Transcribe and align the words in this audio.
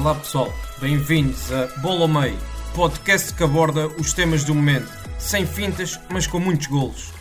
Olá 0.00 0.14
pessoal, 0.14 0.48
bem-vindos 0.80 1.52
a 1.52 1.66
Bola 1.82 2.00
ao 2.00 2.08
Meio, 2.08 2.38
podcast 2.74 3.34
que 3.34 3.44
aborda 3.44 3.86
os 3.86 4.14
temas 4.14 4.42
do 4.44 4.54
momento, 4.54 4.88
sem 5.18 5.44
fintas, 5.44 6.00
mas 6.10 6.26
com 6.26 6.40
muitos 6.40 6.68
golos. 6.68 7.12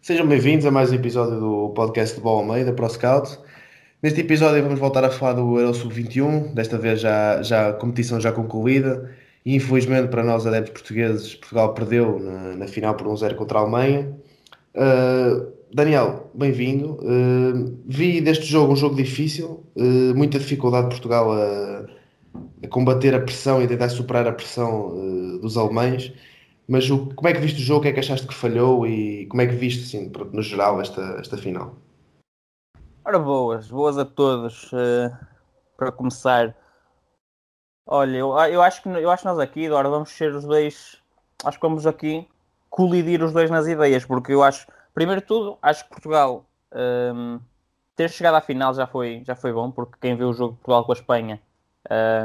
Sejam 0.00 0.26
bem-vindos 0.26 0.64
a 0.64 0.70
mais 0.70 0.90
um 0.90 0.94
episódio 0.94 1.38
do 1.38 1.68
podcast 1.74 2.16
de 2.16 2.22
Bola 2.22 2.40
ao 2.40 2.46
Meio 2.46 2.64
da 2.64 2.72
ProScout. 2.72 3.38
Neste 4.02 4.22
episódio 4.22 4.62
vamos 4.62 4.80
voltar 4.80 5.04
a 5.04 5.10
falar 5.10 5.34
do 5.34 5.60
Euro 5.60 5.74
Sub-21, 5.74 6.54
desta 6.54 6.78
vez 6.78 7.02
já, 7.02 7.42
já 7.42 7.68
a 7.68 7.72
competição 7.74 8.18
já 8.18 8.32
concluída 8.32 9.14
e 9.44 9.54
infelizmente 9.54 10.08
para 10.08 10.24
nós 10.24 10.46
adeptos 10.46 10.72
portugueses, 10.72 11.34
Portugal 11.34 11.74
perdeu 11.74 12.18
na, 12.18 12.56
na 12.56 12.66
final 12.66 12.94
por 12.94 13.06
1-0 13.06 13.34
contra 13.34 13.58
a 13.58 13.60
Alemanha. 13.60 14.16
Uh, 14.74 15.55
Daniel, 15.72 16.30
bem-vindo. 16.32 16.94
Uh, 17.02 17.76
vi 17.86 18.20
deste 18.20 18.46
jogo 18.46 18.72
um 18.72 18.76
jogo 18.76 18.94
difícil, 18.94 19.64
uh, 19.76 20.14
muita 20.14 20.38
dificuldade 20.38 20.84
de 20.84 20.94
Portugal 20.94 21.32
a, 21.32 21.86
a, 22.62 22.68
combater 22.68 23.14
a 23.14 23.20
pressão 23.20 23.60
e 23.60 23.66
tentar 23.66 23.88
superar 23.88 24.26
a 24.28 24.32
pressão 24.32 24.88
uh, 24.88 25.38
dos 25.38 25.56
alemães. 25.56 26.12
Mas 26.68 26.88
o, 26.88 27.06
como 27.14 27.28
é 27.28 27.32
que 27.32 27.40
viste 27.40 27.60
o 27.60 27.64
jogo? 27.64 27.80
O 27.80 27.82
que 27.82 27.88
é 27.88 27.92
que 27.92 28.00
achaste 28.00 28.26
que 28.26 28.34
falhou 28.34 28.86
e 28.86 29.26
como 29.26 29.42
é 29.42 29.46
que 29.46 29.54
viste, 29.54 29.82
assim, 29.82 30.10
no 30.32 30.42
geral, 30.42 30.80
esta, 30.80 31.02
esta 31.20 31.36
final? 31.36 31.74
Ora, 33.04 33.18
boas, 33.18 33.68
boas 33.68 33.98
a 33.98 34.04
todos. 34.04 34.70
para 35.76 35.92
começar, 35.92 36.56
olha, 37.86 38.16
eu, 38.16 38.36
eu, 38.50 38.62
acho 38.62 38.82
que, 38.82 38.88
eu 38.88 39.10
acho 39.10 39.22
que 39.22 39.28
nós 39.28 39.38
aqui, 39.38 39.64
Eduardo, 39.64 39.90
vamos 39.90 40.10
ser 40.10 40.34
os 40.34 40.44
dois. 40.44 40.96
Acho 41.44 41.58
que 41.58 41.66
vamos 41.66 41.86
aqui 41.86 42.26
colidir 42.70 43.22
os 43.22 43.32
dois 43.32 43.50
nas 43.50 43.66
ideias, 43.66 44.04
porque 44.04 44.32
eu 44.32 44.42
acho 44.42 44.66
Primeiro 44.96 45.20
de 45.20 45.26
tudo, 45.26 45.58
acho 45.60 45.84
que 45.84 45.90
Portugal 45.90 46.48
um, 46.74 47.38
ter 47.94 48.08
chegado 48.08 48.36
à 48.36 48.40
final 48.40 48.72
já 48.72 48.86
foi, 48.86 49.22
já 49.26 49.36
foi 49.36 49.52
bom, 49.52 49.70
porque 49.70 49.98
quem 50.00 50.16
vê 50.16 50.24
o 50.24 50.32
jogo 50.32 50.54
de 50.54 50.60
Portugal 50.60 50.86
com 50.86 50.92
a 50.92 50.94
Espanha 50.94 51.42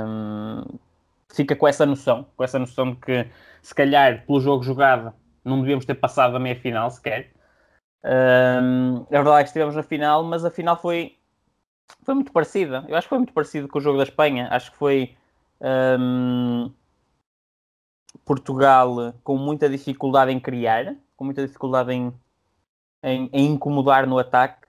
um, 0.08 0.64
fica 1.34 1.54
com 1.54 1.68
essa 1.68 1.86
noção, 1.86 2.26
com 2.34 2.42
essa 2.46 2.58
noção 2.58 2.92
de 2.92 2.96
que 2.96 3.28
se 3.62 3.76
calhar 3.76 4.26
pelo 4.26 4.40
jogo 4.40 4.64
jogado 4.64 5.14
não 5.44 5.60
devíamos 5.60 5.84
ter 5.84 5.96
passado 5.96 6.38
a 6.38 6.40
meia 6.40 6.56
final 6.56 6.90
sequer. 6.90 7.34
Um, 8.06 9.02
a 9.02 9.22
verdade 9.22 9.42
é 9.42 9.44
que 9.44 9.50
estivemos 9.50 9.76
na 9.76 9.84
final, 9.84 10.24
mas 10.24 10.46
a 10.46 10.50
final 10.50 10.80
foi, 10.80 11.18
foi 12.04 12.16
muito 12.16 12.32
parecida. 12.32 12.86
Eu 12.88 12.96
acho 12.96 13.04
que 13.04 13.10
foi 13.10 13.18
muito 13.18 13.34
parecido 13.34 13.68
com 13.68 13.80
o 13.80 13.82
jogo 13.82 13.98
da 13.98 14.06
Espanha. 14.06 14.48
Acho 14.50 14.72
que 14.72 14.78
foi 14.78 15.18
um, 16.00 16.72
Portugal 18.24 19.14
com 19.26 19.36
muita 19.36 19.68
dificuldade 19.68 20.32
em 20.32 20.40
criar, 20.40 20.96
com 21.18 21.26
muita 21.26 21.46
dificuldade 21.46 21.92
em, 21.92 22.14
em, 23.04 23.30
em 23.34 23.48
incomodar 23.48 24.08
no 24.08 24.20
ataque 24.20 24.68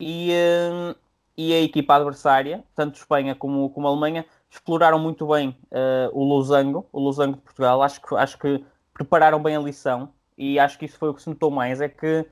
e, 0.00 0.32
uh, 0.32 0.96
e 1.36 1.52
a 1.52 1.60
equipa 1.60 1.94
adversária, 1.94 2.64
tanto 2.74 2.96
Espanha 2.96 3.34
como, 3.34 3.70
como 3.70 3.86
Alemanha, 3.86 4.24
exploraram 4.50 4.98
muito 4.98 5.26
bem 5.26 5.56
uh, 5.70 6.10
o 6.12 6.24
losango, 6.24 6.86
o 6.92 7.00
losango 7.00 7.36
de 7.36 7.42
Portugal. 7.42 7.82
Acho 7.82 8.00
que, 8.00 8.14
acho 8.14 8.38
que 8.38 8.64
prepararam 8.92 9.42
bem 9.42 9.56
a 9.56 9.60
lição 9.60 10.10
e 10.36 10.58
acho 10.58 10.78
que 10.78 10.84
isso 10.84 10.98
foi 10.98 11.08
o 11.08 11.14
que 11.14 11.22
se 11.22 11.28
notou 11.28 11.50
mais, 11.50 11.80
é 11.80 11.88
que 11.88 12.26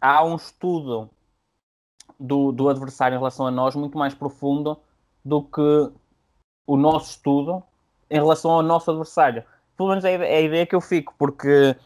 há 0.00 0.24
um 0.24 0.36
estudo 0.36 1.10
do, 2.18 2.52
do 2.52 2.68
adversário 2.68 3.14
em 3.14 3.18
relação 3.18 3.46
a 3.46 3.50
nós 3.50 3.74
muito 3.76 3.96
mais 3.96 4.14
profundo 4.14 4.78
do 5.24 5.42
que 5.42 5.92
o 6.66 6.76
nosso 6.76 7.10
estudo 7.10 7.62
em 8.10 8.16
relação 8.16 8.50
ao 8.50 8.62
nosso 8.62 8.90
adversário. 8.90 9.44
Pelo 9.76 9.90
menos 9.90 10.04
é 10.04 10.16
a 10.16 10.40
ideia 10.40 10.66
que 10.66 10.74
eu 10.74 10.80
fico, 10.80 11.14
porque 11.16 11.76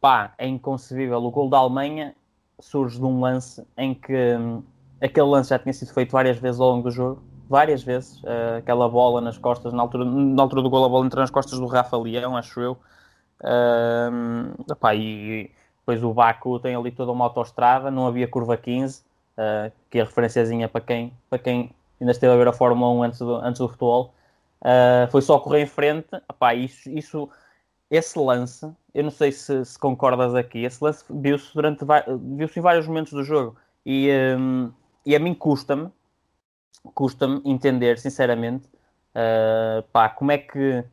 pá, 0.00 0.34
é 0.38 0.46
inconcebível. 0.46 1.22
O 1.22 1.30
gol 1.30 1.48
da 1.48 1.58
Alemanha 1.58 2.14
surge 2.60 2.98
de 2.98 3.04
um 3.04 3.20
lance 3.20 3.64
em 3.76 3.94
que 3.94 4.36
hum, 4.36 4.62
aquele 5.00 5.26
lance 5.26 5.50
já 5.50 5.58
tinha 5.58 5.72
sido 5.72 5.92
feito 5.92 6.12
várias 6.12 6.38
vezes 6.38 6.60
ao 6.60 6.70
longo 6.70 6.84
do 6.84 6.90
jogo, 6.90 7.22
várias 7.48 7.82
vezes, 7.82 8.22
uh, 8.22 8.58
aquela 8.58 8.88
bola 8.88 9.20
nas 9.20 9.36
costas, 9.36 9.72
na 9.72 9.82
altura, 9.82 10.04
na 10.04 10.42
altura 10.42 10.62
do 10.62 10.70
gol 10.70 10.84
a 10.84 10.88
bola 10.88 11.06
entra 11.06 11.20
nas 11.20 11.30
costas 11.30 11.58
do 11.58 11.66
Rafa 11.66 11.96
Leão, 11.96 12.36
acho 12.36 12.60
eu, 12.60 12.78
uh, 13.42 14.72
epá, 14.72 14.94
e 14.94 15.50
depois 15.80 16.04
o 16.04 16.14
Baku 16.14 16.60
tem 16.60 16.76
ali 16.76 16.92
toda 16.92 17.10
uma 17.10 17.24
autoestrada, 17.24 17.90
não 17.90 18.06
havia 18.06 18.28
curva 18.28 18.56
15, 18.56 19.00
uh, 19.00 19.02
eh, 19.38 19.72
que 19.90 19.98
é 19.98 20.02
a 20.02 20.04
referenciazinha 20.04 20.68
para 20.68 20.80
quem, 20.80 21.12
para 21.28 21.38
quem 21.38 21.74
ainda 22.00 22.12
esteve 22.12 22.32
a 22.32 22.36
ver 22.36 22.46
a 22.46 22.52
Fórmula 22.52 22.92
1 22.92 23.02
antes 23.02 23.18
do, 23.18 23.34
antes 23.36 23.58
do 23.58 23.66
futebol, 23.68 24.14
uh, 24.62 25.10
foi 25.10 25.22
só 25.22 25.38
correr 25.40 25.62
em 25.62 25.66
frente, 25.66 26.08
epá, 26.30 26.54
isso, 26.54 26.88
isso, 26.90 27.28
esse 27.90 28.18
lance 28.18 28.70
eu 28.94 29.04
não 29.04 29.10
sei 29.10 29.32
se, 29.32 29.64
se 29.64 29.78
concordas 29.78 30.34
aqui, 30.34 30.64
esse 30.64 30.82
lance 30.82 31.04
viu-se 31.08 31.52
durante 31.54 31.84
viu-se 32.36 32.58
em 32.58 32.62
vários 32.62 32.86
momentos 32.86 33.12
do 33.12 33.22
jogo 33.22 33.56
e, 33.84 34.10
um, 34.38 34.72
e 35.04 35.14
a 35.14 35.18
mim 35.18 35.34
custa-me 35.34 35.90
custa-me 36.94 37.40
entender, 37.44 37.98
sinceramente, 37.98 38.66
uh, 39.14 39.82
pá, 39.92 40.08
como 40.08 40.32
é 40.32 40.38
que 40.38 40.84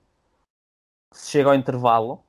se 1.12 1.32
chega 1.32 1.50
ao 1.50 1.56
intervalo 1.56 2.20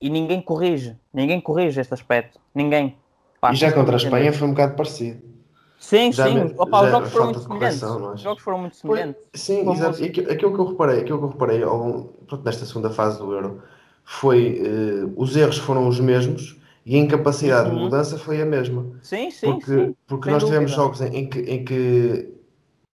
e 0.00 0.08
ninguém 0.08 0.40
corrige, 0.40 0.96
ninguém 1.12 1.40
corrige 1.40 1.80
este 1.80 1.94
aspecto, 1.94 2.38
ninguém. 2.54 2.96
Pá, 3.40 3.52
e 3.52 3.56
já 3.56 3.72
contra 3.72 3.96
a 3.96 3.98
Espanha 3.98 4.32
foi 4.32 4.46
um 4.46 4.52
bocado 4.52 4.76
parecido. 4.76 5.36
Sim, 5.78 6.10
já 6.10 6.26
sim, 6.26 6.34
me, 6.34 6.54
Opa, 6.56 6.84
os 6.84 6.90
jogos 6.90 7.10
foram 7.10 7.24
muito 7.26 7.40
semelhantes. 7.40 7.82
Os 7.82 8.20
jogos 8.20 8.42
foram 8.42 8.58
muito 8.58 8.76
semelhantes. 8.76 9.22
Sim, 9.34 9.70
exato. 9.70 10.02
Aquilo, 10.02 10.32
aquilo 10.32 10.54
que 10.54 10.60
eu 10.60 10.70
reparei, 10.70 11.00
aquilo 11.00 11.18
que 11.18 11.24
eu 11.24 11.28
reparei 11.28 11.62
ao, 11.62 12.04
pronto, 12.26 12.44
nesta 12.44 12.64
segunda 12.64 12.88
fase 12.88 13.18
do 13.18 13.32
Euro 13.32 13.62
foi 14.06 14.62
uh, 14.62 15.12
os 15.16 15.36
erros 15.36 15.58
foram 15.58 15.88
os 15.88 15.98
mesmos 15.98 16.56
e 16.86 16.94
a 16.94 16.98
incapacidade 16.98 17.68
uhum. 17.68 17.74
de 17.74 17.82
mudança 17.82 18.16
foi 18.16 18.40
a 18.40 18.46
mesma. 18.46 18.92
Sim, 19.02 19.30
sim. 19.32 19.46
Porque, 19.46 19.74
sim, 19.74 19.96
porque 20.06 20.30
nós 20.30 20.44
tivemos 20.44 20.70
jogos 20.70 21.00
em, 21.00 21.08
em, 21.08 21.28
que, 21.28 21.40
em 21.40 21.64
que, 21.64 22.32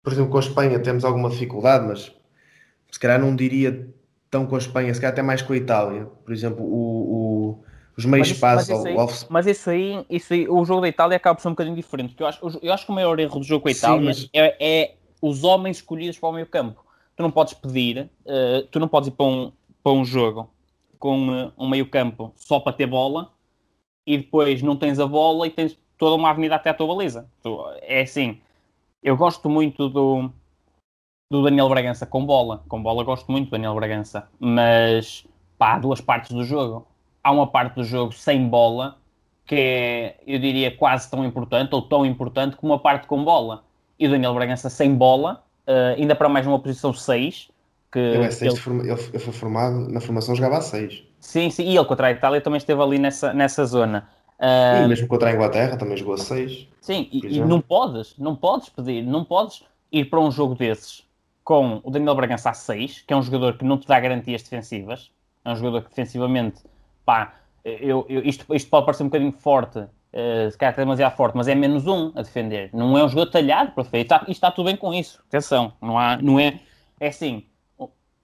por 0.02 0.12
exemplo, 0.12 0.30
com 0.30 0.36
a 0.36 0.40
Espanha 0.40 0.78
temos 0.78 1.06
alguma 1.06 1.30
dificuldade, 1.30 1.86
mas 1.86 2.12
se 2.92 3.00
calhar 3.00 3.18
não 3.18 3.34
diria 3.34 3.88
tão 4.30 4.46
com 4.46 4.54
a 4.54 4.58
Espanha, 4.58 4.92
se 4.92 5.00
calhar 5.00 5.12
até 5.12 5.22
mais 5.22 5.40
com 5.40 5.54
a 5.54 5.56
Itália. 5.56 6.04
Por 6.22 6.34
exemplo, 6.34 6.62
o, 6.62 7.56
o 7.56 7.64
os 7.96 8.04
meios 8.04 8.28
espaços. 8.28 8.68
Mas, 9.28 9.46
isso 9.46 9.70
aí, 9.70 10.06
isso 10.08 10.32
aí, 10.32 10.48
o 10.48 10.64
jogo 10.64 10.82
da 10.82 10.88
Itália 10.88 11.16
acaba 11.16 11.34
por 11.34 11.42
ser 11.42 11.48
um 11.48 11.52
bocadinho 11.52 11.74
diferente. 11.74 12.10
Porque 12.10 12.22
eu 12.22 12.26
acho, 12.28 12.60
eu 12.62 12.72
acho 12.72 12.84
que 12.84 12.92
o 12.92 12.94
maior 12.94 13.18
erro 13.18 13.40
do 13.40 13.44
jogo 13.44 13.62
com 13.62 13.68
a 13.68 13.72
Itália 13.72 14.14
Sim, 14.14 14.20
mas... 14.22 14.30
é, 14.32 14.56
é, 14.60 14.94
os 15.20 15.42
homens 15.42 15.78
escolhidos 15.78 16.16
para 16.16 16.28
o 16.28 16.32
meio 16.32 16.46
campo. 16.46 16.84
Tu 17.16 17.22
não 17.22 17.30
podes 17.30 17.54
pedir, 17.54 18.08
uh, 18.24 18.62
tu 18.70 18.78
não 18.78 18.86
podes 18.86 19.08
ir 19.08 19.12
para 19.12 19.26
um, 19.26 19.50
para 19.82 19.92
um 19.92 20.04
jogo 20.04 20.48
com 20.98 21.28
uh, 21.28 21.52
um 21.56 21.68
meio 21.68 21.88
campo 21.88 22.32
só 22.36 22.60
para 22.60 22.72
ter 22.72 22.86
bola 22.86 23.32
e 24.06 24.16
depois 24.18 24.62
não 24.62 24.76
tens 24.76 24.98
a 24.98 25.06
bola 25.06 25.46
e 25.46 25.50
tens 25.50 25.78
toda 25.98 26.16
uma 26.16 26.30
avenida 26.30 26.54
até 26.54 26.70
a 26.70 26.74
tua 26.74 26.86
baliza. 26.86 27.28
É 27.82 28.02
assim, 28.02 28.40
eu 29.02 29.16
gosto 29.16 29.50
muito 29.50 29.88
do, 29.88 30.30
do 31.30 31.42
Daniel 31.42 31.68
Bragança 31.68 32.06
com 32.06 32.24
bola. 32.24 32.64
Com 32.68 32.82
bola 32.82 33.04
gosto 33.04 33.30
muito 33.30 33.48
do 33.48 33.50
Daniel 33.50 33.74
Bragança. 33.74 34.28
Mas, 34.38 35.26
pá, 35.58 35.74
há 35.74 35.78
duas 35.78 36.00
partes 36.00 36.32
do 36.32 36.44
jogo. 36.44 36.86
Há 37.22 37.30
uma 37.30 37.46
parte 37.46 37.74
do 37.74 37.84
jogo 37.84 38.12
sem 38.12 38.48
bola, 38.48 38.96
que 39.44 39.54
é, 39.54 40.20
eu 40.26 40.38
diria, 40.38 40.74
quase 40.74 41.10
tão 41.10 41.24
importante, 41.24 41.74
ou 41.74 41.82
tão 41.82 42.06
importante, 42.06 42.56
como 42.56 42.72
a 42.72 42.78
parte 42.78 43.06
com 43.06 43.22
bola. 43.24 43.64
E 43.98 44.06
o 44.06 44.10
Daniel 44.10 44.34
Bragança 44.34 44.70
sem 44.70 44.94
bola, 44.94 45.44
uh, 45.66 45.98
ainda 45.98 46.14
para 46.14 46.28
mais 46.28 46.46
numa 46.46 46.58
posição 46.58 46.92
6, 46.92 47.50
que 47.90 47.98
ele, 47.98 48.24
é 48.24 48.28
ele... 48.28 48.90
ele 48.90 49.18
foi 49.18 49.32
formado, 49.32 49.88
na 49.88 50.00
formação 50.00 50.34
jogava 50.34 50.58
a 50.58 50.60
6. 50.60 51.04
Sim, 51.20 51.50
sim, 51.50 51.64
e 51.64 51.76
ele 51.76 51.84
contra 51.86 52.08
a 52.08 52.10
Itália 52.10 52.40
também 52.40 52.58
esteve 52.58 52.80
ali 52.80 52.98
nessa, 52.98 53.32
nessa 53.32 53.64
zona. 53.64 54.08
Uh... 54.38 54.84
E 54.84 54.88
mesmo 54.88 55.08
contra 55.08 55.30
a 55.30 55.32
Inglaterra 55.32 55.76
também 55.76 55.96
jogou 55.96 56.14
a 56.14 56.18
6. 56.18 56.68
Sim, 56.80 57.08
e, 57.10 57.38
e, 57.38 57.40
não 57.40 57.60
podes, 57.60 58.14
não 58.18 58.36
podes 58.36 58.68
pedir, 58.68 59.02
não 59.02 59.24
podes 59.24 59.64
ir 59.90 60.06
para 60.06 60.20
um 60.20 60.30
jogo 60.30 60.54
desses 60.54 61.06
com 61.42 61.80
o 61.82 61.90
Daniel 61.90 62.14
Bragança 62.14 62.50
a 62.50 62.54
6, 62.54 63.04
que 63.06 63.12
é 63.12 63.16
um 63.16 63.22
jogador 63.22 63.56
que 63.56 63.64
não 63.64 63.78
te 63.78 63.88
dá 63.88 63.98
garantias 63.98 64.42
defensivas, 64.42 65.10
é 65.44 65.50
um 65.50 65.56
jogador 65.56 65.82
que 65.82 65.88
defensivamente, 65.88 66.60
pá, 67.06 67.34
eu, 67.64 68.04
eu, 68.08 68.22
isto, 68.22 68.54
isto 68.54 68.70
pode 68.70 68.84
parecer 68.84 69.02
um 69.02 69.06
bocadinho 69.06 69.32
forte, 69.32 69.78
uh, 69.78 70.50
se 70.50 70.56
calhar 70.58 70.74
é 70.74 70.76
demasiado 70.76 71.16
forte, 71.16 71.36
mas 71.36 71.48
é 71.48 71.54
menos 71.54 71.86
um 71.86 72.12
a 72.14 72.22
defender. 72.22 72.70
Não 72.72 72.96
é 72.98 73.04
um 73.04 73.08
jogador 73.08 73.30
talhado 73.30 73.72
para 73.72 73.82
defender. 73.82 73.98
E 73.98 74.02
está, 74.02 74.24
está 74.28 74.50
tudo 74.50 74.66
bem 74.66 74.76
com 74.76 74.92
isso. 74.92 75.22
Atenção, 75.28 75.72
não, 75.80 75.98
há, 75.98 76.16
não 76.18 76.38
é. 76.38 76.60
É 77.00 77.08
assim, 77.08 77.44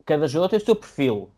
cada 0.05 0.29
jogador 0.29 0.51
tem 0.51 0.59
o 0.59 0.65
seu 0.65 0.77
perfil. 0.77 1.31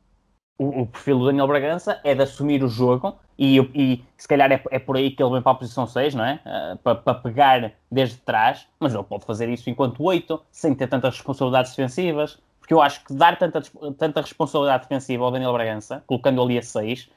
o, 0.59 0.83
o, 0.83 0.87
perfil 0.87 1.19
do 1.19 1.27
Daniel 1.27 1.47
Bragança 1.47 2.01
é 2.03 2.15
de 2.15 2.23
assumir 2.23 2.63
o 2.63 2.69
jogo 2.69 3.17
e, 3.39 3.59
e 3.75 4.05
se 4.17 4.27
calhar 4.27 4.51
é, 4.51 4.63
é, 4.71 4.79
por 4.79 4.97
aí 4.97 5.11
que 5.11 5.23
ele 5.23 5.33
vem 5.33 5.43
para 5.43 5.53
a 5.53 5.57
posição 5.57 5.87
6, 5.87 6.15
não 6.15 6.25
é? 6.25 6.41
Uh, 6.45 6.77
para, 6.79 6.95
para, 6.95 7.15
pegar 7.15 7.73
desde 7.91 8.17
trás, 8.17 8.67
mas 8.81 8.95
ele 8.95 9.05
pode 9.05 9.25
fazer 9.27 9.49
isso 9.49 9.69
enquanto 9.69 10.03
8, 10.03 10.41
sem 10.51 10.75
ter 10.75 10.87
tantas 10.87 11.15
responsabilidades 11.17 11.71
defensivas, 11.73 12.39
porque 12.59 12.73
eu 12.73 12.81
acho 12.81 13.05
que 13.05 13.13
dar 13.13 13.39
tanta, 13.39 13.63
tanta 13.97 14.21
responsabilidade 14.21 14.85
defensiva 14.85 15.25
ao 15.25 15.31
Daniel 15.31 15.53
Bragança, 15.53 16.03
colocando 16.07 16.43
ali 16.43 16.59
a 16.59 16.63
6, 16.63 17.11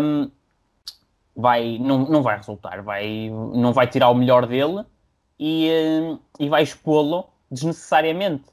um, 0.00 0.30
vai, 1.36 1.78
não, 1.78 1.98
não 1.98 2.22
vai 2.22 2.36
resultar, 2.36 2.82
vai, 2.82 3.30
não 3.30 3.72
vai 3.72 3.86
tirar 3.86 4.08
o 4.08 4.14
melhor 4.14 4.46
dele 4.46 4.84
e, 5.38 5.70
um, 6.00 6.18
e 6.40 6.48
vai 6.48 6.62
expô-lo 6.62 7.26
desnecessariamente, 7.50 8.44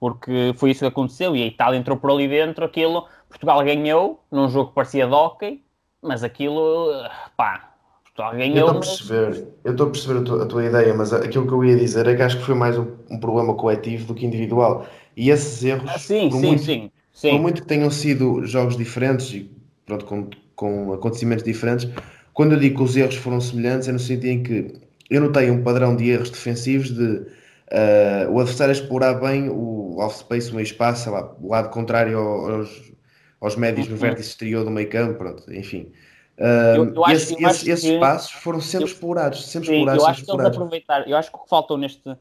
porque 0.00 0.54
foi 0.56 0.70
isso 0.70 0.80
que 0.80 0.86
aconteceu 0.86 1.36
e 1.36 1.42
a 1.42 1.46
Itália 1.46 1.78
entrou 1.78 1.98
por 1.98 2.10
ali 2.10 2.26
dentro, 2.26 2.64
aquilo, 2.64 3.06
Portugal 3.28 3.62
ganhou 3.62 4.24
num 4.32 4.48
jogo 4.48 4.70
que 4.70 4.74
parecia 4.74 5.06
de 5.06 5.12
hockey, 5.12 5.62
mas 6.02 6.24
aquilo, 6.24 6.90
pá, 7.36 7.74
Portugal 8.02 8.32
ganhou. 8.32 8.56
Eu 8.56 8.64
estou 8.64 8.76
a 8.76 8.80
perceber, 8.80 9.48
eu 9.62 9.72
estou 9.72 9.86
a 9.86 9.90
perceber 9.90 10.20
a 10.20 10.22
tua, 10.22 10.42
a 10.42 10.46
tua, 10.46 10.64
ideia, 10.64 10.94
mas 10.94 11.12
aquilo 11.12 11.46
que 11.46 11.52
eu 11.52 11.64
ia 11.64 11.76
dizer 11.76 12.06
é 12.06 12.16
que 12.16 12.22
acho 12.22 12.38
que 12.38 12.44
foi 12.44 12.54
mais 12.54 12.78
um, 12.78 12.86
um 13.10 13.20
problema 13.20 13.54
coletivo 13.54 14.06
do 14.06 14.14
que 14.14 14.24
individual. 14.24 14.86
E 15.14 15.28
esses 15.28 15.62
erros, 15.62 15.90
ah, 15.90 15.98
sim, 15.98 16.30
sim, 16.30 16.40
muito, 16.40 16.62
sim, 16.62 16.90
sim. 17.12 17.30
por 17.30 17.40
muito 17.40 17.60
que 17.60 17.68
tenham 17.68 17.90
sido 17.90 18.44
jogos 18.46 18.78
diferentes 18.78 19.30
e 19.34 19.50
pronto, 19.84 20.06
com, 20.06 20.30
com 20.56 20.94
acontecimentos 20.94 21.44
diferentes, 21.44 21.86
quando 22.32 22.52
eu 22.52 22.58
digo 22.58 22.78
que 22.78 22.82
os 22.82 22.96
erros 22.96 23.16
foram 23.16 23.38
semelhantes, 23.38 23.86
é 23.86 23.92
no 23.92 23.98
sentido 23.98 24.26
em 24.26 24.42
que 24.42 24.80
eu 25.10 25.20
notei 25.20 25.50
um 25.50 25.62
padrão 25.62 25.94
de 25.94 26.08
erros 26.08 26.30
defensivos 26.30 26.90
de 26.90 27.26
uh, 27.72 28.30
o 28.30 28.40
adversário 28.40 28.72
explorar 28.72 29.14
bem 29.14 29.48
o 29.48 29.98
off-space, 29.98 30.50
o 30.50 30.54
meio 30.54 30.64
espaço, 30.64 31.10
lá, 31.10 31.34
o 31.40 31.48
lado 31.48 31.70
contrário 31.70 32.18
aos, 32.18 32.92
aos 33.40 33.56
médios 33.56 33.86
no 33.88 33.94
uhum. 33.94 34.00
vértice 34.00 34.28
exterior 34.28 34.64
do 34.64 34.70
meio 34.70 34.88
campo, 34.88 35.18
pronto, 35.18 35.52
enfim. 35.52 35.92
Uh, 36.38 36.76
eu, 36.76 36.94
eu 36.94 37.08
esse, 37.08 37.34
esse, 37.34 37.70
esses 37.70 37.84
espaços 37.84 38.32
foram 38.32 38.60
sempre 38.60 38.84
eu, 38.84 38.92
explorados, 38.92 39.46
sempre 39.46 39.68
sim, 39.68 39.74
explorados. 39.74 40.02
Eu 40.02 40.08
acho 40.08 40.24
que 40.24 40.30
eles 40.30 41.06
eu 41.06 41.16
acho 41.16 41.30
que 41.30 41.36
o 41.36 41.40
que 41.40 41.48
faltou 41.48 41.76
neste, 41.76 42.16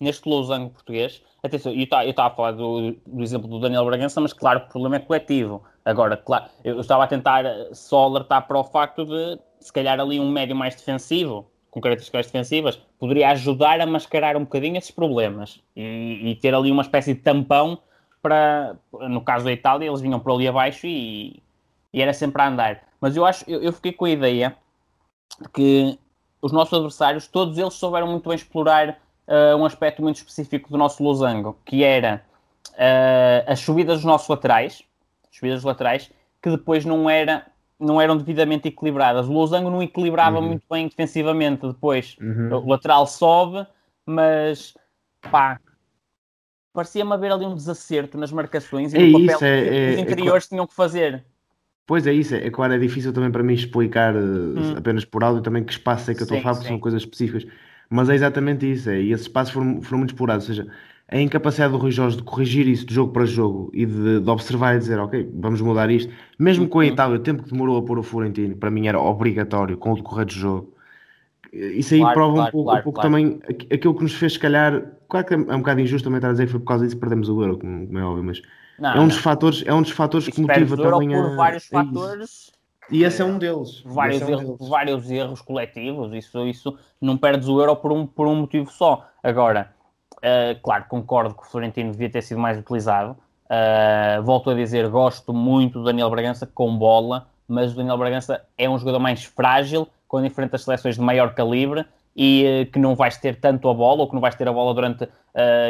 neste 0.00 0.28
losango 0.28 0.70
português, 0.70 1.22
atenção, 1.42 1.72
eu 1.72 1.82
estava 1.82 2.28
a 2.28 2.30
falar 2.30 2.52
do, 2.52 2.92
do, 3.06 3.22
exemplo 3.22 3.48
do 3.48 3.58
Daniel 3.58 3.84
Bragança, 3.84 4.20
mas 4.20 4.32
claro 4.32 4.60
que 4.60 4.66
o 4.66 4.70
problema 4.70 4.96
é 4.96 5.00
coletivo. 5.00 5.62
Agora, 5.84 6.16
claro, 6.16 6.46
eu 6.62 6.80
estava 6.80 7.04
a 7.04 7.06
tentar 7.06 7.44
só 7.72 8.04
alertar 8.04 8.46
para 8.46 8.58
o 8.58 8.64
facto 8.64 9.04
de, 9.04 9.38
se 9.60 9.72
calhar, 9.72 9.98
ali 10.00 10.20
um 10.20 10.30
médio 10.30 10.54
mais 10.54 10.74
defensivo, 10.74 11.50
com 11.74 11.80
características 11.80 12.26
defensivas, 12.26 12.80
poderia 13.00 13.30
ajudar 13.30 13.80
a 13.80 13.86
mascarar 13.86 14.36
um 14.36 14.44
bocadinho 14.44 14.78
esses 14.78 14.92
problemas 14.92 15.60
e, 15.74 16.30
e, 16.30 16.36
ter 16.36 16.54
ali 16.54 16.70
uma 16.70 16.82
espécie 16.82 17.14
de 17.14 17.20
tampão 17.20 17.76
para, 18.22 18.76
no 18.92 19.20
caso 19.20 19.44
da 19.44 19.50
Itália, 19.50 19.88
eles 19.88 20.00
vinham 20.00 20.20
por 20.20 20.32
ali 20.32 20.46
abaixo 20.46 20.86
e, 20.86 21.42
e 21.92 22.00
era 22.00 22.12
sempre 22.12 22.40
a 22.40 22.46
andar. 22.46 22.80
Mas 23.00 23.16
eu 23.16 23.26
acho, 23.26 23.44
eu, 23.50 23.60
eu 23.60 23.72
fiquei 23.72 23.90
com 23.90 24.04
a 24.04 24.10
ideia 24.10 24.56
de 25.40 25.48
que 25.48 25.98
os 26.40 26.52
nossos 26.52 26.74
adversários, 26.74 27.26
todos 27.26 27.58
eles 27.58 27.74
souberam 27.74 28.06
muito 28.06 28.28
bem 28.28 28.36
explorar 28.36 28.90
uh, 29.26 29.56
um 29.56 29.64
aspecto 29.64 30.00
muito 30.00 30.18
específico 30.18 30.70
do 30.70 30.78
nosso 30.78 31.02
losango, 31.02 31.58
que 31.64 31.82
era 31.82 32.24
uh, 32.74 33.50
as 33.50 33.58
subidas 33.58 33.96
dos 33.96 34.04
nossos 34.04 34.28
laterais, 34.28 34.84
subidas 35.28 35.64
laterais, 35.64 36.08
que 36.40 36.50
depois 36.50 36.84
não, 36.84 37.10
era, 37.10 37.44
não 37.84 38.00
eram 38.00 38.16
devidamente 38.16 38.68
equilibradas. 38.68 39.28
O 39.28 39.32
losango 39.32 39.70
não 39.70 39.82
equilibrava 39.82 40.38
uhum. 40.38 40.48
muito 40.48 40.64
bem 40.70 40.88
defensivamente 40.88 41.66
depois. 41.66 42.16
Uhum. 42.20 42.56
O 42.56 42.68
lateral 42.68 43.06
sobe, 43.06 43.66
mas 44.06 44.74
pá, 45.20 45.60
parecia-me 46.72 47.12
haver 47.12 47.32
ali 47.32 47.46
um 47.46 47.54
desacerto 47.54 48.18
nas 48.18 48.32
marcações 48.32 48.92
e 48.92 48.96
é 48.96 49.00
no 49.00 49.12
papel 49.12 49.24
isso, 49.26 49.44
é, 49.44 49.62
que 49.62 49.68
os 49.68 49.76
é, 49.76 49.94
é 49.94 50.00
interiores 50.00 50.46
é, 50.46 50.48
tinham 50.48 50.66
que 50.66 50.74
fazer. 50.74 51.24
Pois 51.86 52.06
é 52.06 52.12
isso, 52.12 52.34
é 52.34 52.50
claro, 52.50 52.72
é 52.72 52.78
difícil 52.78 53.12
também 53.12 53.30
para 53.30 53.42
mim 53.42 53.52
explicar 53.52 54.16
hum. 54.16 54.74
apenas 54.76 55.04
por 55.04 55.22
áudio 55.22 55.42
também 55.42 55.62
que 55.62 55.72
espaço 55.72 56.10
é 56.10 56.14
que 56.14 56.20
eu 56.20 56.24
estou 56.24 56.38
a 56.38 56.40
falar, 56.40 56.54
porque 56.54 56.68
são 56.68 56.78
coisas 56.78 57.02
específicas. 57.02 57.46
Mas 57.90 58.08
é 58.08 58.14
exatamente 58.14 58.70
isso, 58.70 58.88
é, 58.88 59.00
e 59.00 59.12
esses 59.12 59.26
espaços 59.26 59.52
foram, 59.52 59.82
foram 59.82 59.98
muito 59.98 60.10
explorados, 60.10 60.48
ou 60.48 60.54
seja, 60.54 60.70
a 61.14 61.20
incapacidade 61.20 61.72
do 61.72 61.78
Rui 61.78 61.92
Jorge 61.92 62.16
de 62.16 62.24
corrigir 62.24 62.66
isso 62.66 62.84
de 62.84 62.92
jogo 62.92 63.12
para 63.12 63.24
jogo 63.24 63.70
e 63.72 63.86
de, 63.86 64.18
de 64.18 64.28
observar 64.28 64.74
e 64.74 64.78
dizer, 64.80 64.98
ok, 64.98 65.30
vamos 65.32 65.60
mudar 65.60 65.88
isto, 65.88 66.12
mesmo 66.36 66.66
com 66.66 66.80
a 66.80 66.82
uhum. 66.82 66.88
Itália, 66.88 67.16
o 67.16 67.20
tempo 67.20 67.44
que 67.44 67.52
demorou 67.52 67.78
a 67.78 67.82
pôr 67.82 68.00
o 68.00 68.02
Florentino, 68.02 68.56
para 68.56 68.68
mim 68.68 68.88
era 68.88 69.00
obrigatório 69.00 69.76
com 69.76 69.92
o 69.92 69.94
decorrer 69.94 70.26
do 70.26 70.32
jogo. 70.32 70.74
Isso 71.52 71.94
aí 71.94 72.00
claro, 72.00 72.14
prova 72.14 72.34
claro, 72.34 72.48
um 72.48 72.50
pouco, 72.50 72.64
claro, 72.64 72.80
um 72.80 72.82
pouco 72.82 73.00
também 73.00 73.40
aquilo 73.72 73.94
que 73.94 74.02
nos 74.02 74.14
fez, 74.14 74.32
se 74.32 74.40
calhar, 74.40 74.90
claro 75.08 75.24
que 75.24 75.34
é 75.34 75.36
um 75.36 75.58
bocado 75.58 75.80
injusto 75.80 76.04
também 76.04 76.18
estar 76.18 76.30
a 76.30 76.32
dizer 76.32 76.46
que 76.46 76.50
foi 76.50 76.60
por 76.60 76.66
causa 76.66 76.84
disso 76.84 76.96
que 76.96 77.00
perdemos 77.00 77.28
o 77.28 77.40
Euro, 77.40 77.58
como, 77.58 77.96
é 77.96 78.02
óbvio, 78.02 78.24
mas 78.24 78.42
não, 78.76 78.94
é 78.94 79.00
um 79.00 79.06
dos 79.06 79.18
fatores, 79.18 79.62
é 79.64 79.72
um 79.72 79.82
dos 79.82 79.92
fatores 79.92 80.26
que 80.26 80.40
motiva 80.40 80.76
também 80.76 81.14
a. 81.14 81.36
vários 81.36 81.66
fatores. 81.68 82.52
E 82.90 83.04
esse 83.04 83.22
é 83.22 83.24
um 83.24 83.38
deles. 83.38 83.82
Vários, 83.86 84.20
é 84.20 84.26
um 84.26 84.30
erros, 84.30 84.44
deles. 84.44 84.68
vários 84.68 85.10
erros 85.10 85.40
coletivos, 85.40 86.12
isso, 86.12 86.44
isso 86.48 86.76
não 87.00 87.16
perdes 87.16 87.46
o 87.46 87.60
euro 87.60 87.76
por 87.76 87.92
um, 87.92 88.04
por 88.04 88.26
um 88.26 88.34
motivo 88.34 88.68
só. 88.70 89.08
Agora, 89.22 89.72
uh, 90.24 90.60
claro, 90.62 90.86
concordo 90.88 91.34
que 91.34 91.42
o 91.42 91.46
Florentino 91.46 91.92
devia 91.92 92.10
ter 92.10 92.22
sido 92.22 92.40
mais 92.40 92.58
utilizado. 92.58 93.16
Uh, 93.44 94.22
volto 94.22 94.50
a 94.50 94.54
dizer, 94.54 94.88
gosto 94.88 95.32
muito 95.32 95.78
do 95.80 95.84
Daniel 95.84 96.10
Bragança 96.10 96.46
com 96.46 96.76
bola, 96.76 97.28
mas 97.46 97.72
o 97.72 97.76
Daniel 97.76 97.98
Bragança 97.98 98.42
é 98.56 98.68
um 98.68 98.78
jogador 98.78 98.98
mais 98.98 99.24
frágil 99.24 99.86
quando 100.08 100.26
enfrenta 100.26 100.56
seleções 100.56 100.94
de 100.96 101.00
maior 101.00 101.34
calibre 101.34 101.84
e 102.16 102.64
uh, 102.66 102.72
que 102.72 102.78
não 102.78 102.94
vais 102.94 103.18
ter 103.18 103.38
tanto 103.38 103.68
a 103.68 103.74
bola, 103.74 104.02
ou 104.02 104.08
que 104.08 104.14
não 104.14 104.20
vais 104.20 104.34
ter 104.34 104.48
a 104.48 104.52
bola 104.52 104.72
durante, 104.72 105.08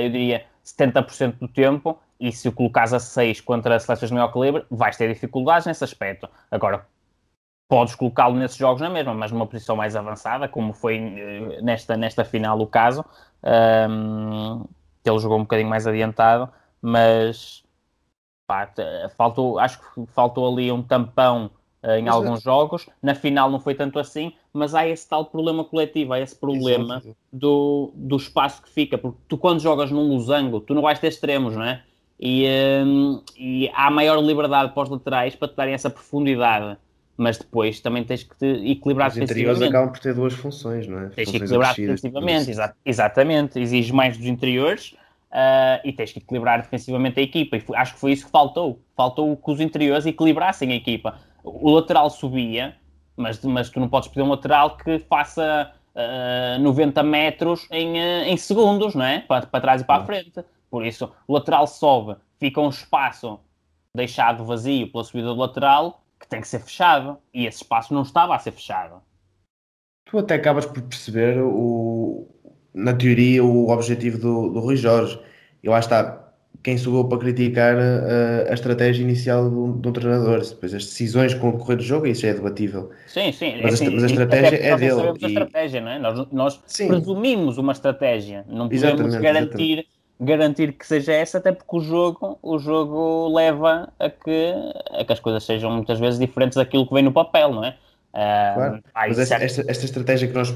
eu 0.00 0.10
diria, 0.10 0.44
70% 0.64 1.38
do 1.38 1.48
tempo, 1.48 1.98
e 2.20 2.30
se 2.30 2.48
o 2.48 2.52
colocas 2.52 2.92
a 2.92 3.00
6 3.00 3.40
contra 3.40 3.78
seleções 3.78 4.08
de 4.08 4.14
maior 4.14 4.28
calibre, 4.28 4.64
vais 4.70 4.96
ter 4.96 5.12
dificuldades 5.12 5.66
nesse 5.66 5.82
aspecto. 5.82 6.28
Agora, 6.50 6.86
podes 7.68 7.94
colocá-lo 7.94 8.36
nesses 8.36 8.56
jogos 8.56 8.80
na 8.80 8.90
mesma, 8.90 9.14
mas 9.14 9.32
numa 9.32 9.46
posição 9.46 9.76
mais 9.76 9.96
avançada, 9.96 10.48
como 10.48 10.72
foi 10.72 10.96
eh, 10.96 11.62
nesta, 11.62 11.96
nesta 11.96 12.24
final 12.24 12.60
o 12.60 12.66
caso, 12.66 13.04
um, 13.90 14.64
que 15.02 15.10
ele 15.10 15.18
jogou 15.18 15.38
um 15.38 15.42
bocadinho 15.42 15.68
mais 15.68 15.86
adiantado, 15.86 16.48
mas 16.80 17.64
pá, 18.46 18.70
faltou, 19.16 19.58
acho 19.58 19.78
que 19.80 20.06
faltou 20.06 20.52
ali 20.52 20.70
um 20.70 20.82
tampão 20.82 21.50
uh, 21.82 21.90
em 21.92 22.02
Exato. 22.02 22.16
alguns 22.16 22.42
jogos, 22.42 22.88
na 23.02 23.14
final 23.14 23.50
não 23.50 23.58
foi 23.58 23.74
tanto 23.74 23.98
assim, 23.98 24.34
mas 24.52 24.74
há 24.74 24.86
esse 24.86 25.08
tal 25.08 25.24
problema 25.24 25.64
coletivo, 25.64 26.12
há 26.12 26.20
esse 26.20 26.36
problema 26.36 27.02
do, 27.32 27.90
do 27.94 28.16
espaço 28.16 28.62
que 28.62 28.68
fica, 28.68 28.98
porque 28.98 29.18
tu 29.26 29.38
quando 29.38 29.60
jogas 29.60 29.90
num 29.90 30.08
losango, 30.08 30.60
tu 30.60 30.74
não 30.74 30.82
vais 30.82 30.98
ter 30.98 31.08
extremos, 31.08 31.56
não 31.56 31.64
é? 31.64 31.82
E, 32.20 32.46
um, 32.86 33.22
e 33.36 33.70
há 33.74 33.90
maior 33.90 34.18
liberdade 34.20 34.72
para 34.72 34.82
os 34.82 34.88
laterais 34.88 35.34
para 35.34 35.48
te 35.48 35.56
darem 35.56 35.74
essa 35.74 35.90
profundidade 35.90 36.78
mas 37.16 37.38
depois 37.38 37.80
também 37.80 38.04
tens 38.04 38.22
que 38.22 38.36
te 38.36 38.46
equilibrar 38.70 39.10
Os 39.10 39.16
interiores 39.16 39.62
acabam 39.62 39.90
por 39.90 40.00
ter 40.00 40.14
duas 40.14 40.32
funções, 40.32 40.86
não 40.86 40.98
é? 40.98 41.08
Tens 41.10 41.30
que 41.30 41.36
equilibrar 41.36 41.74
defensivamente, 41.74 42.50
exa 42.50 42.74
exatamente, 42.84 43.60
exige 43.60 43.92
mais 43.92 44.16
dos 44.16 44.26
interiores 44.26 44.94
uh, 45.30 45.80
e 45.84 45.92
tens 45.92 46.12
que 46.12 46.18
equilibrar 46.18 46.60
defensivamente 46.60 47.20
a 47.20 47.22
equipa. 47.22 47.56
E 47.56 47.60
foi, 47.60 47.76
acho 47.76 47.94
que 47.94 48.00
foi 48.00 48.12
isso 48.12 48.26
que 48.26 48.30
faltou. 48.30 48.80
Faltou 48.96 49.36
que 49.36 49.50
os 49.50 49.60
interiores 49.60 50.06
equilibrassem 50.06 50.72
a 50.72 50.74
equipa. 50.74 51.18
O 51.42 51.70
lateral 51.70 52.10
subia, 52.10 52.74
mas, 53.16 53.42
mas 53.44 53.70
tu 53.70 53.78
não 53.78 53.88
podes 53.88 54.08
pedir 54.08 54.22
um 54.22 54.30
lateral 54.30 54.76
que 54.76 54.98
faça 54.98 55.72
uh, 55.94 56.56
ah, 56.56 56.58
90 56.58 57.02
metros 57.02 57.68
em, 57.70 57.92
uh, 57.92 58.24
em 58.24 58.36
segundos, 58.36 58.94
não 58.94 59.04
é? 59.04 59.20
Para, 59.20 59.46
para 59.46 59.60
trás 59.60 59.82
e 59.82 59.84
para 59.84 60.02
a 60.02 60.06
frente. 60.06 60.44
Por 60.70 60.84
isso, 60.84 61.12
o 61.28 61.34
lateral 61.34 61.66
sobe, 61.66 62.16
fica 62.40 62.60
um 62.60 62.70
espaço 62.70 63.38
deixado 63.94 64.44
vazio 64.44 64.90
pela 64.90 65.04
subida 65.04 65.28
do 65.28 65.36
lateral 65.36 66.03
que 66.24 66.28
tem 66.30 66.40
que 66.40 66.48
ser 66.48 66.60
fechado. 66.60 67.18
E 67.32 67.46
esse 67.46 67.58
espaço 67.58 67.94
não 67.94 68.02
estava 68.02 68.34
a 68.34 68.38
ser 68.38 68.52
fechado. 68.52 69.00
Tu 70.06 70.18
até 70.18 70.34
acabas 70.34 70.66
por 70.66 70.82
perceber, 70.82 71.38
o, 71.40 72.28
na 72.74 72.92
teoria, 72.92 73.42
o 73.44 73.70
objetivo 73.70 74.18
do, 74.18 74.50
do 74.50 74.60
Rui 74.60 74.76
Jorge. 74.76 75.18
Eu 75.62 75.72
acho 75.72 75.88
que 75.88 75.94
está 75.94 76.24
quem 76.62 76.78
soube 76.78 77.08
para 77.08 77.18
criticar 77.18 77.76
a, 77.76 77.80
eh, 77.80 78.46
a 78.48 78.54
estratégia 78.54 79.02
inicial 79.02 79.50
do, 79.50 79.72
do 79.72 79.92
treinador. 79.92 80.40
Depois 80.40 80.72
as 80.72 80.84
decisões 80.84 81.34
com 81.34 81.50
o 81.50 81.52
decorrer 81.52 81.76
do 81.76 81.82
jogo, 81.82 82.06
isso 82.06 82.24
é 82.24 82.32
debatível. 82.32 82.90
Sim, 83.06 83.32
sim. 83.32 83.60
Mas, 83.62 83.80
é, 83.80 83.86
a, 83.86 83.90
mas 83.90 84.02
a 84.02 84.06
estratégia 84.06 84.56
é 84.56 84.76
dele. 84.76 84.94
Nós 84.94 85.18
e... 85.20 85.24
a 85.24 85.28
estratégia, 85.28 85.80
não 85.80 85.90
é? 85.90 85.98
Nós, 85.98 86.28
nós 86.32 86.56
presumimos 86.86 87.58
uma 87.58 87.72
estratégia. 87.72 88.44
Não 88.48 88.68
podemos 88.68 88.84
exatamente, 88.84 89.22
garantir 89.22 89.72
exatamente 89.72 89.93
garantir 90.20 90.72
que 90.72 90.86
seja 90.86 91.12
essa, 91.12 91.38
até 91.38 91.52
porque 91.52 91.76
o 91.76 91.80
jogo, 91.80 92.38
o 92.42 92.58
jogo 92.58 93.34
leva 93.34 93.92
a 93.98 94.08
que, 94.08 94.54
a 94.92 95.04
que 95.04 95.12
as 95.12 95.20
coisas 95.20 95.44
sejam 95.44 95.70
muitas 95.70 95.98
vezes 95.98 96.18
diferentes 96.18 96.56
daquilo 96.56 96.86
que 96.86 96.94
vem 96.94 97.02
no 97.02 97.12
papel, 97.12 97.52
não 97.52 97.64
é? 97.64 97.76
Uh, 98.14 98.54
claro. 98.54 98.82
Mas 98.94 99.18
esta, 99.18 99.34
esta, 99.36 99.64
esta, 99.66 99.84
estratégia 99.84 100.28
que 100.28 100.34
nós 100.34 100.54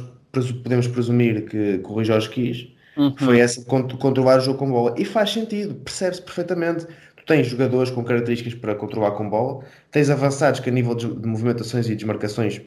podemos 0.62 0.86
presumir 0.86 1.46
que, 1.46 1.78
que 1.78 1.84
o 1.84 1.92
Rui 1.94 2.04
Jorge 2.04 2.28
quis 2.30 2.68
uhum. 2.96 3.14
foi 3.16 3.40
essa 3.40 3.60
de 3.60 3.66
controlar 3.66 4.38
o 4.38 4.40
jogo 4.40 4.58
com 4.58 4.70
bola. 4.70 4.94
E 4.96 5.04
faz 5.04 5.30
sentido, 5.30 5.74
percebe-se 5.74 6.22
perfeitamente. 6.22 6.86
Tu 7.16 7.24
tens 7.26 7.48
jogadores 7.48 7.90
com 7.90 8.04
características 8.04 8.54
para 8.54 8.76
controlar 8.76 9.10
com 9.12 9.28
bola, 9.28 9.64
tens 9.90 10.08
avançados 10.08 10.60
que 10.60 10.70
a 10.70 10.72
nível 10.72 10.94
de, 10.94 11.08
movimentações 11.26 11.88
e 11.88 11.96
desmarcações 11.96 12.60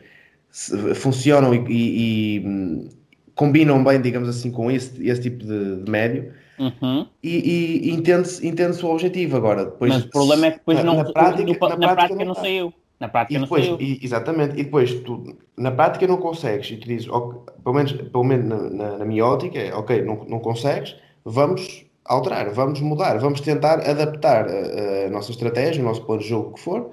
funcionam 0.96 1.54
e, 1.56 1.64
e, 1.70 2.38
e 2.38 2.90
combinam 3.34 3.82
bem, 3.82 4.02
digamos 4.02 4.28
assim, 4.28 4.52
com 4.52 4.70
esse, 4.70 5.08
esse 5.08 5.22
tipo 5.22 5.46
de, 5.46 5.84
de 5.84 5.90
médio 5.90 6.34
Uhum. 6.62 7.08
e, 7.24 7.88
e 7.88 7.92
entende-se 7.92 8.46
entende 8.48 8.86
o 8.86 8.90
objetivo. 8.90 9.36
Agora, 9.38 9.66
depois, 9.66 9.92
Mas 9.94 10.04
o 10.06 10.10
problema 10.10 10.46
é 10.46 10.52
que 10.52 10.58
depois 10.60 10.78
na, 10.78 10.84
não, 10.84 10.98
na 10.98 11.12
prática, 11.12 11.44
no- 11.44 11.70
na 11.70 11.78
na 11.78 11.96
prática 11.96 12.16
não 12.20 12.26
não 12.26 12.36
saiu. 12.36 12.74
Na 13.00 13.08
prática 13.10 13.34
E 13.34 13.38
não 13.40 13.46
depois, 13.46 13.66
saiu. 13.66 13.82
e- 13.82 14.00
exatamente, 14.04 14.60
e 14.60 14.64
depois 14.64 14.94
tu 15.02 15.36
na 15.58 15.72
prática 15.72 16.06
não 16.06 16.18
consegues, 16.18 16.70
e 16.70 16.78
tu 16.78 16.88
dizes, 16.88 17.08
ok, 17.10 17.40
pelo 17.64 17.76
menos, 17.76 17.92
pelo 17.94 18.24
menos 18.24 18.48
na, 18.48 18.58
na- 18.70 18.98
na 19.00 19.06
minha 19.06 19.26
ótica, 19.26 19.58
é 19.58 19.74
ok, 19.74 20.04
não, 20.04 20.24
não 20.26 20.40
consegues, 20.40 20.96
vamos 21.26 21.84
alterar, 22.06 22.50
vamos 22.52 22.80
mudar, 22.82 23.18
vamos 23.18 23.42
tentar 23.42 23.80
adaptar 23.90 24.48
a, 24.48 25.08
a 25.08 25.10
nossa 25.10 25.32
estratégia, 25.32 25.82
o 25.82 25.86
nosso 25.86 26.04
plano 26.06 26.22
de 26.22 26.28
jogo, 26.28 26.54
que 26.54 26.60
for, 26.60 26.92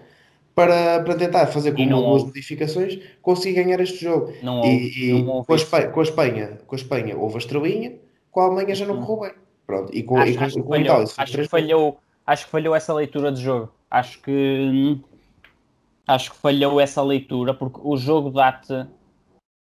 para, 0.54 1.00
para 1.02 1.14
tentar 1.14 1.46
fazer 1.48 1.72
com 1.72 1.80
E 1.82 1.87
não 1.87 2.02
houve. 2.02 2.25
modificações 2.26 2.98
conseguir 3.22 3.62
ganhar 3.62 3.78
este 3.80 4.02
jogo. 4.04 4.32
Não 4.42 4.56
houve, 4.56 4.68
E, 4.68 5.10
e 5.10 5.22
não 5.22 5.44
com, 5.44 5.52
a. 5.52 5.56
Espanha, 5.56 5.88
com, 5.88 6.00
a 6.00 6.02
Espanha, 6.02 6.58
com 6.66 6.75
a 6.75 6.78
Espanha 6.78 7.16
houve 7.16 7.34
a 7.37 7.38
estrelinha, 7.38 7.92
com 8.30 8.40
a 8.40 8.44
Alemanha 8.46 8.75
já 8.75 8.87
não 8.87 9.02
correu 9.02 9.30
bem. 9.30 9.38
Pronto, 9.68 9.94
e 9.94 10.02
com, 10.02 10.16
e 10.16 10.22
Acho, 10.22 10.38
com, 10.38 10.44
acho 10.44 10.54
que 10.54 10.62
com 10.62 10.68
falhou, 10.70 10.96
acho, 10.96 11.37
que 11.37 11.44
falhou, 11.46 12.00
acho 12.26 12.44
que 12.46 12.50
falhou 12.50 12.75
essa 12.75 12.94
leitura 12.94 13.30
de 13.30 13.42
jogo. 13.42 13.70
Acho 13.90 14.18
que 14.22 14.98
acho 16.06 16.30
que 16.30 16.38
falhou 16.38 16.80
essa 16.80 17.02
leitura 17.02 17.52
porque 17.52 17.78
o 17.82 17.94
jogo 17.94 18.30
dá-te 18.30 18.87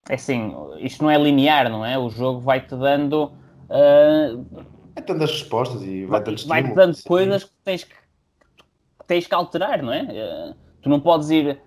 é 0.10 0.16
assim, 0.16 0.54
isto 0.80 1.02
não 1.02 1.10
é 1.10 1.18
linear, 1.18 1.70
não 1.70 1.86
é? 1.86 1.98
O 1.98 2.10
jogo 2.10 2.42
vai-te 2.42 2.76
dando 2.76 3.32
ah, 3.70 4.38
é 4.98 5.02
tantas 5.02 5.32
respostas 5.32 5.82
e 5.84 6.06
vai 6.06 6.22
dando 6.22 6.46
vai-te 6.48 6.68
estímulo. 6.68 6.76
dando 6.76 7.04
coisas 7.04 7.44
que 7.46 7.52
tens 7.64 7.84
que, 7.86 7.96
que 7.96 9.08
tens 9.08 9.26
que 9.26 9.34
alterar, 9.34 9.82
não 9.82 9.94
é? 9.94 10.06
Eh, 10.12 10.54
tu 10.82 10.90
não 10.90 11.00
podes 11.00 11.30
ir 11.30 11.62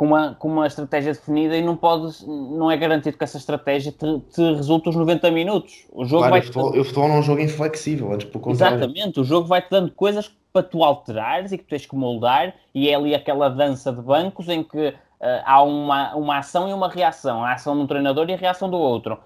com 0.00 0.06
uma, 0.06 0.34
com 0.34 0.48
uma 0.48 0.66
estratégia 0.66 1.12
definida 1.12 1.54
e 1.54 1.62
não 1.62 1.76
podes, 1.76 2.26
não 2.26 2.70
é 2.70 2.76
garantido 2.78 3.18
que 3.18 3.22
essa 3.22 3.36
estratégia 3.36 3.92
te, 3.92 4.20
te 4.32 4.54
resulte 4.54 4.88
os 4.88 4.96
90 4.96 5.30
minutos. 5.30 5.84
O 5.92 6.06
jogo 6.06 6.22
Claro, 6.22 6.30
vai 6.30 6.40
o 6.40 6.42
futebol, 6.42 6.80
o 6.80 6.84
futebol 6.84 7.08
é 7.10 7.18
um 7.18 7.22
jogo 7.22 7.40
inflexível, 7.42 8.10
antes 8.10 8.26
pelo 8.26 8.42
contrário. 8.42 8.78
Exatamente, 8.78 9.20
o 9.20 9.24
jogo 9.24 9.46
vai-te 9.46 9.68
dando 9.68 9.92
coisas 9.92 10.34
para 10.54 10.62
tu 10.62 10.82
alterares 10.82 11.52
e 11.52 11.58
que 11.58 11.64
tens 11.64 11.84
que 11.84 11.94
moldar, 11.94 12.54
e 12.74 12.88
é 12.88 12.94
ali 12.94 13.14
aquela 13.14 13.50
dança 13.50 13.92
de 13.92 14.00
bancos 14.00 14.48
em 14.48 14.62
que 14.62 14.94
eh, 15.20 15.42
há 15.44 15.62
uma, 15.62 16.14
uma 16.14 16.38
ação 16.38 16.66
e 16.66 16.72
uma 16.72 16.88
reação, 16.88 17.44
a 17.44 17.52
ação 17.52 17.76
de 17.76 17.82
um 17.82 17.86
treinador 17.86 18.26
e 18.30 18.32
a 18.32 18.38
reação 18.38 18.70
do 18.70 18.78
outro. 18.78 19.18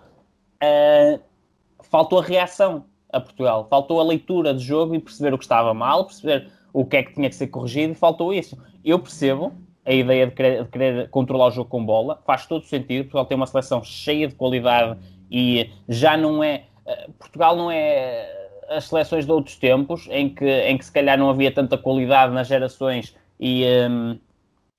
Eh, 0.60 1.20
faltou 1.82 2.18
a 2.18 2.22
reação 2.24 2.84
a 3.12 3.20
Portugal, 3.20 3.68
faltou 3.70 4.00
a 4.00 4.02
leitura 4.02 4.52
de 4.52 4.64
jogo 4.64 4.92
e 4.96 4.98
perceber 4.98 5.32
o 5.34 5.38
que 5.38 5.44
estava 5.44 5.72
mal, 5.72 6.04
perceber 6.04 6.48
o 6.72 6.84
que 6.84 6.96
é 6.96 7.04
que 7.04 7.14
tinha 7.14 7.28
que 7.28 7.36
ser 7.36 7.46
corrigido, 7.46 7.94
faltou 7.94 8.34
isso. 8.34 8.58
Eu 8.84 8.98
percebo 8.98 9.52
a 9.84 9.92
ideia 9.92 10.26
de 10.26 10.32
querer, 10.34 10.64
de 10.64 10.70
querer 10.70 11.10
controlar 11.10 11.48
o 11.48 11.50
jogo 11.50 11.68
com 11.68 11.84
bola, 11.84 12.20
faz 12.26 12.46
todo 12.46 12.64
sentido, 12.64 13.04
Portugal 13.04 13.26
tem 13.26 13.36
uma 13.36 13.46
seleção 13.46 13.82
cheia 13.84 14.26
de 14.28 14.34
qualidade 14.34 14.98
e 15.30 15.70
já 15.88 16.16
não 16.16 16.42
é. 16.42 16.64
eh, 16.86 17.08
Portugal 17.18 17.56
não 17.56 17.70
é 17.70 18.30
as 18.68 18.84
seleções 18.86 19.26
de 19.26 19.32
outros 19.32 19.56
tempos, 19.56 20.08
em 20.10 20.28
que, 20.30 20.46
em 20.46 20.78
que 20.78 20.84
se 20.84 20.92
calhar 20.92 21.18
não 21.18 21.28
havia 21.30 21.52
tanta 21.52 21.76
qualidade 21.76 22.32
nas 22.32 22.46
gerações 22.48 23.14
e, 23.38 23.64
hum, 23.90 24.18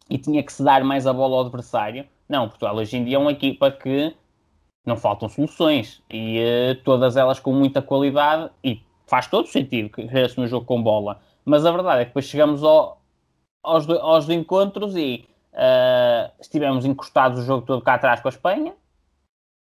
e 0.09 0.17
tinha 0.17 0.41
que 0.43 0.51
se 0.53 0.63
dar 0.63 0.83
mais 0.83 1.05
a 1.07 1.13
bola 1.13 1.35
ao 1.37 1.41
adversário. 1.45 2.05
Não, 2.27 2.47
Portugal 2.49 2.75
hoje 2.75 2.97
em 2.97 3.03
dia 3.05 3.17
é 3.17 3.19
uma 3.19 3.31
equipa 3.31 3.71
que 3.71 4.13
não 4.85 4.97
faltam 4.97 5.27
soluções 5.29 6.01
e 6.09 6.39
eh, 6.39 6.75
todas 6.83 7.17
elas 7.17 7.39
com 7.39 7.51
muita 7.53 7.81
qualidade 7.81 8.51
e 8.63 8.81
faz 9.07 9.27
todo 9.27 9.47
sentido 9.47 9.89
que 9.89 10.07
querer-se 10.07 10.37
no 10.39 10.47
jogo 10.47 10.65
com 10.65 10.81
bola. 10.81 11.19
Mas 11.43 11.65
a 11.65 11.71
verdade 11.71 12.01
é 12.01 12.05
que 12.05 12.09
depois 12.09 12.25
chegamos 12.25 12.63
ao- 12.63 13.01
aos, 13.65 13.89
aos 13.89 14.29
encontros 14.29 14.95
e 14.95 15.27
eh, 15.53 16.31
estivemos 16.39 16.85
encostados 16.85 17.39
o 17.39 17.43
jogo 17.43 17.65
todo 17.65 17.81
cá 17.81 17.95
atrás 17.95 18.21
com 18.21 18.27
a 18.27 18.31
Espanha, 18.31 18.73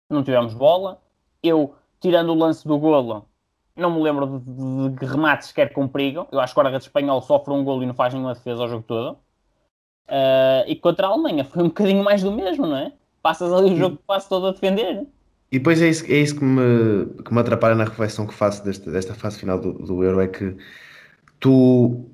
não 0.09 0.23
tivemos 0.23 0.53
bola. 0.53 1.01
Eu, 1.41 1.75
tirando 1.99 2.29
o 2.29 2.35
lance 2.35 2.67
do 2.67 2.77
golo, 2.77 3.25
não 3.75 3.91
me 3.91 4.01
lembro 4.01 4.39
de, 4.39 4.39
de, 4.39 4.99
de 4.99 5.05
remates 5.05 5.49
sequer 5.49 5.73
com 5.73 5.87
perigo. 5.87 6.27
Eu 6.31 6.39
acho 6.39 6.53
que 6.53 6.59
o 6.59 6.61
guarda-redes 6.61 6.87
espanhol 6.87 7.21
sofre 7.21 7.53
um 7.53 7.63
golo 7.63 7.83
e 7.83 7.85
não 7.85 7.93
faz 7.93 8.13
nenhuma 8.13 8.33
defesa 8.33 8.61
ao 8.61 8.69
jogo 8.69 8.83
todo. 8.87 9.17
Eh, 10.07 10.65
e 10.67 10.75
contra 10.75 11.07
a 11.07 11.09
Alemanha 11.09 11.43
foi 11.45 11.63
um 11.63 11.67
bocadinho 11.67 12.03
mais 12.03 12.23
do 12.23 12.31
mesmo, 12.31 12.67
não 12.67 12.77
é? 12.77 12.93
Passas 13.21 13.51
ali 13.53 13.73
o 13.73 13.77
jogo 13.77 13.99
quase 14.05 14.27
todo 14.27 14.47
a 14.47 14.51
defender. 14.51 15.07
E 15.51 15.59
depois 15.59 15.81
é 15.81 15.87
isso, 15.87 16.05
é 16.11 16.15
isso 16.15 16.35
que, 16.35 16.43
me, 16.43 17.05
que 17.23 17.33
me 17.33 17.39
atrapalha 17.39 17.75
na 17.75 17.83
reflexão 17.83 18.25
que 18.25 18.33
faço 18.33 18.65
desta, 18.65 18.89
desta 18.89 19.13
fase 19.13 19.37
final 19.37 19.59
do, 19.59 19.73
do 19.73 20.03
Euro, 20.03 20.19
é 20.19 20.27
que 20.27 20.57
tu, 21.39 22.09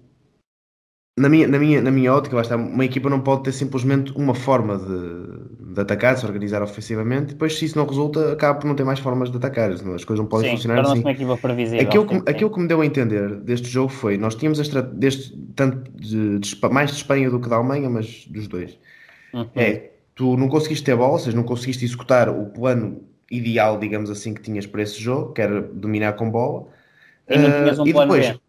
na 1.19 1.27
minha, 1.27 1.47
na 1.47 1.59
minha, 1.59 1.81
na 1.81 1.91
minha 1.91 2.13
ótica, 2.13 2.39
está, 2.39 2.55
uma 2.55 2.85
equipa 2.85 3.09
não 3.09 3.19
pode 3.19 3.43
ter 3.43 3.51
simplesmente 3.51 4.11
uma 4.15 4.33
forma 4.33 4.77
de, 4.77 5.73
de 5.73 5.81
atacar, 5.81 6.13
de 6.13 6.21
se 6.21 6.25
organizar 6.25 6.63
ofensivamente, 6.63 7.33
depois 7.33 7.57
se 7.57 7.65
isso 7.65 7.77
não 7.77 7.85
resulta, 7.85 8.31
acaba 8.31 8.57
por 8.57 8.67
não 8.67 8.75
ter 8.75 8.85
mais 8.85 8.99
formas 8.99 9.29
de 9.29 9.35
atacar, 9.35 9.69
as 9.71 9.81
coisas 9.81 10.17
não 10.17 10.25
podem 10.25 10.49
Sim, 10.49 10.55
funcionar 10.55 10.81
assim. 10.81 11.01
uma 11.01 11.11
equipa 11.11 11.37
previsível. 11.37 11.81
Aquilo 11.85 12.05
que, 12.07 12.15
sim. 12.15 12.23
aquilo 12.25 12.49
que 12.49 12.59
me 12.61 12.67
deu 12.67 12.79
a 12.79 12.85
entender 12.85 13.35
deste 13.41 13.67
jogo 13.67 13.89
foi, 13.89 14.17
nós 14.17 14.33
tínhamos 14.35 14.59
a 14.59 14.81
deste, 14.81 15.37
tanto 15.55 15.91
de, 15.91 16.39
de 16.39 16.69
mais 16.71 16.89
de 16.89 16.97
Espanha 16.97 17.29
do 17.29 17.39
que 17.39 17.49
da 17.49 17.57
Alemanha, 17.57 17.89
mas 17.89 18.25
dos 18.27 18.47
dois. 18.47 18.79
Uhum. 19.33 19.45
É, 19.55 19.91
tu 20.15 20.37
não 20.37 20.47
conseguiste 20.47 20.85
ter 20.85 20.95
bola, 20.95 21.13
ou 21.13 21.19
seja, 21.19 21.35
não 21.35 21.43
conseguiste 21.43 21.83
executar 21.83 22.29
o 22.29 22.45
plano 22.45 23.01
ideal, 23.29 23.77
digamos 23.77 24.09
assim, 24.09 24.33
que 24.33 24.41
tinhas 24.41 24.65
para 24.65 24.81
esse 24.81 24.99
jogo, 24.99 25.33
que 25.33 25.41
era 25.41 25.61
dominar 25.61 26.13
com 26.13 26.31
bola. 26.31 26.67
E 27.29 27.35
Ah, 27.35 27.81
um 27.81 27.87
e 27.87 27.93
depois, 27.93 28.29
B. 28.29 28.39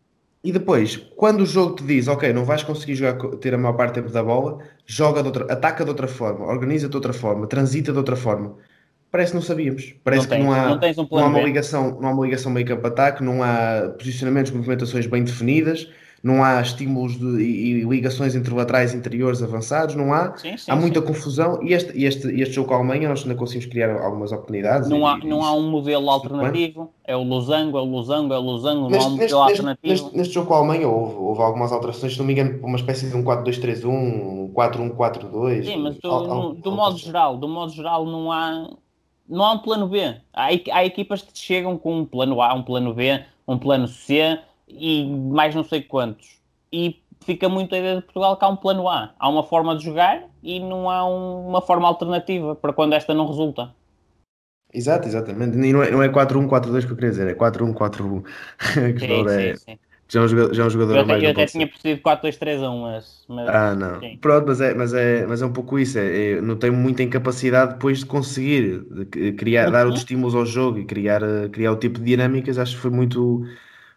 e 0.42 0.52
depois, 0.52 0.96
quando 1.16 1.42
o 1.42 1.46
jogo 1.46 1.76
te 1.76 1.84
diz, 1.84 2.08
ok, 2.08 2.32
não 2.32 2.44
vais 2.44 2.62
conseguir 2.62 2.94
jogar, 2.94 3.18
ter 3.38 3.54
a 3.54 3.58
maior 3.58 3.74
parte 3.74 3.92
do 3.92 4.02
tempo 4.02 4.12
da 4.12 4.22
bola, 4.22 4.58
joga 4.86 5.20
de 5.22 5.26
outra, 5.28 5.52
ataca 5.52 5.84
de 5.84 5.90
outra 5.90 6.08
forma, 6.08 6.46
organiza 6.46 6.88
de 6.88 6.96
outra 6.96 7.12
forma, 7.12 7.46
transita 7.46 7.92
de 7.92 7.98
outra 7.98 8.16
forma. 8.16 8.56
Parece 9.10 9.32
que 9.32 9.36
não 9.36 9.42
sabíamos. 9.42 9.94
Parece 10.04 10.28
Não 10.28 10.36
que 10.36 10.42
não 10.42 10.52
tens- 10.52 10.58
há, 10.64 10.68
não 10.68 11.04
um 11.04 11.08
não 11.10 11.18
há 11.24 11.26
uma 11.26 11.40
ligação, 11.42 12.00
não 12.00 12.08
há 12.08 12.12
uma 12.12 12.24
ligação 12.24 12.52
meio 12.52 12.66
campo 12.66 12.86
ataque, 12.86 13.22
não 13.24 13.42
há 13.42 13.92
posicionamentos, 13.98 14.52
movimentações 14.52 15.06
bem 15.06 15.24
definidas, 15.24 15.88
não 16.22 16.44
há 16.44 16.60
estímulos 16.60 17.18
de, 17.18 17.24
e, 17.40 17.80
e 17.80 17.84
ligações 17.84 18.34
entre 18.36 18.52
laterais 18.54 18.92
interiores 18.94 19.42
avançados, 19.42 19.94
não 19.94 20.12
há. 20.12 20.36
Sim, 20.36 20.56
sim, 20.56 20.70
há 20.70 20.76
muita 20.76 21.00
sim. 21.00 21.06
confusão 21.06 21.62
e 21.62 21.72
este, 21.72 22.04
este, 22.04 22.28
este 22.40 22.54
jogo 22.56 22.68
com 22.68 22.74
a 22.74 22.76
Alemanha 22.76 23.08
nós 23.08 23.22
ainda 23.22 23.34
conseguimos 23.34 23.66
criar 23.72 23.90
algumas 24.02 24.30
oportunidades. 24.30 24.88
Não 24.90 25.06
há, 25.06 25.18
e- 25.18 25.26
não 25.26 25.42
há 25.42 25.52
um 25.54 25.70
modelo 25.70 26.10
alternativo. 26.10 26.92
É 27.04 27.16
o 27.16 27.22
losango, 27.22 27.78
é 27.78 27.80
o 27.80 27.84
losango, 27.84 28.34
é 28.34 28.38
o 28.38 28.42
losango, 28.42 28.80
não 28.80 28.86
há 28.86 28.88
um 28.88 28.90
Neste, 28.90 29.10
modelo 29.10 29.18
neste, 29.20 29.32
neste, 29.32 29.34
alternativo. 29.34 29.88
neste- 29.92 30.16
neste 30.16 30.34
jogo 30.34 30.46
com 30.48 30.54
a 30.54 30.58
Alemanha 30.58 30.86
houve, 30.88 31.14
houve 31.16 31.42
algumas 31.42 31.72
alterações, 31.72 32.12
se 32.12 32.18
não 32.18 32.26
me 32.26 32.34
engano, 32.34 32.60
uma 32.62 32.76
espécie 32.76 33.08
de 33.08 33.16
um 33.16 33.24
4-2-3-1, 33.24 33.88
um 33.88 34.52
4-1-4-2. 34.54 35.64
Sim, 35.64 35.76
mas 35.78 35.96
do, 35.98 36.08
al- 36.10 36.54
do 36.54 36.70
modo 36.72 36.98
geral, 36.98 37.36
do 37.38 37.48
modo 37.48 37.72
geral 37.72 38.04
não 38.04 38.30
há, 38.30 38.68
não 39.28 39.44
há 39.44 39.52
um 39.52 39.58
plano 39.58 39.88
B. 39.88 40.02
Há, 40.34 40.48
há 40.72 40.84
equipas 40.84 41.22
que 41.22 41.30
chegam 41.38 41.78
com 41.78 42.00
um 42.00 42.04
plano 42.04 42.42
A, 42.42 42.52
um 42.54 42.62
plano 42.62 42.92
B, 42.92 43.20
um 43.48 43.56
plano 43.58 43.88
C 43.88 44.38
e 44.78 45.04
mais 45.06 45.54
não 45.54 45.64
sei 45.64 45.82
quantos. 45.82 46.40
E 46.72 47.02
fica 47.24 47.48
muito 47.48 47.74
a 47.74 47.78
ideia 47.78 47.96
de 47.96 48.02
Portugal 48.02 48.36
que 48.36 48.44
há 48.44 48.48
um 48.48 48.56
plano 48.56 48.88
A. 48.88 49.14
Há 49.18 49.28
uma 49.28 49.42
forma 49.42 49.76
de 49.76 49.84
jogar 49.84 50.24
e 50.42 50.60
não 50.60 50.88
há 50.90 51.04
um- 51.08 51.48
uma 51.48 51.60
forma 51.60 51.86
alternativa 51.88 52.54
para 52.56 52.72
quando 52.72 52.94
esta 52.94 53.12
não 53.14 53.26
resulta. 53.26 53.74
Exato, 54.72 55.08
exatamente. 55.08 55.56
E 55.58 55.72
não 55.72 55.82
é, 55.82 55.90
não 55.90 56.02
é 56.02 56.08
4-1-4-2 56.08 56.84
que 56.84 56.92
eu 56.92 56.96
queria 56.96 57.10
dizer, 57.10 57.26
é 57.28 57.34
4-1-4-1. 57.34 58.22
que 58.96 59.00
Sim, 59.00 59.28
é, 59.28 59.56
sim, 59.56 59.56
sim. 59.56 59.78
já 60.08 60.20
é 60.20 60.22
um 60.24 60.28
jogador, 60.28 60.54
já 60.54 60.62
é 60.62 60.66
um 60.66 60.70
jogador 60.70 60.94
Eu 60.94 61.04
mais 61.06 61.18
até, 61.18 61.26
eu 61.26 61.30
até 61.32 61.46
tinha 61.46 61.66
percebido 61.66 62.02
4-2-3-1, 62.02 62.82
mas, 62.82 63.24
mas 63.28 63.48
Ah, 63.48 63.74
não. 63.74 63.98
sim. 63.98 64.16
Pronto, 64.18 64.46
mas 64.46 64.60
é, 64.60 64.74
mas, 64.74 64.92
é, 64.94 65.26
mas 65.26 65.42
é 65.42 65.46
um 65.46 65.52
pouco 65.52 65.76
isso. 65.78 65.98
É, 65.98 66.32
é, 66.34 66.40
não 66.40 66.56
tenho 66.56 66.72
muita 66.74 67.02
incapacidade 67.02 67.72
depois 67.74 67.98
de 68.00 68.06
conseguir 68.06 68.84
de 69.06 69.32
criar, 69.32 69.70
dar 69.70 69.86
Uhum. 69.86 69.92
os 69.92 69.98
estímulos 70.00 70.34
ao 70.36 70.46
jogo 70.46 70.78
e 70.78 70.84
criar, 70.84 71.20
eh, 71.22 71.48
criar 71.48 71.72
o 71.72 71.76
tipo 71.76 71.98
de 71.98 72.04
dinâmicas. 72.04 72.56
Acho 72.58 72.76
que 72.76 72.82
foi 72.82 72.90
muito. 72.92 73.42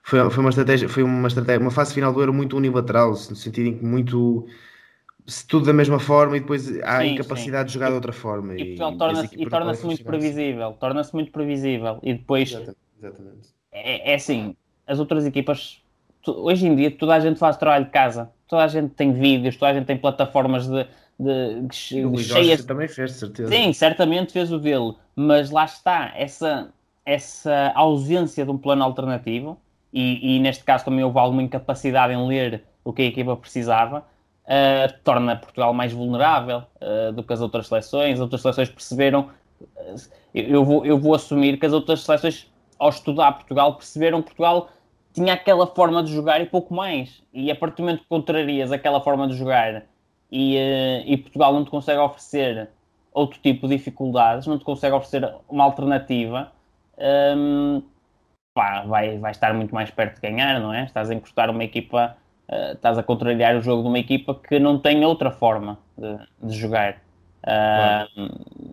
Foi, 0.05 0.29
foi 0.29 0.39
uma 0.43 0.49
estratégia, 0.49 0.89
foi 0.89 1.03
uma 1.03 1.27
estratégia, 1.27 1.61
uma 1.61 1.71
fase 1.71 1.93
final 1.93 2.13
do 2.13 2.19
Euro 2.21 2.33
muito 2.33 2.57
unilateral, 2.57 3.11
no 3.11 3.35
sentido 3.35 3.67
em 3.67 3.77
que 3.77 3.85
muito 3.85 4.45
se 5.27 5.47
tudo 5.47 5.65
da 5.67 5.73
mesma 5.73 5.99
forma 5.99 6.37
e 6.37 6.41
depois 6.41 6.69
há 6.83 7.05
Sim, 7.05 7.05
incapacidade 7.05 7.69
de 7.69 7.73
jogar 7.75 7.89
de 7.89 7.95
outra 7.95 8.13
forma. 8.13 8.55
E, 8.57 8.65
Portugal 8.65 8.97
torna-se, 8.97 9.35
e 9.41 9.47
podem 9.47 9.73
muito 9.87 10.03
assim. 10.05 10.05
previsível. 10.05 10.73
Torna-se 10.73 11.13
muito 11.13 11.31
previsível. 11.31 11.99
E 12.03 12.13
depois, 12.13 12.49
Exatamente. 12.49 12.77
exatamente. 12.97 13.53
é, 13.71 14.11
é 14.11 14.15
assim, 14.15 14.55
as 14.87 14.99
outras 14.99 15.25
equipas, 15.25 15.81
tu- 16.21 16.31
hoje 16.33 16.67
em 16.67 16.75
dia, 16.75 16.95
toda 16.95 17.15
a 17.15 17.19
gente 17.19 17.39
faz 17.39 17.57
trabalho 17.57 17.85
de 17.85 17.91
casa. 17.91 18.31
Toda 18.47 18.63
a 18.63 18.67
gente 18.67 18.93
tem 18.95 19.13
vídeos, 19.13 19.57
toda 19.57 19.71
a 19.71 19.73
gente 19.75 19.85
tem 19.87 19.97
plataformas 19.97 20.67
de, 20.67 20.83
de, 21.19 21.61
de- 21.67 22.05
E 22.05 22.05
o 22.05 22.15
de 22.15 22.23
cheias 22.23 22.61
Jorge 22.61 22.65
também 22.65 22.87
fez, 22.87 23.13
certeza. 23.13 23.63
Sim, 23.63 23.73
certamente 23.73 24.33
fez 24.33 24.51
o 24.53 24.59
dele, 24.59 24.95
mas 25.15 25.51
lá 25.51 25.65
está, 25.65 26.13
essa, 26.17 26.73
essa 27.05 27.71
ausência 27.75 28.45
de 28.45 28.51
um 28.51 28.57
plano 28.59 28.83
alternativo, 28.83 29.61
e, 29.93 30.37
e 30.37 30.39
neste 30.39 30.63
caso 30.63 30.85
também 30.85 31.03
houve 31.03 31.19
alguma 31.19 31.43
incapacidade 31.43 32.11
em 32.11 32.27
ler 32.27 32.63
o 32.83 32.91
que 32.91 33.03
a 33.03 33.05
equipa 33.05 33.35
precisava, 33.37 34.03
eh, 34.45 34.87
torna 35.03 35.37
Portugal 35.37 35.73
mais 35.73 35.93
vulnerável 35.93 36.63
eh, 36.81 37.11
do 37.13 37.23
que 37.23 37.31
as 37.31 37.39
outras 37.39 37.67
seleções. 37.67 38.15
As 38.15 38.19
outras 38.19 38.41
seleções 38.41 38.69
perceberam, 38.69 39.29
eh, 39.77 39.95
eu, 40.33 40.65
vou, 40.65 40.85
eu 40.85 40.97
vou 40.99 41.13
assumir 41.13 41.57
que 41.57 41.65
as 41.65 41.71
outras 41.71 42.01
seleções, 42.01 42.51
ao 42.77 42.89
estudar 42.89 43.31
Portugal, 43.33 43.75
perceberam 43.75 44.21
que 44.21 44.29
Portugal 44.29 44.69
tinha 45.13 45.33
aquela 45.33 45.67
forma 45.67 46.03
de 46.03 46.11
jogar 46.11 46.41
e 46.41 46.45
pouco 46.45 46.73
mais. 46.73 47.23
E 47.31 47.49
a 47.51 47.55
partir 47.55 47.77
do 47.77 47.83
momento 47.83 48.01
que 48.01 48.07
contrarias 48.07 48.71
aquela 48.71 48.99
forma 48.99 49.27
de 49.27 49.35
jogar 49.35 49.85
e, 50.31 50.57
e 51.05 51.15
Portugal 51.17 51.53
não 51.53 51.63
te 51.63 51.69
consegue 51.69 51.99
oferecer 51.99 52.67
outro 53.13 53.39
tipo 53.39 53.67
de 53.67 53.77
dificuldades, 53.77 54.47
não 54.47 54.57
te 54.57 54.65
consegue 54.65 54.95
oferecer 54.95 55.31
uma 55.47 55.63
alternativa, 55.63 56.51
um, 57.37 57.83
pá, 58.53 58.83
vai, 58.85 59.17
vai 59.17 59.31
estar 59.31 59.53
muito 59.53 59.73
mais 59.73 59.89
perto 59.89 60.15
de 60.15 60.21
ganhar, 60.21 60.59
não 60.59 60.73
é? 60.73 60.83
Estás 60.83 61.09
a 61.09 61.13
encostar 61.13 61.49
uma 61.49 61.63
equipa, 61.63 62.15
uh, 62.49 62.73
estás 62.73 62.97
a 62.97 63.03
contrariar 63.03 63.55
o 63.55 63.61
jogo 63.61 63.83
de 63.83 63.89
uma 63.89 63.99
equipa 63.99 64.35
que 64.35 64.59
não 64.59 64.77
tem 64.77 65.03
outra 65.03 65.31
forma 65.31 65.79
de, 65.97 66.17
de 66.47 66.55
jogar. 66.55 66.97
Uh, 67.43 68.29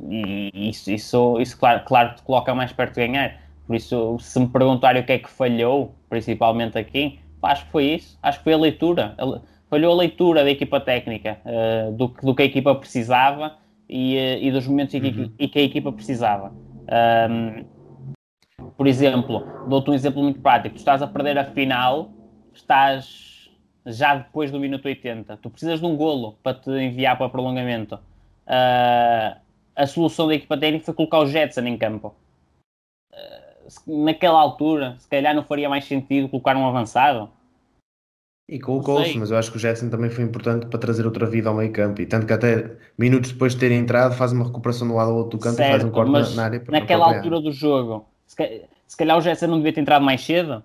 e 0.09 0.69
isso, 0.69 0.91
isso, 0.91 1.41
isso 1.41 1.59
claro, 1.59 1.83
claro 1.85 2.15
te 2.15 2.23
coloca 2.23 2.55
mais 2.55 2.73
perto 2.73 2.95
de 2.95 3.07
ganhar. 3.07 3.41
Por 3.67 3.77
isso, 3.77 4.19
se 4.19 4.39
me 4.39 4.49
perguntarem 4.49 5.03
o 5.03 5.07
que 5.07 5.13
é 5.13 5.19
que 5.19 5.31
falhou, 5.31 5.95
principalmente 6.09 6.77
aqui, 6.77 7.19
pá, 7.41 7.53
acho 7.53 7.65
que 7.67 7.73
foi 7.73 7.85
isso. 7.85 8.19
Acho 8.23 8.39
que 8.39 8.45
foi 8.45 8.53
a 8.53 8.59
leitura. 8.59 9.17
Falhou 9.69 9.93
a 9.93 9.97
leitura 9.97 10.43
da 10.43 10.51
equipa 10.51 10.81
técnica, 10.81 11.39
uh, 11.45 11.93
do, 11.93 12.09
do 12.23 12.35
que 12.35 12.43
a 12.43 12.45
equipa 12.45 12.75
precisava 12.75 13.57
e, 13.89 14.17
uh, 14.17 14.45
e 14.45 14.51
dos 14.51 14.67
momentos 14.67 14.95
em 14.95 15.01
que, 15.01 15.21
uhum. 15.21 15.49
que 15.49 15.59
a 15.59 15.63
equipa 15.63 15.93
precisava. 15.93 16.53
Um, 17.31 17.65
por 18.81 18.87
exemplo, 18.87 19.47
dou-te 19.69 19.91
um 19.91 19.93
exemplo 19.93 20.23
muito 20.23 20.41
prático. 20.41 20.75
Tu 20.75 20.79
estás 20.79 21.03
a 21.03 21.07
perder 21.07 21.37
a 21.37 21.45
final, 21.45 22.11
estás 22.55 23.51
já 23.85 24.15
depois 24.15 24.51
do 24.51 24.59
minuto 24.59 24.87
80. 24.87 25.37
Tu 25.37 25.51
precisas 25.51 25.81
de 25.81 25.85
um 25.85 25.95
golo 25.95 26.39
para 26.43 26.57
te 26.57 26.71
enviar 26.71 27.19
para 27.19 27.29
prolongamento. 27.29 27.97
Uh, 27.97 29.39
a 29.77 29.87
solução 29.87 30.29
da 30.29 30.35
equipa 30.35 30.57
técnica 30.57 30.87
foi 30.87 30.95
colocar 30.95 31.19
o 31.19 31.27
Jetson 31.27 31.61
em 31.61 31.77
campo. 31.77 32.15
Uh, 33.13 34.03
naquela 34.03 34.41
altura, 34.41 34.97
se 34.99 35.07
calhar 35.07 35.35
não 35.35 35.45
faria 35.45 35.69
mais 35.69 35.85
sentido 35.85 36.31
colocar 36.31 36.57
um 36.57 36.67
avançado. 36.67 37.29
E 38.49 38.59
colocou-se, 38.59 39.19
mas 39.19 39.31
eu 39.31 39.37
acho 39.37 39.51
que 39.51 39.59
o 39.59 39.61
Jetson 39.61 39.91
também 39.91 40.09
foi 40.09 40.25
importante 40.25 40.65
para 40.65 40.79
trazer 40.79 41.05
outra 41.05 41.27
vida 41.27 41.51
ao 41.51 41.55
meio 41.55 41.71
campo. 41.71 42.01
E 42.01 42.07
tanto 42.07 42.27
que 42.27 42.33
até 42.33 42.79
minutos 42.97 43.33
depois 43.33 43.53
de 43.53 43.61
ter 43.61 43.73
entrado, 43.73 44.15
faz 44.15 44.33
uma 44.33 44.47
recuperação 44.47 44.89
do 44.89 44.95
lado 44.95 45.11
ao 45.11 45.19
outro 45.19 45.39
do 45.39 45.43
campo 45.43 45.57
certo, 45.57 45.69
e 45.69 45.73
faz 45.73 45.85
um 45.85 45.91
corte 45.91 46.11
na, 46.13 46.31
na 46.31 46.45
área. 46.45 46.61
Para 46.61 46.81
naquela 46.81 47.15
altura 47.15 47.43
do 47.43 47.53
jogo, 47.53 48.10
se, 48.31 48.63
se 48.87 48.97
calhar 48.97 49.19
o 49.19 49.21
Jetson 49.21 49.49
não 49.49 49.57
devia 49.57 49.73
ter 49.73 49.81
entrado 49.81 50.05
mais 50.05 50.25
cedo. 50.25 50.63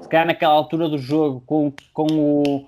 Se 0.00 0.08
calhar 0.08 0.26
naquela 0.26 0.54
altura 0.54 0.88
do 0.88 0.98
jogo, 0.98 1.42
com, 1.44 1.72
com, 1.92 2.06
o, 2.12 2.66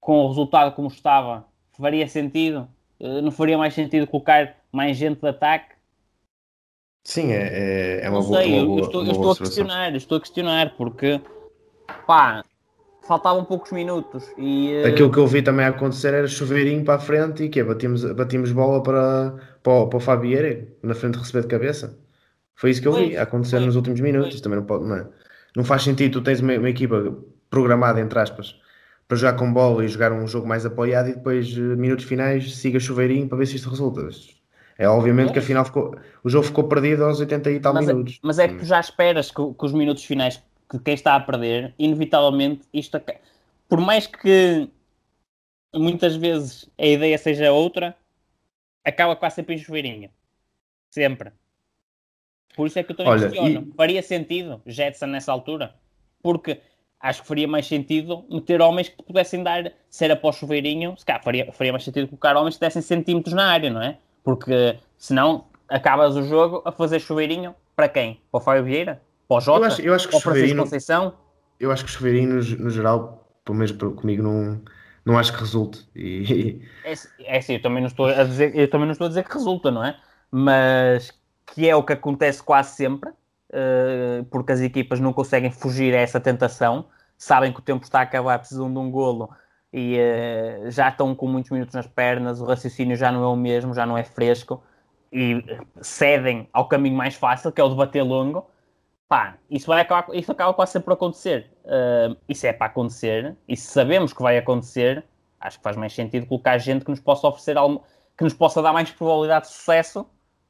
com 0.00 0.24
o 0.24 0.28
resultado 0.28 0.74
como 0.74 0.88
estava, 0.88 1.44
faria 1.78 2.08
sentido. 2.08 2.66
Eh, 2.98 3.20
não 3.20 3.30
faria 3.30 3.56
mais 3.56 3.74
sentido 3.74 4.08
colocar 4.08 4.56
mais 4.72 4.96
gente 4.96 5.20
de 5.20 5.28
ataque? 5.28 5.74
Sim, 7.04 7.30
é, 7.30 8.00
é, 8.00 8.00
é 8.04 8.10
uma 8.10 8.18
não 8.18 8.26
boa, 8.26 8.42
sei, 8.42 8.58
uma 8.58 8.66
boa, 8.66 8.80
eu 8.80 8.84
estou, 8.84 9.00
uma 9.02 9.08
eu 9.08 9.12
estou 9.12 9.32
a 9.32 9.36
questionar, 9.36 9.94
estou 9.94 10.18
a 10.18 10.20
questionar, 10.20 10.76
porque 10.76 11.20
pá, 12.04 12.44
faltavam 13.06 13.44
poucos 13.44 13.70
minutos 13.70 14.32
e 14.36 14.82
uh... 14.84 14.88
aquilo 14.88 15.10
que 15.10 15.18
eu 15.18 15.26
vi 15.26 15.42
também 15.42 15.66
acontecer 15.66 16.14
era 16.14 16.26
chuveirinho 16.28 16.84
para 16.84 16.94
a 16.94 17.00
frente 17.00 17.44
e 17.44 17.48
que 17.48 17.62
batimos, 17.62 18.04
batimos 18.12 18.52
bola 18.52 18.82
para, 18.82 19.34
para, 19.62 19.86
para 19.86 19.96
o 19.96 20.00
Fabiere 20.00 20.68
na 20.82 20.94
frente 20.94 21.14
de 21.14 21.20
receber 21.20 21.42
de 21.42 21.48
cabeça. 21.48 22.02
Foi 22.62 22.70
isso 22.70 22.80
que 22.80 22.86
eu 22.86 22.92
vi 22.92 23.16
acontecer 23.16 23.58
nos 23.58 23.74
últimos 23.74 23.98
minutos. 23.98 24.40
Também 24.40 24.60
não, 24.60 24.64
pode, 24.64 24.84
não, 24.84 24.94
é? 24.94 25.06
não 25.56 25.64
faz 25.64 25.82
sentido. 25.82 26.20
Tu 26.20 26.22
tens 26.22 26.38
uma, 26.38 26.56
uma, 26.56 26.70
equipa 26.70 27.12
programada, 27.50 28.00
entre 28.00 28.16
aspas, 28.16 28.54
para 29.08 29.16
jogar 29.16 29.32
com 29.32 29.52
bola 29.52 29.84
e 29.84 29.88
jogar 29.88 30.12
um 30.12 30.28
jogo 30.28 30.46
mais 30.46 30.64
apoiado 30.64 31.08
e 31.08 31.14
depois, 31.14 31.48
eh, 31.58 31.60
minutos 31.60 32.04
finais, 32.04 32.54
siga 32.54 32.78
chuveirinho 32.78 33.28
para 33.28 33.38
ver 33.38 33.46
se 33.46 33.56
isto 33.56 33.68
resulta. 33.68 34.08
É 34.78 34.88
obviamente 34.88 35.30
é. 35.30 35.32
que 35.32 35.40
afinal 35.40 35.64
ficou, 35.64 35.96
o 36.22 36.30
jogo 36.30 36.46
ficou 36.46 36.62
perdido 36.68 37.02
aos 37.04 37.18
80 37.18 37.50
e 37.50 37.58
tal 37.58 37.74
mas 37.74 37.88
é, 37.88 37.92
minutos. 37.92 38.20
Mas 38.22 38.38
é 38.38 38.46
que 38.46 38.54
tu 38.54 38.64
já 38.64 38.78
esperas 38.78 39.32
que, 39.32 39.54
que, 39.54 39.64
os 39.66 39.72
minutos 39.72 40.04
finais, 40.04 40.40
que 40.70 40.78
quem 40.78 40.94
está 40.94 41.16
a 41.16 41.20
perder, 41.20 41.74
inevitavelmente, 41.76 42.62
isto 42.72 42.96
por 43.68 43.80
mais 43.80 44.06
que 44.06 44.70
muitas 45.74 46.14
vezes 46.14 46.70
a 46.78 46.86
ideia 46.86 47.18
seja 47.18 47.50
outra, 47.50 47.96
acaba 48.84 49.16
quase 49.16 49.34
sempre 49.34 49.56
em 49.56 49.58
chuveirinho. 49.58 50.10
Sempre. 50.92 51.32
Por 52.56 52.66
isso 52.66 52.78
é 52.78 52.82
que 52.82 52.92
eu 52.92 52.96
também 52.96 53.12
Olha, 53.12 53.28
questiono. 53.28 53.68
E... 53.72 53.76
Faria 53.76 54.02
sentido 54.02 54.60
Jetson 54.66 55.06
nessa 55.06 55.32
altura? 55.32 55.74
Porque 56.22 56.60
acho 57.00 57.22
que 57.22 57.28
faria 57.28 57.48
mais 57.48 57.66
sentido 57.66 58.24
meter 58.30 58.60
homens 58.60 58.88
que 58.88 59.02
pudessem 59.02 59.42
dar, 59.42 59.72
se 59.90 60.04
era 60.04 60.14
para 60.14 60.30
o 60.30 60.32
chuveirinho, 60.32 60.94
se 60.96 61.04
calhar 61.04 61.22
faria, 61.22 61.52
faria 61.52 61.72
mais 61.72 61.84
sentido 61.84 62.06
colocar 62.06 62.36
homens 62.36 62.54
que 62.54 62.60
dessem 62.60 62.80
centímetros 62.80 63.34
na 63.34 63.46
área, 63.46 63.70
não 63.70 63.82
é? 63.82 63.98
Porque 64.22 64.78
senão 64.96 65.46
acabas 65.68 66.16
o 66.16 66.22
jogo 66.22 66.62
a 66.64 66.70
fazer 66.70 67.00
chuveirinho 67.00 67.54
para 67.74 67.88
quem? 67.88 68.20
Para 68.30 68.38
o 68.38 68.40
Fábio 68.40 68.64
Vieira? 68.64 69.02
Para 69.26 69.36
o 69.36 69.40
Jota? 69.40 69.60
Eu 69.60 69.66
acho, 69.66 69.82
eu 69.82 69.94
acho 69.94 70.04
que 70.06 70.10
para 70.10 70.18
o 70.18 70.20
Francisco 70.20 70.58
Conceição? 70.58 71.14
Eu 71.58 71.72
acho 71.72 71.84
que 71.84 71.90
o 71.90 71.92
chuveirinho, 71.92 72.28
no, 72.28 72.64
no 72.64 72.70
geral, 72.70 73.26
pelo 73.44 73.58
menos 73.58 73.72
comigo, 73.72 74.22
não, 74.22 74.60
não 75.04 75.18
acho 75.18 75.32
que 75.32 75.40
resulte. 75.40 75.88
E... 75.96 76.60
É, 76.84 76.92
é 77.24 77.38
assim, 77.38 77.54
eu 77.54 77.62
também, 77.62 77.80
não 77.80 77.88
estou 77.88 78.06
a 78.06 78.24
dizer, 78.24 78.54
eu 78.54 78.68
também 78.68 78.86
não 78.86 78.92
estou 78.92 79.06
a 79.06 79.08
dizer 79.08 79.24
que 79.24 79.32
resulta, 79.32 79.70
não 79.70 79.84
é? 79.84 79.96
Mas 80.30 81.12
que 81.52 81.68
é 81.68 81.76
o 81.76 81.82
que 81.82 81.92
acontece 81.92 82.42
quase 82.42 82.76
sempre, 82.76 83.10
uh, 83.10 84.24
porque 84.30 84.52
as 84.52 84.60
equipas 84.60 84.98
não 84.98 85.12
conseguem 85.12 85.50
fugir 85.50 85.94
a 85.94 85.98
essa 85.98 86.18
tentação, 86.18 86.86
sabem 87.18 87.52
que 87.52 87.58
o 87.60 87.62
tempo 87.62 87.84
está 87.84 88.00
a 88.00 88.02
acabar, 88.02 88.38
precisam 88.38 88.72
de 88.72 88.78
um 88.78 88.90
golo 88.90 89.28
e 89.70 89.98
uh, 89.98 90.70
já 90.70 90.88
estão 90.88 91.14
com 91.14 91.26
muitos 91.26 91.50
minutos 91.50 91.74
nas 91.74 91.86
pernas, 91.86 92.40
o 92.40 92.46
raciocínio 92.46 92.96
já 92.96 93.12
não 93.12 93.22
é 93.22 93.26
o 93.26 93.36
mesmo, 93.36 93.74
já 93.74 93.84
não 93.84 93.98
é 93.98 94.02
fresco 94.02 94.62
e 95.12 95.44
cedem 95.82 96.48
ao 96.54 96.68
caminho 96.68 96.96
mais 96.96 97.16
fácil, 97.16 97.52
que 97.52 97.60
é 97.60 97.64
o 97.64 97.68
de 97.68 97.76
bater 97.76 98.02
longo. 98.02 98.48
Pá, 99.06 99.36
isso, 99.50 99.66
vai 99.66 99.82
acabar, 99.82 100.06
isso 100.14 100.32
acaba 100.32 100.54
quase 100.54 100.72
sempre 100.72 100.86
por 100.86 100.94
acontecer. 100.94 101.50
Uh, 101.66 102.16
isso 102.26 102.46
é 102.46 102.52
para 102.54 102.68
acontecer, 102.68 103.36
e 103.46 103.54
se 103.58 103.66
sabemos 103.66 104.14
que 104.14 104.22
vai 104.22 104.38
acontecer, 104.38 105.04
acho 105.38 105.58
que 105.58 105.62
faz 105.62 105.76
mais 105.76 105.92
sentido 105.92 106.24
colocar 106.24 106.56
gente 106.56 106.82
que 106.82 106.90
nos 106.90 107.00
possa 107.00 107.28
oferecer 107.28 107.58
algo, 107.58 107.84
que 108.16 108.24
nos 108.24 108.32
possa 108.32 108.62
dar 108.62 108.72
mais 108.72 108.90
probabilidade 108.90 109.48
de 109.48 109.52
sucesso 109.52 110.06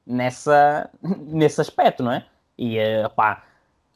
nessa, 0.06 0.90
nesse 1.02 1.60
aspecto, 1.60 2.02
não 2.02 2.12
é? 2.12 2.24
E 2.58 2.78
uh, 2.78 3.10
pá, 3.14 3.44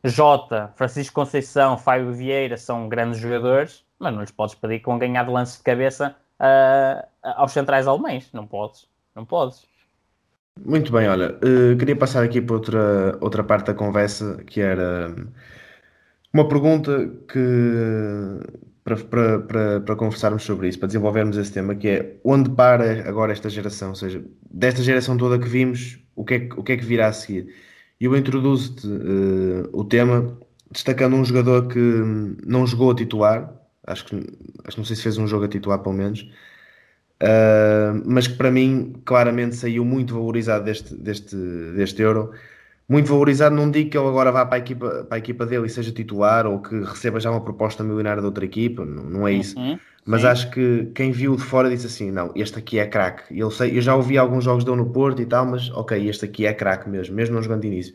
Jota, 0.04 0.72
Francisco 0.76 1.14
Conceição, 1.14 1.76
Fábio 1.76 2.12
Vieira 2.12 2.56
são 2.56 2.88
grandes 2.88 3.20
jogadores, 3.20 3.84
mas 3.98 4.12
não 4.12 4.20
lhes 4.20 4.30
podes 4.30 4.54
pedir 4.54 4.80
que 4.80 4.86
vão 4.86 4.98
ganhar 4.98 5.24
de 5.24 5.30
lance 5.30 5.58
de 5.58 5.64
cabeça 5.64 6.16
uh, 6.40 7.06
aos 7.22 7.52
centrais 7.52 7.86
alemães. 7.86 8.30
Não 8.32 8.46
podes, 8.46 8.88
não 9.14 9.24
podes. 9.24 9.64
Muito 10.64 10.90
bem, 10.90 11.06
olha, 11.08 11.36
uh, 11.36 11.76
queria 11.76 11.96
passar 11.96 12.24
aqui 12.24 12.40
para 12.40 12.54
outra, 12.54 13.18
outra 13.20 13.44
parte 13.44 13.66
da 13.66 13.74
conversa 13.74 14.42
que 14.44 14.60
era 14.60 15.14
uma 16.32 16.48
pergunta 16.48 17.10
que 17.28 18.40
para, 18.86 19.40
para, 19.40 19.80
para, 19.80 19.96
conversarmos 19.96 20.44
sobre 20.44 20.68
isso, 20.68 20.78
para 20.78 20.86
desenvolvermos 20.86 21.36
esse 21.36 21.50
tema, 21.50 21.74
que 21.74 21.88
é 21.88 22.16
onde 22.22 22.48
para 22.50 23.08
agora 23.08 23.32
esta 23.32 23.50
geração, 23.50 23.88
ou 23.88 23.94
seja, 23.96 24.24
desta 24.48 24.80
geração 24.80 25.16
toda 25.16 25.40
que 25.40 25.48
vimos, 25.48 25.98
o 26.14 26.24
que 26.24 26.34
é 26.34 26.40
que, 26.40 26.60
o 26.60 26.62
que, 26.62 26.72
é 26.72 26.76
que 26.76 26.84
virá 26.84 27.08
a 27.08 27.12
seguir? 27.12 27.52
E 28.00 28.04
eu 28.04 28.16
introduzo-te 28.16 28.86
uh, 28.86 29.68
o 29.72 29.84
tema 29.84 30.38
destacando 30.70 31.16
um 31.16 31.24
jogador 31.24 31.66
que 31.66 31.78
não 32.46 32.64
jogou 32.64 32.92
a 32.92 32.94
titular, 32.94 33.52
acho 33.84 34.04
que, 34.06 34.14
acho 34.64 34.76
que 34.76 34.78
não 34.78 34.84
sei 34.84 34.94
se 34.94 35.02
fez 35.02 35.18
um 35.18 35.26
jogo 35.26 35.46
a 35.46 35.48
titular 35.48 35.80
pelo 35.80 35.94
menos, 35.96 36.20
uh, 37.20 38.00
mas 38.04 38.28
que 38.28 38.34
para 38.36 38.52
mim 38.52 39.02
claramente 39.04 39.56
saiu 39.56 39.84
muito 39.84 40.14
valorizado 40.14 40.64
deste, 40.64 40.94
deste, 40.94 41.34
deste 41.74 42.00
Euro 42.02 42.30
muito 42.88 43.08
valorizado. 43.08 43.54
Não 43.54 43.70
digo 43.70 43.90
que 43.90 43.98
ele 43.98 44.06
agora 44.08 44.30
vá 44.30 44.44
para 44.46 44.56
a 44.56 44.58
equipa, 44.58 45.04
para 45.04 45.16
a 45.16 45.18
equipa 45.18 45.46
dele 45.46 45.66
e 45.66 45.70
seja 45.70 45.90
titular 45.92 46.46
ou 46.46 46.60
que 46.60 46.78
receba 46.80 47.18
já 47.20 47.30
uma 47.30 47.40
proposta 47.40 47.82
milionária 47.82 48.20
de 48.20 48.26
outra 48.26 48.44
equipa, 48.44 48.84
não, 48.84 49.04
não 49.04 49.28
é 49.28 49.32
isso. 49.32 49.58
Uhum, 49.58 49.78
Mas 50.04 50.20
sim. 50.22 50.26
acho 50.28 50.50
que 50.50 50.90
quem 50.94 51.10
viu 51.10 51.36
de 51.36 51.42
fora 51.42 51.68
disse 51.68 51.86
assim: 51.86 52.10
não, 52.10 52.32
este 52.34 52.58
aqui 52.58 52.78
é 52.78 52.86
craque. 52.86 53.38
Eu, 53.38 53.50
sei, 53.50 53.76
eu 53.76 53.82
já 53.82 53.94
ouvi 53.94 54.16
alguns 54.16 54.44
jogos 54.44 54.64
dele 54.64 54.76
no 54.76 54.90
Porto 54.90 55.20
e 55.20 55.26
tal, 55.26 55.46
mas 55.46 55.70
ok, 55.70 56.08
este 56.08 56.24
aqui 56.24 56.46
é 56.46 56.54
craque 56.54 56.88
mesmo, 56.88 57.14
mesmo 57.14 57.34
não 57.34 57.42
jogando 57.42 57.62
de 57.62 57.68
início, 57.68 57.94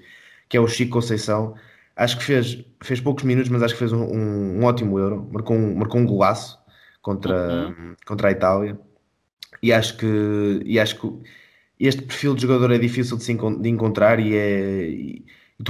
que 0.49 0.57
é 0.57 0.59
o 0.59 0.67
Chico 0.67 0.91
Conceição. 0.91 1.55
Acho 1.95 2.17
que 2.17 2.23
fez, 2.23 2.63
fez 2.81 2.99
poucos 3.01 3.23
minutos, 3.23 3.49
mas 3.49 3.61
acho 3.61 3.73
que 3.73 3.79
fez 3.79 3.91
um, 3.91 4.03
um, 4.03 4.59
um 4.59 4.63
ótimo 4.63 4.97
euro. 4.97 5.29
Marcou 5.31 5.55
um, 5.55 5.75
marcou 5.75 5.99
um 6.01 6.05
golaço 6.05 6.57
contra, 7.01 7.67
uhum. 7.67 7.95
contra 8.05 8.29
a 8.29 8.31
Itália. 8.31 8.79
E 9.61 9.71
acho 9.71 9.97
que, 9.97 10.61
e 10.65 10.79
acho 10.79 10.99
que 10.99 11.07
este 11.87 12.01
perfil 12.03 12.35
de 12.35 12.43
jogador 12.43 12.71
é 12.71 12.77
difícil 12.77 13.17
de, 13.17 13.23
se 13.23 13.33
de 13.33 13.69
encontrar 13.69 14.19
e 14.19 14.35
é. 14.35 14.89
E, 14.89 15.25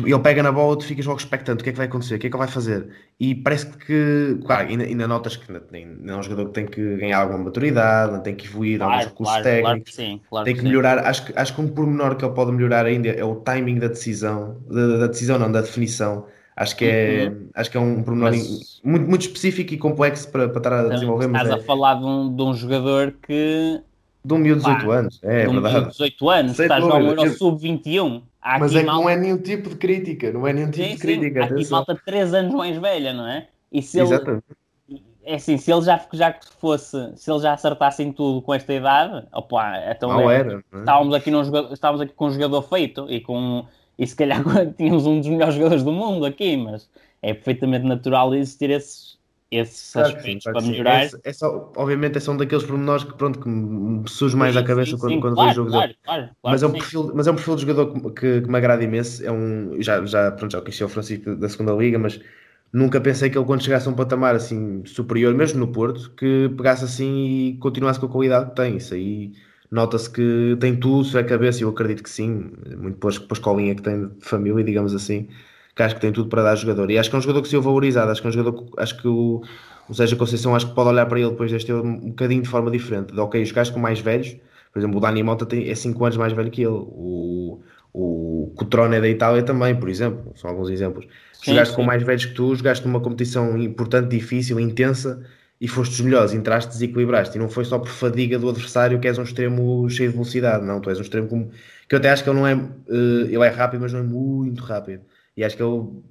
ele 0.06 0.20
pega 0.20 0.42
na 0.42 0.54
bola, 0.54 0.78
tu 0.78 0.86
ficas 0.86 1.06
logo 1.06 1.20
expectante, 1.20 1.60
o 1.60 1.64
que 1.64 1.70
é 1.70 1.74
que 1.74 1.78
vai 1.78 1.88
acontecer, 1.88 2.16
o 2.16 2.20
que 2.20 2.28
é 2.28 2.30
que 2.30 2.36
ele 2.36 2.44
vai 2.44 2.48
fazer? 2.48 2.88
E 3.20 3.36
parece 3.36 3.68
que, 3.78 4.40
claro, 4.46 4.70
ainda, 4.70 4.86
ainda 4.86 5.06
notas 5.06 5.36
que 5.36 5.52
ainda 5.52 6.14
é 6.14 6.16
um 6.16 6.24
jogador 6.24 6.46
que 6.46 6.54
tem 6.54 6.66
que 6.66 6.96
ganhar 6.96 7.20
alguma 7.20 7.40
maturidade, 7.40 8.24
tem 8.24 8.34
que 8.34 8.48
evoluir 8.48 8.78
claro, 8.78 8.94
alguns 8.94 9.06
recursos 9.10 9.34
claro, 9.34 9.44
técnicos, 9.44 9.66
claro 9.66 9.84
que 9.84 9.94
sim, 9.94 10.22
claro 10.30 10.46
tem 10.46 10.54
que, 10.54 10.62
que 10.62 10.66
melhorar. 10.66 11.00
Acho 11.00 11.26
que, 11.26 11.34
acho 11.36 11.54
que 11.54 11.62
um 11.62 11.68
pormenor 11.68 12.16
que 12.16 12.24
ele 12.24 12.34
pode 12.34 12.54
melhorar 12.54 12.86
ainda 12.86 13.10
é 13.10 13.24
o 13.26 13.36
timing 13.36 13.80
da 13.80 13.88
decisão, 13.88 14.58
da, 14.70 14.98
da 14.98 15.08
decisão, 15.08 15.38
não, 15.38 15.52
da 15.52 15.60
definição. 15.60 16.26
Acho 16.56 16.76
que 16.76 16.86
é, 16.86 17.30
uhum. 17.30 17.50
acho 17.56 17.72
que 17.72 17.78
é 17.78 17.80
um 17.80 18.04
pormenor 18.04 18.32
Mas, 18.32 18.82
muito, 18.84 19.10
muito 19.10 19.22
específico 19.22 19.74
e 19.74 19.78
complexo 19.78 20.30
para, 20.30 20.48
para 20.48 20.58
estar 20.58 20.74
a 20.74 20.90
desenvolver. 20.90 21.26
Estás 21.26 21.50
é... 21.50 21.54
a 21.54 21.60
falar 21.60 21.96
de 21.96 22.06
um, 22.06 22.36
de 22.36 22.42
um 22.42 22.54
jogador 22.54 23.14
que 23.22 23.82
de 24.24 24.34
um 24.34 24.38
miúdo 24.38 24.62
de 24.62 24.68
18 24.68 24.92
anos, 24.92 25.20
é, 25.24 25.44
de 25.44 25.50
um 25.50 25.62
verdade. 25.62 25.86
de 25.86 25.92
18 25.92 26.30
anos, 26.30 26.56
Sei 26.56 26.66
estás 26.66 26.84
no 26.84 26.98
Euro 26.98 27.30
Sub-21. 27.32 28.22
Mas 28.60 28.76
é 28.76 28.80
que 28.80 28.86
não 28.86 29.10
é 29.10 29.16
nenhum 29.16 29.38
tipo 29.38 29.70
de 29.70 29.76
crítica, 29.76 30.32
não 30.32 30.48
é 30.48 30.54
nenhum 30.54 30.72
tipo 30.72 30.88
sim, 30.88 30.96
de 30.96 31.00
crítica. 31.00 31.42
Há 31.42 31.46
aqui 31.46 31.66
falta 31.66 32.00
3 32.06 32.34
anos 32.34 32.54
mais 32.54 32.78
velha, 32.78 33.14
não 33.14 33.28
é? 33.28 33.48
E 33.72 33.82
se 33.82 34.00
Exatamente. 34.00 34.44
Ele... 34.90 35.04
é 35.24 35.36
assim, 35.36 35.58
se 35.58 35.72
ele 35.72 35.82
já, 35.82 36.04
já 36.14 36.36
fosse, 36.60 36.98
se 37.16 37.32
ele 37.32 37.40
já 37.40 37.54
acertasse 37.54 38.04
em 38.04 38.12
tudo 38.12 38.42
com 38.42 38.54
esta 38.54 38.74
idade, 38.74 39.28
opa, 39.32 39.78
então 39.90 40.10
Não 40.10 40.30
é, 40.30 40.36
era, 40.36 40.64
não 40.72 40.80
é? 40.80 40.80
estávamos, 40.80 41.14
aqui 41.16 41.32
num 41.32 41.44
jogador, 41.44 41.74
estávamos 41.74 42.02
aqui 42.02 42.14
com 42.14 42.28
um 42.28 42.32
jogador 42.32 42.62
feito 42.64 43.06
e 43.10 43.22
com 43.22 43.66
e 43.98 44.08
se 44.08 44.16
calhar 44.16 44.42
tínhamos 44.78 45.06
um 45.06 45.20
dos 45.20 45.28
melhores 45.28 45.54
jogadores 45.56 45.84
do 45.84 45.92
mundo 45.92 46.26
aqui, 46.26 46.58
mas 46.58 46.90
é 47.22 47.34
perfeitamente 47.34 47.86
natural 47.86 48.34
existir 48.34 48.72
esses, 48.72 49.11
esses 49.52 49.92
Claro 49.92 50.16
aspectos 50.16 50.32
sim, 50.32 50.40
claro 50.40 50.58
para 50.58 50.68
melhorar. 50.68 51.04
É, 51.04 51.12
é 51.24 51.34
só, 51.34 51.72
obviamente, 51.76 52.18
é 52.18 52.20
só 52.22 52.32
um 52.32 52.38
daqueles 52.38 52.64
pormenores 52.64 53.04
que, 53.04 53.14
pronto, 53.14 53.40
que 53.40 53.50
me 53.50 54.10
surge 54.10 54.36
mais 54.36 54.56
à 54.56 54.64
cabeça 54.64 54.92
sim, 54.92 54.98
quando, 54.98 55.14
sim, 55.16 55.20
quando 55.20 55.36
claro, 55.36 55.50
vejo 55.50 55.62
o 55.62 55.66
jogo 55.66 55.72
dele. 55.72 55.96
claro, 56.04 56.24
claro, 56.24 56.36
claro 56.42 56.54
mas, 56.54 56.64
é 56.64 56.68
um 56.68 56.72
perfil, 56.72 57.12
mas 57.14 57.28
é 57.28 57.32
um 57.32 57.36
perfil 57.36 57.56
de 57.56 57.62
jogador 57.62 57.94
que, 57.94 58.00
que, 58.12 58.42
que 58.42 58.50
me 58.50 58.58
agrada 58.58 58.84
imenso. 58.84 59.26
É 59.26 59.32
um, 59.32 59.82
já, 59.82 60.04
já, 60.06 60.32
pronto, 60.32 60.52
já 60.54 60.62
conheci 60.62 60.84
o 60.84 60.90
Francisco 60.90 61.36
da 61.36 61.50
segunda 61.50 61.74
Liga, 61.74 62.00
mas 62.00 62.20
nunca 62.72 63.02
pensei 63.02 63.30
que 63.30 63.38
ele, 63.38 63.46
quando 63.46 63.64
chegasse 63.64 63.88
a 63.88 63.92
um 63.92 63.96
patamar 63.96 64.36
assim 64.36 64.86
superior, 64.86 65.34
mesmo 65.34 65.60
no 65.60 65.68
Porto, 65.72 66.12
que 66.16 66.50
pegasse 66.56 66.86
assim 66.86 67.26
e 67.50 67.58
continuasse 67.60 68.00
com 68.00 68.06
a 68.06 68.10
qualidade 68.10 68.50
que 68.52 68.56
tem. 68.56 68.78
Isso 68.78 68.94
aí 68.94 69.34
nota-se 69.70 70.10
que 70.10 70.58
tem 70.60 70.76
tudo, 70.80 71.06
se 71.06 71.18
é 71.18 71.24
cabeça, 71.24 71.60
e 71.60 71.64
eu 71.64 71.70
acredito 71.70 72.04
que 72.04 72.10
sim, 72.10 72.52
muito 72.78 72.98
pela, 73.00 73.14
pela 73.14 73.34
escolinha 73.34 73.76
que 73.76 73.82
tem 73.82 74.08
de 74.08 74.26
família, 74.26 74.64
digamos 74.64 74.94
assim, 74.94 75.30
que 75.76 75.84
acho 75.84 75.96
que 75.96 76.02
tem 76.02 76.12
tudo 76.12 76.30
para 76.30 76.44
dar 76.44 76.56
jogador. 76.56 76.90
E 76.92 76.98
acho 76.98 77.10
que 77.10 77.16
é 77.16 77.20
um 77.20 77.22
jogador 77.22 77.42
que 77.42 77.48
se 77.48 77.56
eu 77.56 77.62
valorizado, 77.62 78.12
acho 78.12 78.22
que 78.22 78.28
é 78.28 78.30
um 78.30 78.34
jogador 78.34 78.64
que 78.64 78.72
acho 78.78 79.02
que 79.02 79.08
o, 79.08 79.42
o 79.88 79.94
Sérgio 79.94 80.18
Conceição 80.18 80.56
acho 80.56 80.68
que 80.68 80.76
pode 80.76 80.90
olhar 80.90 81.06
para 81.06 81.20
ele 81.20 81.30
depois 81.30 81.52
deste 81.52 81.72
um 81.74 82.10
bocadinho 82.10 82.42
de 82.42 82.50
forma 82.50 82.70
diferente. 82.72 83.14
De, 83.14 83.20
ok, 83.20 83.42
os 83.42 83.52
gajos 83.52 83.74
com 83.74 83.80
mais 83.80 84.00
velhos, 84.00 84.36
por 84.72 84.80
exemplo, 84.80 84.98
o 84.98 85.02
Dani 85.02 85.24
Mota 85.24 85.46
tem, 85.46 85.70
é 85.70 85.76
5 85.76 86.04
anos 86.06 86.18
mais 86.18 86.34
velho 86.34 86.50
que 86.50 86.62
ele, 86.62 86.72
o, 86.72 87.62
o 87.94 88.54
Cotrone 88.56 88.96
é 88.96 89.02
da 89.02 89.08
Itália 89.08 89.44
também, 89.44 89.76
por 89.76 89.90
exemplo, 89.90 90.32
são 90.36 90.50
alguns 90.50 90.70
exemplos. 90.70 91.06
Sim, 91.34 91.52
Jogaste 91.52 91.76
com 91.76 91.82
sim. 91.82 91.88
mais 91.88 92.04
velhos 92.04 92.26
que 92.26 92.34
tu, 92.34 92.56
jogaste 92.56 92.88
numa 92.88 93.00
competição 93.00 93.58
importante, 93.58 94.10
difícil, 94.10 94.60
intensa 94.60 95.26
e 95.60 95.68
foste 95.68 95.92
dos 95.92 96.02
melhores, 96.02 96.34
entraste, 96.34 96.72
desequilibraste 96.72 97.38
e 97.38 97.42
não 97.42 97.50
foi 97.50 97.66
só 97.66 97.78
por 97.78 97.90
fadiga 97.90 98.40
do 98.40 98.50
adversário 98.50 99.00
que 99.00 99.08
és 99.08 99.18
um 99.18 99.24
extremo 99.24 99.90
cheio 99.90 100.10
de 100.10 100.16
velocidade, 100.16 100.66
não, 100.66 100.80
tu 100.80 100.90
és 100.90 100.98
um 100.98 101.02
extremo 101.02 101.28
como, 101.28 101.52
que 101.88 101.96
eu 101.96 102.00
até 102.00 102.10
acho 102.10 102.24
que 102.24 102.30
ele 102.30 102.40
não 102.40 102.48
é, 102.48 102.54
eh, 102.54 103.26
ele 103.30 103.46
é 103.46 103.50
rápido, 103.50 103.82
mas 103.82 103.94
não 103.94 104.00
é 104.00 104.04
muito 104.04 104.64
rápido. 104.64 105.02
E 105.38 105.44
acho 105.44 105.56
que 105.58 105.64
ele 105.64 106.04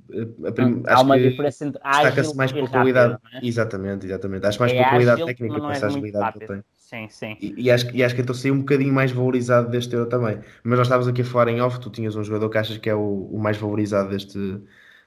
eh, 0.49 0.53
prim- 0.53 0.83
Há 0.89 1.01
acho 1.01 1.03
uma 1.03 1.19
que 1.19 1.19
diferença 1.19 1.65
entre 1.65 1.81
ágil 1.85 2.35
mais 2.35 2.53
e 2.53 2.53
pela 2.53 2.69
rápido, 2.69 2.71
qualidade. 2.71 3.19
é? 3.35 3.43
Exatamente, 3.43 4.07
exatamente. 4.07 4.47
Acho 4.47 4.61
mais 4.61 4.73
É 4.73 4.75
pela 4.75 4.87
qualidade 4.89 5.25
técnica 5.25 5.59
e 5.59 5.63
pela 5.63 5.77
é 5.77 5.81
muito 5.81 5.87
agilidade 5.87 6.31
que 6.31 6.39
ele 6.39 6.45
rápido. 6.45 6.47
tem. 6.47 6.65
Sim, 6.77 7.09
sim. 7.09 7.37
E, 7.41 7.65
e 7.67 7.71
acho, 7.71 7.89
que- 7.91 7.97
e 7.99 8.05
acho 8.05 8.15
que 8.15 8.23
então 8.23 8.35
saiu 8.35 8.55
um 8.55 8.61
bocadinho 8.61 8.93
mais 8.95 9.13
valorizado 9.13 9.71
deste 9.71 9.95
Euro 9.95 10.09
também. 10.09 10.39
Mas 10.65 10.79
nós 10.79 10.89
estávamos 10.89 11.09
aqui 11.09 11.23
a 11.23 11.25
falar 11.25 11.49
em 11.49 11.61
off, 11.63 11.81
tu 11.81 11.91
tinhas 11.91 12.17
um 12.17 12.25
jogador 12.25 12.51
que 12.51 12.59
achas 12.59 12.79
que 12.79 12.91
é 12.91 12.95
o, 12.95 13.27
o 13.33 13.39
mais 13.41 13.57
valorizado 13.59 14.11
deste, 14.11 14.39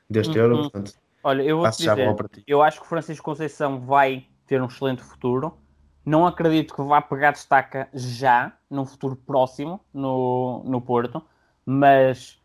deste 0.09 0.37
Euro, 0.39 0.57
Uhum. 0.57 0.61
portanto, 0.61 0.93
Olha, 1.23 1.41
eu 1.43 1.57
vou 1.57 1.67
dizer, 1.67 1.95
bola 1.97 2.15
para 2.15 2.27
ti. 2.29 2.47
eu 2.47 2.61
acho 2.61 2.79
que 2.79 2.85
o 2.85 2.89
Francisco 2.89 3.23
Conceição 3.23 3.79
vai 3.81 4.27
ter 4.45 4.61
um 4.61 4.65
excelente 4.67 5.01
futuro. 5.03 5.57
Não 6.05 6.27
acredito 6.27 6.75
que 6.75 6.81
vá 6.83 7.01
pegar 7.01 7.31
destaca 7.31 7.89
já, 7.93 8.57
num 8.69 8.85
futuro 8.85 9.15
próximo, 9.15 9.79
no, 9.93 10.63
no 10.65 10.81
Porto, 10.81 11.23
mas 11.65 12.37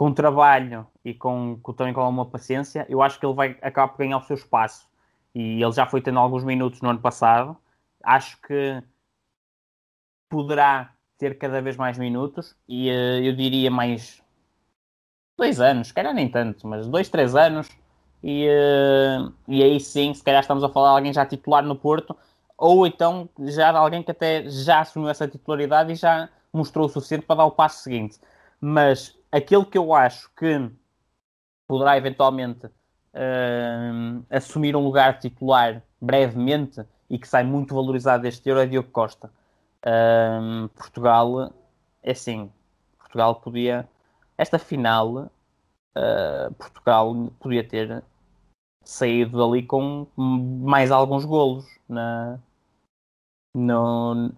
com 0.00 0.14
trabalho 0.14 0.86
e 1.04 1.12
com, 1.12 1.58
com- 1.62 1.74
também 1.74 1.92
com 1.92 2.00
alguma 2.00 2.24
paciência, 2.24 2.86
eu 2.88 3.02
acho 3.02 3.20
que 3.20 3.26
ele 3.26 3.34
vai 3.34 3.58
acabar 3.60 3.88
por 3.88 3.98
ganhar 3.98 4.16
o 4.16 4.22
seu 4.22 4.34
espaço. 4.34 4.88
E 5.34 5.62
ele 5.62 5.72
já 5.72 5.84
foi 5.86 6.00
tendo 6.00 6.18
alguns 6.18 6.42
minutos 6.42 6.80
no 6.80 6.88
ano 6.88 7.00
passado. 7.00 7.54
Acho 8.02 8.40
que 8.40 8.82
poderá 10.30 10.94
ter 11.18 11.36
cada 11.36 11.60
vez 11.60 11.76
mais 11.76 11.98
minutos 11.98 12.56
e 12.66 12.88
eh, 12.88 13.20
eu 13.28 13.36
diria 13.36 13.70
mais 13.70 14.22
dois 15.36 15.60
anos, 15.60 15.88
se 15.88 15.94
calhar 15.94 16.14
nem 16.14 16.30
tanto, 16.30 16.66
mas 16.66 16.86
dois, 16.86 17.10
três 17.10 17.34
anos, 17.34 17.68
e, 18.22 18.46
eh, 18.46 19.18
e 19.48 19.62
aí 19.62 19.78
sim, 19.78 20.14
se 20.14 20.24
calhar 20.24 20.40
estamos 20.40 20.64
a 20.64 20.68
falar 20.70 20.92
de 20.92 20.96
alguém 20.96 21.12
já 21.12 21.26
titular 21.26 21.62
no 21.62 21.76
Porto, 21.76 22.16
ou 22.56 22.86
então 22.86 23.28
já 23.40 23.70
alguém 23.70 24.02
que 24.02 24.10
até 24.10 24.48
já 24.48 24.80
assumiu 24.80 25.10
essa 25.10 25.28
titularidade 25.28 25.92
e 25.92 25.94
já 25.94 26.30
mostrou 26.50 26.86
o 26.86 26.88
suficiente 26.88 27.26
para 27.26 27.36
dar 27.36 27.44
o 27.44 27.50
passo 27.50 27.82
seguinte. 27.82 28.18
Mas 28.60 29.19
aquele 29.30 29.64
que 29.64 29.78
eu 29.78 29.94
acho 29.94 30.30
que 30.34 30.70
poderá 31.66 31.96
eventualmente 31.96 32.68
eh, 33.12 33.90
assumir 34.30 34.74
um 34.76 34.84
lugar 34.84 35.18
titular 35.18 35.82
brevemente 36.00 36.84
e 37.08 37.18
que 37.18 37.28
sai 37.28 37.44
muito 37.44 37.74
valorizado 37.74 38.22
deste 38.22 38.48
Euro 38.48 38.60
é 38.60 38.66
Diogo 38.66 38.90
Costa. 38.90 39.32
Eh, 39.84 40.68
Portugal, 40.74 41.52
é 42.02 42.12
assim, 42.12 42.50
Portugal 42.98 43.36
podia 43.36 43.88
esta 44.40 44.58
final 44.58 45.30
uh, 45.96 46.54
Portugal 46.54 47.14
podia 47.38 47.62
ter 47.62 48.02
saído 48.82 49.38
dali 49.38 49.62
com 49.62 50.06
mais 50.16 50.90
alguns 50.90 51.26
golos 51.26 51.66
na, 51.86 52.38
no, 53.54 54.32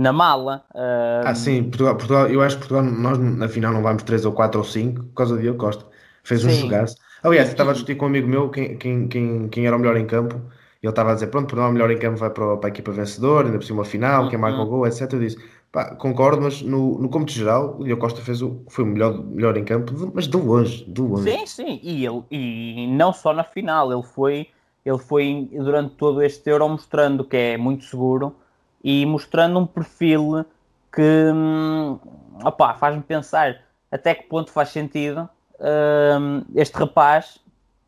na 0.00 0.12
mala. 0.12 0.64
Uh, 0.74 1.28
Ah, 1.28 1.34
sim, 1.34 1.64
Portugal, 1.64 1.96
Portugal, 1.96 2.28
eu 2.30 2.40
acho 2.40 2.56
que 2.56 2.66
Portugal, 2.66 2.82
nós 2.82 3.18
na 3.18 3.48
final 3.48 3.72
não 3.72 3.82
vamos 3.82 4.02
3 4.02 4.24
ou 4.24 4.32
4 4.32 4.58
ou 4.60 4.64
5 4.64 5.04
por 5.04 5.14
causa 5.14 5.36
de 5.36 5.42
Diogo 5.42 5.58
Costa. 5.58 5.84
Fez 6.24 6.44
um 6.44 6.54
jogaço. 6.54 6.96
Aliás, 7.22 7.48
eu 7.48 7.52
estava 7.52 7.70
a 7.70 7.72
discutir 7.74 7.96
com 7.96 8.06
um 8.06 8.08
amigo 8.08 8.26
meu 8.28 8.50
quem, 8.50 8.76
quem, 8.78 9.06
quem, 9.08 9.48
quem 9.48 9.66
era 9.66 9.76
o 9.76 9.78
melhor 9.78 9.96
em 9.98 10.06
campo. 10.06 10.36
E 10.82 10.86
ele 10.86 10.90
estava 10.92 11.10
a 11.10 11.14
dizer: 11.14 11.26
Pronto, 11.26 11.44
Portugal 11.46 11.66
é 11.66 11.70
o 11.70 11.72
melhor 11.74 11.90
em 11.90 11.98
campo, 11.98 12.16
vai 12.18 12.30
para, 12.30 12.54
a- 12.54 12.56
para 12.56 12.68
a 12.68 12.72
equipa 12.72 12.90
vencedora, 12.90 13.46
ainda 13.48 13.58
por 13.58 13.64
cima 13.66 13.82
a 13.82 13.84
final, 13.84 14.28
quem 14.30 14.38
marca 14.38 14.62
o 14.62 14.66
gol, 14.66 14.86
etc. 14.86 15.16
Eu 15.16 15.20
disse: 15.20 15.36
Pá, 15.70 15.94
concordo, 15.94 16.40
mas 16.40 16.62
no, 16.62 16.98
no 16.98 17.08
cômputo 17.10 17.32
geral, 17.32 17.76
o 17.78 17.84
Diogo 17.84 18.00
Costa 18.00 18.22
fez 18.22 18.40
o, 18.40 18.64
foi 18.70 18.84
o 18.84 18.86
melhor, 18.86 19.22
melhor 19.22 19.56
em 19.58 19.64
campo, 19.64 19.92
mas 20.14 20.26
de 20.26 20.36
longe, 20.38 20.84
de 20.90 21.00
longe. 21.02 21.38
Sim, 21.38 21.46
sim, 21.46 21.80
e, 21.82 22.04
ele, 22.06 22.24
e 22.30 22.86
não 22.88 23.12
só 23.12 23.32
na 23.32 23.44
final, 23.44 23.92
ele 23.92 24.02
foi, 24.02 24.48
ele 24.84 24.98
foi 24.98 25.48
durante 25.52 25.94
todo 25.96 26.22
este 26.22 26.48
Euro 26.50 26.68
mostrando 26.68 27.24
que 27.24 27.36
é 27.36 27.56
muito 27.58 27.84
seguro 27.84 28.34
e 28.82 29.04
mostrando 29.06 29.58
um 29.58 29.66
perfil 29.66 30.44
que 30.92 31.02
hum, 31.02 31.98
opá, 32.44 32.74
faz-me 32.74 33.02
pensar 33.02 33.60
até 33.90 34.14
que 34.14 34.24
ponto 34.24 34.50
faz 34.50 34.70
sentido 34.70 35.28
hum, 35.60 36.44
este 36.54 36.76
rapaz 36.76 37.38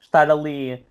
estar 0.00 0.30
ali 0.30 0.84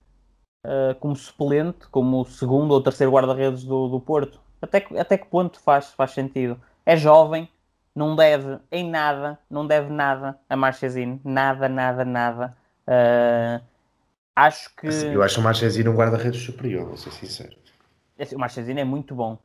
uh, 0.65 0.95
como 0.99 1.15
suplente, 1.15 1.87
como 1.89 2.25
segundo 2.25 2.71
ou 2.71 2.81
terceiro 2.81 3.11
guarda-redes 3.11 3.63
do, 3.63 3.87
do 3.87 3.99
Porto. 3.99 4.39
Até 4.61 4.79
que, 4.81 4.97
até 4.97 5.17
que 5.17 5.25
ponto 5.25 5.59
faz, 5.59 5.91
faz 5.93 6.11
sentido? 6.11 6.59
É 6.85 6.95
jovem, 6.95 7.49
não 7.95 8.15
deve 8.15 8.57
em 8.71 8.89
nada, 8.89 9.39
não 9.49 9.65
deve 9.65 9.91
nada 9.91 10.39
a 10.49 10.55
Marchesino, 10.55 11.19
nada, 11.23 11.67
nada, 11.67 12.05
nada. 12.05 12.57
Uh, 12.87 13.61
acho 14.35 14.73
que 14.75 14.87
Assim, 14.87 15.07
eu 15.13 15.23
acho 15.23 15.39
o 15.39 15.43
Marchesino 15.43 15.91
um 15.91 15.95
guarda-redes 15.95 16.41
superior, 16.41 16.85
vou 16.85 16.97
ser 16.97 17.11
sincero. 17.11 17.55
Esse- 18.17 18.35
o 18.35 18.39
Marchesino 18.39 18.79
é 18.79 18.83
muito 18.83 19.15
bom, 19.15 19.37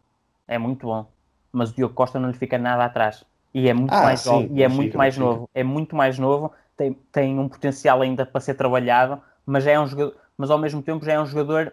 é 0.48 0.58
muito 0.58 0.86
bom, 0.86 1.06
mas 1.52 1.70
o 1.70 1.74
Diogo 1.74 1.94
Costa 1.94 2.18
não 2.20 2.30
lhe 2.30 2.36
fica 2.38 2.58
nada 2.58 2.84
atrás 2.84 3.24
e 3.54 3.68
é 3.68 3.74
muito 3.74 4.00
Ah, 4.00 4.02
mais 4.02 4.20
sim, 4.20 4.22
jovem, 4.22 4.50
e 4.54 4.62
é 4.62 4.68
muito 4.68 4.96
fica, 4.96 4.98
mais 4.98 5.16
fica. 5.16 5.16
novo, 5.16 5.48
é 5.54 5.64
muito 5.64 5.96
mais 5.96 6.18
novo, 6.18 6.52
tem, 6.76 6.92
tem 7.12 7.38
um 7.38 7.48
potencial 7.48 8.02
ainda 8.02 8.26
para 8.26 8.40
ser 8.40 8.54
trabalhado, 8.54 9.20
mas 9.46 9.66
é 9.66 9.78
um 9.80 9.86
jogador, 9.86 10.16
mas 10.36 10.50
ao 10.50 10.58
mesmo 10.58 10.82
tempo 10.82 11.04
já 11.04 11.12
é 11.14 11.20
um 11.20 11.26
jogador 11.26 11.72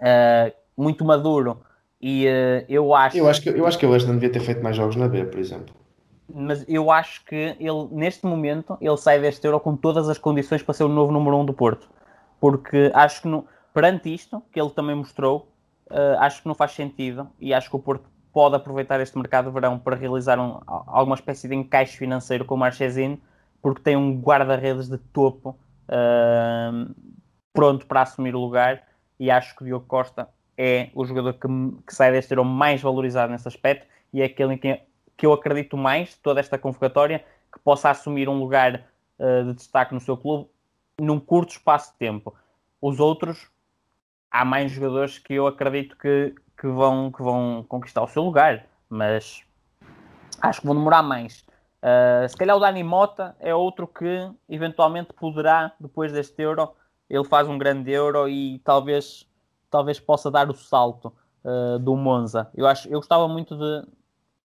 uh, 0.00 0.52
muito 0.76 1.04
maduro 1.04 1.62
e 2.00 2.26
uh, 2.26 2.64
eu 2.68 2.94
acho 2.94 3.18
Eu 3.18 3.28
acho 3.28 3.42
que, 3.42 3.48
eu 3.48 3.66
acho 3.66 3.78
que 3.80 3.84
ele 3.84 3.96
este 3.96 4.06
não 4.06 4.14
devia 4.14 4.30
ter 4.30 4.38
feito 4.38 4.62
mais 4.62 4.76
jogos 4.76 4.94
na 4.94 5.08
B, 5.08 5.24
por 5.24 5.40
exemplo. 5.40 5.74
mas 6.28 6.64
eu 6.68 6.90
acho 6.90 7.24
que 7.24 7.56
ele, 7.60 7.88
neste 7.92 8.26
momento, 8.26 8.76
ele 8.80 8.96
sai 8.96 9.20
deste 9.20 9.46
Euro 9.46 9.60
com 9.60 9.76
todas 9.76 10.08
as 10.08 10.18
condições 10.18 10.62
para 10.62 10.74
ser 10.74 10.84
o 10.84 10.88
novo 10.88 11.12
número 11.12 11.36
1 11.36 11.40
um 11.40 11.46
do 11.46 11.54
Porto. 11.54 11.88
Porque 12.40 12.90
acho 12.94 13.22
que, 13.22 13.28
no- 13.28 13.46
perante 13.72 14.12
isto, 14.12 14.42
que 14.52 14.60
ele 14.60 14.70
também 14.70 14.96
mostrou, 14.96 15.48
eh, 15.90 16.16
acho 16.18 16.42
que 16.42 16.48
não 16.48 16.54
faz 16.54 16.72
sentido 16.72 17.28
e 17.38 17.52
acho 17.54 17.68
que 17.70 17.76
o 17.76 17.78
Porto 17.78 18.08
pode 18.32 18.56
aproveitar 18.56 19.00
este 19.00 19.16
mercado 19.16 19.46
de 19.48 19.54
verão 19.54 19.78
para 19.78 19.96
realizar 19.96 20.38
um- 20.38 20.60
alguma 20.66 21.14
espécie 21.14 21.48
de 21.48 21.54
encaixe 21.54 21.96
financeiro 21.96 22.44
com 22.44 22.54
o 22.54 22.58
Marchesino, 22.58 23.18
porque 23.62 23.82
tem 23.82 23.96
um 23.96 24.20
guarda-redes 24.20 24.88
de 24.88 24.98
topo 24.98 25.58
eh, 25.88 26.70
pronto 27.52 27.86
para 27.86 28.02
assumir 28.02 28.34
o 28.34 28.40
lugar 28.40 28.82
e 29.18 29.30
acho 29.30 29.56
que 29.56 29.62
o 29.62 29.66
Diogo 29.66 29.86
Costa 29.86 30.28
é 30.58 30.90
o 30.94 31.04
jogador 31.04 31.34
que, 31.34 31.48
que 31.86 31.94
sai 31.94 32.12
deste 32.12 32.32
Euro 32.32 32.44
mais 32.44 32.80
valorizado 32.82 33.32
nesse 33.32 33.48
aspecto 33.48 33.86
e 34.12 34.20
é 34.22 34.26
aquele 34.26 34.54
em 34.54 34.58
que 34.58 34.80
que 35.16 35.24
eu 35.24 35.32
acredito 35.32 35.76
mais 35.76 36.10
de 36.10 36.16
toda 36.16 36.40
esta 36.40 36.58
convocatória 36.58 37.24
que 37.52 37.58
possa 37.60 37.88
assumir 37.90 38.28
um 38.28 38.38
lugar 38.38 38.86
uh, 39.18 39.44
de 39.46 39.54
destaque 39.54 39.94
no 39.94 40.00
seu 40.00 40.16
clube 40.16 40.48
num 41.00 41.18
curto 41.18 41.52
espaço 41.52 41.92
de 41.92 41.98
tempo. 41.98 42.34
Os 42.80 43.00
outros, 43.00 43.50
há 44.30 44.44
mais 44.44 44.72
jogadores 44.72 45.18
que 45.18 45.34
eu 45.34 45.46
acredito 45.46 45.96
que, 45.96 46.34
que, 46.58 46.66
vão, 46.66 47.10
que 47.10 47.22
vão 47.22 47.64
conquistar 47.68 48.02
o 48.02 48.08
seu 48.08 48.22
lugar, 48.22 48.66
mas 48.88 49.42
acho 50.40 50.60
que 50.60 50.66
vão 50.66 50.76
demorar 50.76 51.02
mais. 51.02 51.44
Uh, 51.82 52.28
se 52.28 52.36
calhar 52.36 52.56
o 52.56 52.60
Dani 52.60 52.82
Mota 52.82 53.36
é 53.38 53.54
outro 53.54 53.86
que 53.86 54.30
eventualmente 54.48 55.12
poderá, 55.12 55.72
depois 55.78 56.12
deste 56.12 56.42
Euro, 56.42 56.72
ele 57.08 57.24
faz 57.24 57.48
um 57.48 57.58
grande 57.58 57.90
Euro 57.92 58.28
e 58.28 58.58
talvez, 58.60 59.28
talvez 59.70 60.00
possa 60.00 60.30
dar 60.30 60.50
o 60.50 60.54
salto 60.54 61.12
uh, 61.44 61.78
do 61.78 61.94
Monza. 61.96 62.50
Eu, 62.54 62.66
acho, 62.66 62.88
eu 62.88 62.98
gostava 62.98 63.28
muito 63.28 63.56
de, 63.56 63.86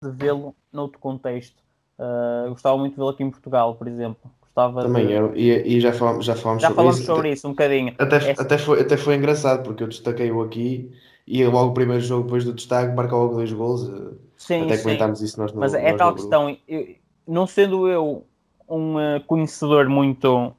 de 0.01 0.11
vê-lo 0.11 0.55
noutro 0.71 0.99
contexto. 0.99 1.61
Uh, 1.99 2.49
gostava 2.49 2.77
muito 2.77 2.93
de 2.93 2.97
vê-lo 2.97 3.09
aqui 3.09 3.23
em 3.23 3.29
Portugal, 3.29 3.75
por 3.75 3.87
exemplo. 3.87 4.31
Gostava 4.49 4.81
Também 4.81 5.07
de... 5.07 5.13
eu, 5.13 5.35
e, 5.35 5.77
e 5.77 5.79
já 5.79 5.93
falamos, 5.93 6.25
já 6.25 6.35
falamos 6.35 6.61
Já 6.63 6.69
sobre 6.69 6.75
falamos 6.81 6.97
isso. 6.99 7.05
sobre 7.05 7.31
isso 7.31 7.47
um 7.47 7.51
bocadinho. 7.51 7.95
Até, 7.97 8.31
É- 8.31 8.35
até, 8.37 8.57
foi, 8.57 8.81
até 8.81 8.97
foi 8.97 9.15
engraçado, 9.15 9.63
porque 9.63 9.83
eu 9.83 9.87
destaquei-o 9.87 10.41
aqui 10.41 10.91
e 11.27 11.45
logo 11.45 11.71
o 11.71 11.73
primeiro 11.73 12.01
jogo 12.01 12.23
depois 12.23 12.43
do 12.43 12.53
destaque 12.53 12.93
marca 12.95 13.15
logo 13.15 13.35
dois 13.35 13.51
gols. 13.51 13.87
eh, 13.87 14.15
sim, 14.37 14.63
até 14.63 14.77
sim. 14.77 14.83
comentámos 14.83 15.21
isso 15.21 15.39
nós 15.39 15.51
no 15.53 15.59
Mas 15.59 15.73
é 15.73 15.89
nós 15.91 15.97
tal 15.97 16.13
questão, 16.15 16.57
eu- 16.67 16.95
não 17.27 17.45
sendo 17.45 17.87
eu 17.87 18.25
um 18.67 18.99
eh, 18.99 19.19
conhecedor 19.21 19.87
muito. 19.87 20.53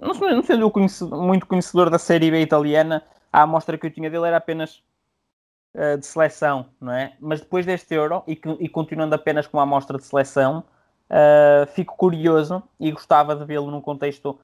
Não 0.00 0.14
sendo, 0.14 0.34
não 0.34 0.42
sendo 0.42 0.62
eu 0.62 0.70
conhecedor- 0.70 1.22
muito 1.22 1.46
conhecedor 1.46 1.88
da 1.88 1.98
Série 1.98 2.30
B 2.30 2.40
italiana, 2.40 3.04
a 3.32 3.42
amostra 3.42 3.78
que 3.78 3.86
eu 3.86 3.90
tinha 3.90 4.10
dele 4.10 4.26
era 4.26 4.36
apenas 4.38 4.82
eh, 5.74 5.96
de 5.96 6.04
seleção, 6.06 6.66
não 6.80 6.92
é? 6.92 7.14
Mas 7.20 7.40
depois 7.40 7.64
deste 7.64 7.94
Euro, 7.94 8.22
e, 8.26 8.38
e 8.60 8.68
continuando 8.68 9.14
apenas 9.14 9.46
com 9.46 9.60
a 9.60 9.62
amostra 9.62 9.96
de 9.96 10.04
seleção, 10.04 10.64
eh, 11.12 11.66
fico 11.74 11.94
curioso 11.94 12.62
e 12.80 12.90
gostava 12.90 13.36
de 13.36 13.44
vê-lo 13.44 13.70
num 13.70 13.82
contexto 13.82 14.38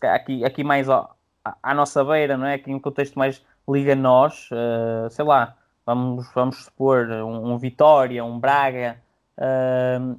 calhar 0.00 0.16
aqui, 0.16 0.42
aqui 0.42 0.64
mais 0.64 0.88
ao- 0.88 1.14
à, 1.62 1.74
nossa 1.74 2.02
beira, 2.02 2.38
não 2.38 2.46
é? 2.46 2.54
Aqui 2.54 2.70
num 2.70 2.80
contexto 2.80 3.18
mais 3.18 3.44
liga-nós, 3.68 4.48
eh, 4.50 5.08
sei 5.10 5.24
lá, 5.24 5.54
vamos, 5.84 6.26
vamos 6.34 6.64
supor 6.64 7.06
um, 7.10 7.52
um 7.52 7.58
Vitória, 7.58 8.24
um 8.24 8.38
Braga, 8.40 8.98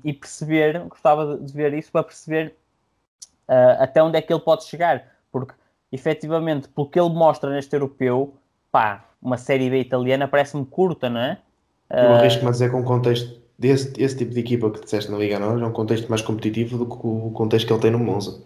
e 0.03 0.13
perceber, 0.13 0.79
gostava 0.87 1.37
de, 1.37 1.51
ver 1.51 1.73
isso 1.73 1.91
para 1.91 2.03
perceber 2.03 2.55
até 3.79 4.03
onde 4.03 4.15
é 4.15 4.21
que 4.21 4.31
ele 4.31 4.41
pode 4.41 4.65
chegar, 4.65 5.03
porque 5.31 5.55
efetivamente, 5.91 6.69
pelo 6.69 6.87
que 6.87 6.99
ele 6.99 7.09
mostra 7.09 7.49
neste 7.49 7.75
europeu, 7.75 8.35
pá, 8.71 9.05
uma 9.19 9.37
série 9.37 9.71
B 9.71 9.79
italiana 9.79 10.27
parece-me 10.27 10.63
curta, 10.65 11.09
não 11.09 11.19
é? 11.19 11.39
Eu 11.89 12.13
arrisco-me 12.13 12.49
a 12.49 12.51
dizer 12.51 12.69
que 12.69 12.75
um 12.75 12.83
contexto 12.83 13.46
desse 13.57 13.93
esse 14.01 14.17
tipo 14.17 14.31
de 14.33 14.39
equipa 14.39 14.69
que 14.71 14.81
disseste 14.81 15.11
na 15.11 15.17
Liga 15.17 15.39
Nós 15.39 15.61
é 15.61 15.65
um 15.65 15.71
contexto 15.71 16.07
mais 16.09 16.21
competitivo 16.21 16.77
do 16.77 16.85
que 16.85 17.07
o 17.07 17.31
contexto 17.31 17.67
que 17.67 17.73
ele 17.73 17.81
tem 17.81 17.91
no 17.91 17.99
Monza. 17.99 18.41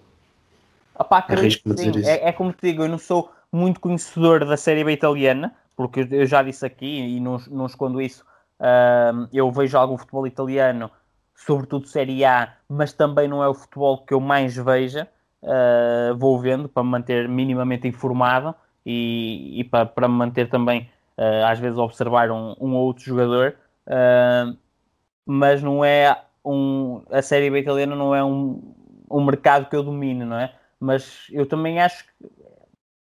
Opá, 0.98 1.20
acredito 1.20 1.64
dizer 1.76 1.96
isso. 1.96 2.10
É, 2.10 2.30
é 2.30 2.32
como 2.34 2.54
te 2.54 2.68
digo, 2.68 2.84
eu 2.84 2.90
não 2.90 2.98
sou 2.98 3.32
muito 3.52 3.80
conhecedor 3.80 4.46
da 4.46 4.58
Série 4.58 4.84
B 4.84 4.92
italiana, 4.94 5.54
porque 5.76 6.08
eu- 6.12 6.26
já 6.26 6.44
disse 6.44 6.66
aqui 6.66 6.86
e 6.86 7.20
não, 7.20 7.38
não 7.50 7.66
escondo 7.66 8.02
isso. 8.02 8.26
ahm, 8.64 9.28
eu 9.34 9.52
vejo 9.52 9.76
algum 9.78 9.98
futebol 9.98 10.28
italiano, 10.28 10.92
sobretudo 11.36 11.88
Série 11.88 12.24
A, 12.24 12.54
mas 12.70 12.94
também 12.94 13.28
não 13.28 13.44
é 13.44 13.48
o 13.48 13.54
futebol 13.56 14.06
que 14.06 14.14
eu 14.14 14.20
mais 14.20 14.56
veja. 14.56 15.08
Ah, 15.44 16.14
vou 16.16 16.40
vendo 16.40 16.70
para 16.70 16.84
me 16.84 16.90
manter 16.90 17.28
minimamente 17.28 17.88
informado 17.88 18.54
e, 18.86 19.60
e 19.62 19.64
para, 19.64 19.86
para 19.88 20.08
me 20.08 20.14
manter 20.16 20.48
também, 20.50 20.88
ah, 21.18 21.50
às 21.52 21.58
vezes, 21.60 21.78
observar 21.80 22.30
um, 22.32 22.56
um 22.60 22.76
ou 22.76 22.86
outro 22.86 23.04
jogador. 23.04 23.56
Mas 25.26 25.62
não 25.62 25.84
é 25.86 26.24
um. 26.44 27.04
A 27.10 27.22
Série 27.22 27.50
B 27.50 27.60
italiana 27.60 27.96
não 27.96 28.14
é 28.16 28.24
um, 28.24 28.62
um 29.10 29.24
mercado 29.24 29.70
que 29.70 29.76
eu 29.76 29.84
domino, 29.84 30.26
não 30.26 30.38
é? 30.40 30.54
Mas 30.80 31.28
eu 31.32 31.46
também 31.46 31.80
acho 31.80 32.06
que, 32.06 32.28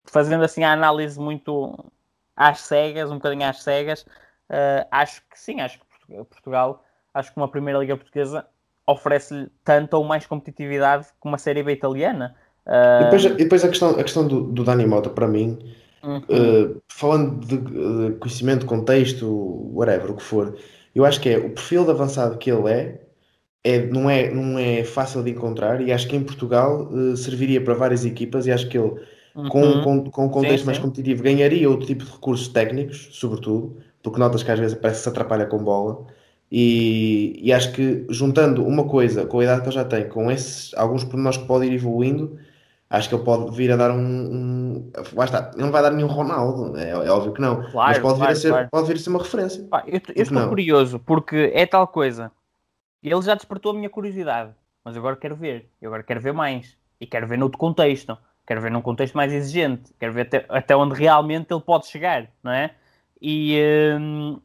fazendo 0.04 0.44
assim 0.44 0.64
a 0.64 0.72
análise 0.72 1.18
muito 1.18 1.90
às 2.36 2.60
cegas, 2.60 3.10
um 3.10 3.16
bocadinho 3.16 3.48
às 3.48 3.62
cegas, 3.62 4.04
eh, 4.48 4.86
acho 4.90 5.22
que 5.30 5.38
sim, 5.38 5.60
acho 5.60 5.78
que 5.78 5.86
Portu- 5.86 6.24
Portugal, 6.26 6.84
acho 7.14 7.32
que 7.32 7.36
uma 7.36 7.48
Primeira 7.48 7.78
Liga 7.78 7.96
Portuguesa 7.96 8.46
oferece-lhe 8.86 9.48
tanta 9.64 9.96
ou 9.96 10.04
mais 10.04 10.26
competitividade 10.26 11.06
que 11.06 11.28
uma 11.28 11.38
Série 11.38 11.62
B 11.62 11.72
italiana. 11.72 12.34
Eh, 12.66 13.00
E 13.00 13.04
depois, 13.04 13.24
e 13.24 13.34
depois 13.34 13.64
a 13.64 13.68
questão, 13.68 13.90
a 13.90 14.02
questão 14.02 14.26
do, 14.26 14.40
do 14.42 14.64
Dani 14.64 14.86
Mota, 14.86 15.10
para 15.10 15.28
mim, 15.28 15.58
uhum. 16.02 16.22
eh, 16.28 16.80
falando 16.88 17.46
de, 17.46 17.58
de 17.58 18.18
conhecimento, 18.18 18.66
contexto, 18.66 19.26
whatever, 19.72 20.10
o 20.10 20.16
que 20.16 20.22
for, 20.22 20.56
eu 20.94 21.04
acho 21.04 21.20
que 21.20 21.28
é 21.28 21.38
o 21.38 21.50
perfil 21.54 21.84
de 21.84 21.90
avançado 21.90 22.38
que 22.38 22.50
ele 22.50 22.70
é, 22.70 23.00
é, 23.64 23.86
não, 23.86 24.10
é 24.10 24.30
não 24.32 24.58
é 24.58 24.84
fácil 24.84 25.22
de 25.22 25.30
encontrar 25.30 25.80
e 25.80 25.92
acho 25.92 26.08
que 26.08 26.16
em 26.16 26.24
Portugal 26.24 26.90
eh, 27.12 27.16
serviria 27.16 27.62
para 27.62 27.74
várias 27.74 28.04
equipas 28.04 28.46
e 28.46 28.52
acho 28.52 28.68
que 28.68 28.78
ele, 28.78 28.92
com, 29.46 29.62
Uhum. 29.62 29.80
com, 29.80 30.10
com 30.10 30.26
um 30.26 30.28
contexto 30.28 30.64
Sim, 30.64 30.66
mais 30.66 30.78
sim. 30.78 30.82
competitivo, 30.82 31.22
ganharia 31.22 31.68
outro 31.70 31.86
tipo 31.86 32.04
de 32.04 32.10
recursos 32.10 32.48
técnicos, 32.48 33.08
sobretudo, 33.12 33.78
porque 34.02 34.18
notas 34.18 34.42
que 34.42 34.50
às 34.50 34.58
vezes 34.58 34.76
parece 34.78 35.00
que 35.00 35.04
se 35.04 35.08
atrapalha 35.08 35.46
com 35.46 35.62
bola. 35.62 36.06
E, 36.50 37.38
e 37.42 37.52
acho 37.52 37.72
que 37.72 38.06
juntando 38.10 38.64
uma 38.66 38.86
coisa 38.86 39.26
com 39.26 39.40
a 39.40 39.44
idade 39.44 39.62
que 39.62 39.68
ele 39.68 39.74
já 39.74 39.84
tem, 39.84 40.08
com 40.08 40.30
esses 40.30 40.74
alguns 40.74 41.02
pormenores 41.04 41.38
que 41.38 41.46
pode 41.46 41.66
ir 41.66 41.72
evoluindo, 41.72 42.38
acho 42.92 43.08
que 43.08 43.14
ele 43.14 43.24
pode 43.24 43.56
vir 43.56 43.72
a 43.72 43.76
dar 43.76 43.90
um. 43.90 43.98
um 43.98 44.92
lá 45.14 45.24
está, 45.24 45.50
ele 45.54 45.62
não 45.62 45.72
vai 45.72 45.82
dar 45.82 45.90
nenhum 45.90 46.08
Ronaldo, 46.08 46.76
é, 46.76 46.90
é 46.90 47.10
óbvio 47.10 47.32
que 47.32 47.40
não, 47.40 47.62
mas 47.62 47.72
Claro, 47.72 48.02
pode 48.02 48.14
vir, 48.14 48.18
claro, 48.18 48.32
a 48.32 48.36
ser, 48.36 48.48
claro. 48.50 48.68
pode 48.70 48.86
vir 48.86 48.96
a 48.96 48.98
ser 48.98 49.10
uma 49.10 49.18
referência. 49.18 49.64
Pá, 49.64 49.82
eu, 49.86 50.00
eu 50.14 50.22
estou 50.22 50.38
não? 50.38 50.48
curioso, 50.48 50.98
porque 50.98 51.50
é 51.54 51.64
tal 51.64 51.88
coisa. 51.88 52.30
Ele 53.02 53.22
já 53.22 53.34
despertou 53.34 53.72
a 53.72 53.74
minha 53.74 53.88
curiosidade, 53.88 54.52
mas 54.84 54.96
agora 54.96 55.16
quero 55.16 55.34
ver. 55.34 55.68
Eu 55.80 55.88
agora 55.88 56.02
quero 56.02 56.20
ver 56.20 56.32
mais. 56.32 56.76
E 57.00 57.06
quero 57.06 57.26
ver 57.26 57.36
noutro 57.36 57.58
contexto. 57.58 58.16
Quero 58.46 58.60
ver 58.60 58.70
num 58.70 58.82
contexto 58.82 59.14
mais 59.16 59.32
exigente. 59.32 59.92
Quero 59.98 60.12
ver 60.12 60.22
até, 60.22 60.46
até 60.48 60.76
onde 60.76 60.94
realmente 60.94 61.52
ele 61.52 61.60
pode 61.60 61.86
chegar, 61.86 62.28
não 62.42 62.52
é? 62.52 62.74
E, 63.20 63.58
hum, 63.98 64.40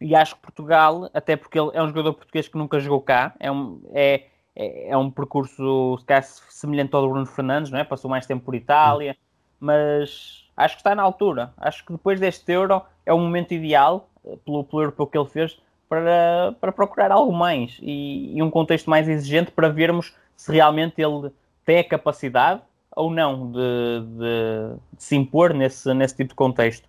e 0.00 0.14
acho 0.14 0.34
que 0.34 0.42
Portugal, 0.42 1.08
até 1.14 1.36
porque 1.36 1.58
ele 1.58 1.70
é 1.72 1.82
um 1.82 1.88
jogador 1.88 2.14
português 2.14 2.48
que 2.48 2.58
nunca 2.58 2.80
jogou 2.80 3.00
cá, 3.00 3.34
é 3.38 3.50
um, 3.50 3.80
é, 3.94 4.26
é, 4.54 4.90
é 4.90 4.96
um 4.96 5.10
percurso 5.10 5.96
se 5.98 6.04
calhar, 6.04 6.22
semelhante 6.24 6.94
ao 6.94 7.02
do 7.02 7.08
Bruno 7.10 7.26
Fernandes, 7.26 7.70
não 7.70 7.78
é? 7.78 7.84
Passou 7.84 8.10
mais 8.10 8.26
tempo 8.26 8.44
por 8.44 8.54
Itália, 8.54 9.16
mas 9.60 10.46
acho 10.56 10.76
que 10.76 10.80
está 10.80 10.94
na 10.94 11.02
altura. 11.02 11.52
Acho 11.56 11.84
que 11.84 11.92
depois 11.92 12.20
deste 12.20 12.50
Euro 12.52 12.82
é 13.06 13.12
o 13.12 13.18
momento 13.18 13.52
ideal, 13.54 14.08
eh, 14.24 14.36
pelo, 14.44 14.64
pelo 14.64 14.82
europeu 14.82 15.06
que 15.06 15.18
ele 15.18 15.28
fez, 15.28 15.60
para, 15.88 16.54
para 16.60 16.72
procurar 16.72 17.12
algo 17.12 17.32
mais 17.32 17.78
e, 17.82 18.36
e 18.36 18.42
um 18.42 18.50
contexto 18.50 18.88
mais 18.88 19.08
exigente 19.08 19.50
para 19.50 19.68
vermos 19.68 20.14
se 20.36 20.50
realmente 20.52 21.00
ele 21.02 21.30
tem 21.64 21.78
a 21.80 21.84
capacidade 21.84 22.62
ou 22.96 23.10
não 23.10 23.50
de, 23.52 23.58
de- 24.18 24.76
de 24.96 25.02
se 25.02 25.16
impor 25.16 25.52
nesse, 25.54 25.92
nesse 25.94 26.16
tipo 26.16 26.30
de 26.30 26.34
contexto. 26.34 26.88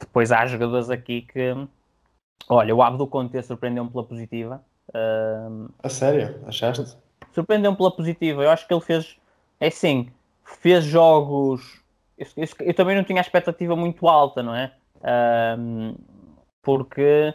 Depois 0.00 0.32
há 0.32 0.46
jogadores 0.46 0.90
aqui 0.90 1.22
que, 1.22 1.54
olha, 2.48 2.74
o 2.74 2.82
Abdul 2.82 3.06
Conte 3.08 3.42
surpreendeu-me 3.42 3.90
pela 3.90 4.04
positiva. 4.04 4.64
Ahm, 4.94 5.68
A 5.82 5.88
sério, 5.88 6.40
achaste? 6.46 6.96
surpreendeu-me 7.32 7.76
pela 7.76 7.90
positiva. 7.94 8.42
Eu 8.42 8.50
acho 8.50 8.66
que 8.66 8.74
ele 8.74 8.80
fez, 8.80 9.16
é 9.60 9.68
assim, 9.68 10.10
fez 10.44 10.84
jogos. 10.84 11.80
Eu, 12.16 12.26
eu- 12.36 12.48
eu 12.66 12.74
também 12.74 12.96
não 12.96 13.04
tinha 13.04 13.20
a 13.20 13.22
expectativa 13.22 13.76
muito 13.76 14.08
alta, 14.08 14.42
não 14.42 14.54
é? 14.54 14.72
Ahm, 15.02 15.94
porque, 16.62 17.34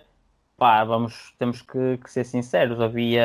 pá, 0.58 0.84
vamos, 0.84 1.34
temos 1.40 1.62
que, 1.62 1.98
que 1.98 2.12
ser 2.12 2.24
sinceros. 2.26 2.80
Havia, 2.82 3.24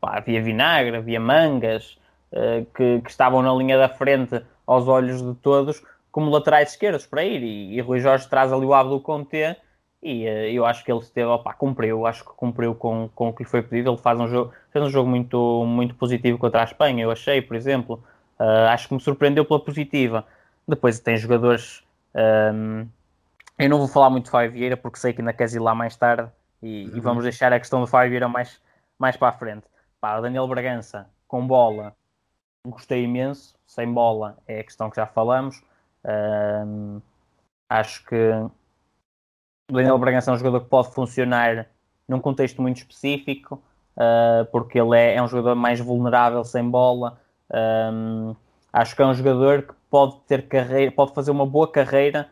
pá, 0.00 0.18
havia 0.18 0.42
vinagre, 0.42 0.96
havia 0.96 1.20
mangas 1.20 1.98
eh, 2.32 2.64
que, 2.74 3.00
que 3.02 3.10
estavam 3.10 3.42
na 3.42 3.52
linha 3.54 3.78
da 3.78 3.88
frente 3.88 4.42
aos 4.66 4.86
olhos 4.88 5.22
de 5.22 5.34
todos 5.36 5.82
como 6.10 6.30
laterais 6.30 6.70
esquerdos 6.70 7.06
para 7.06 7.24
ir. 7.24 7.42
E, 7.42 7.74
e 7.76 7.80
Rui 7.80 8.00
Jorge 8.00 8.28
traz 8.28 8.52
ali 8.52 8.64
o 8.64 8.74
Abdul 8.74 9.00
Conte 9.00 9.56
e 10.02 10.26
eh, 10.26 10.52
eu 10.52 10.64
acho 10.64 10.84
que 10.84 10.92
ele 10.92 11.00
esteve, 11.00 11.28
opá, 11.28 11.52
cumpriu, 11.54 12.06
acho 12.06 12.24
que 12.24 12.30
cumpriu 12.30 12.74
com, 12.74 13.08
com 13.14 13.28
o 13.28 13.32
que 13.32 13.42
lhe 13.42 13.48
foi 13.48 13.62
pedido. 13.62 13.90
Ele 13.90 13.98
faz 13.98 14.18
um 14.18 14.28
jogo, 14.28 14.52
fez 14.70 14.84
um 14.84 14.90
jogo 14.90 15.08
muito, 15.08 15.64
muito 15.66 15.94
positivo 15.94 16.38
contra 16.38 16.60
a 16.60 16.64
Espanha, 16.64 17.04
eu 17.04 17.10
achei, 17.10 17.42
por 17.42 17.56
exemplo. 17.56 18.02
Ah, 18.38 18.72
acho 18.72 18.88
que 18.88 18.94
me 18.94 19.00
surpreendeu 19.00 19.44
pela 19.44 19.60
positiva. 19.60 20.24
Depois 20.66 21.00
tem 21.00 21.16
jogadores. 21.16 21.82
ahm, 22.14 22.86
eu 23.58 23.68
não 23.68 23.78
vou 23.78 23.88
falar 23.88 24.10
muito 24.10 24.26
de 24.26 24.30
Fábio 24.30 24.52
Vieira 24.52 24.76
porque 24.76 24.98
sei 24.98 25.12
que 25.12 25.20
ainda 25.20 25.32
queres 25.32 25.54
ir 25.54 25.58
lá 25.58 25.74
mais 25.74 25.96
tarde 25.96 26.30
e, 26.62 26.84
e 26.94 27.00
vamos 27.00 27.24
deixar 27.24 27.52
a 27.52 27.58
questão 27.58 27.80
do 27.80 27.86
Fábio 27.86 28.10
Vieira 28.10 28.28
mais, 28.28 28.60
mais 28.98 29.16
para 29.16 29.28
a 29.28 29.32
frente. 29.32 29.66
Pá, 30.00 30.18
o 30.18 30.22
Daniel 30.22 30.46
Bragança 30.46 31.08
com 31.26 31.46
bola, 31.46 31.94
gostei 32.66 33.04
imenso. 33.04 33.58
Sem 33.66 33.92
bola 33.92 34.38
é 34.46 34.60
a 34.60 34.64
questão 34.64 34.88
que 34.90 34.96
já 34.96 35.06
falamos. 35.06 35.62
Ahm, 36.04 37.00
acho 37.68 38.04
que 38.06 38.16
o 39.70 39.72
Daniel 39.72 39.98
Bragança 39.98 40.30
é 40.30 40.34
um 40.34 40.38
jogador 40.38 40.60
que 40.60 40.68
pode 40.68 40.92
funcionar 40.92 41.66
num 42.08 42.20
contexto 42.20 42.62
muito 42.62 42.78
específico, 42.78 43.62
ah, 43.96 44.46
porque 44.50 44.78
ele 44.80 44.96
é, 44.96 45.16
é 45.16 45.22
um 45.22 45.28
jogador 45.28 45.54
mais 45.54 45.78
vulnerável 45.80 46.42
sem 46.44 46.68
bola. 46.68 47.18
Um, 47.92 48.34
acho 48.72 48.94
que 48.94 49.02
é 49.02 49.06
um 49.06 49.14
jogador 49.14 49.62
que 49.62 49.74
pode 49.90 50.16
ter 50.26 50.46
carreira, 50.48 50.92
pode 50.92 51.12
fazer 51.14 51.30
uma 51.30 51.46
boa 51.46 51.70
carreira 51.70 52.28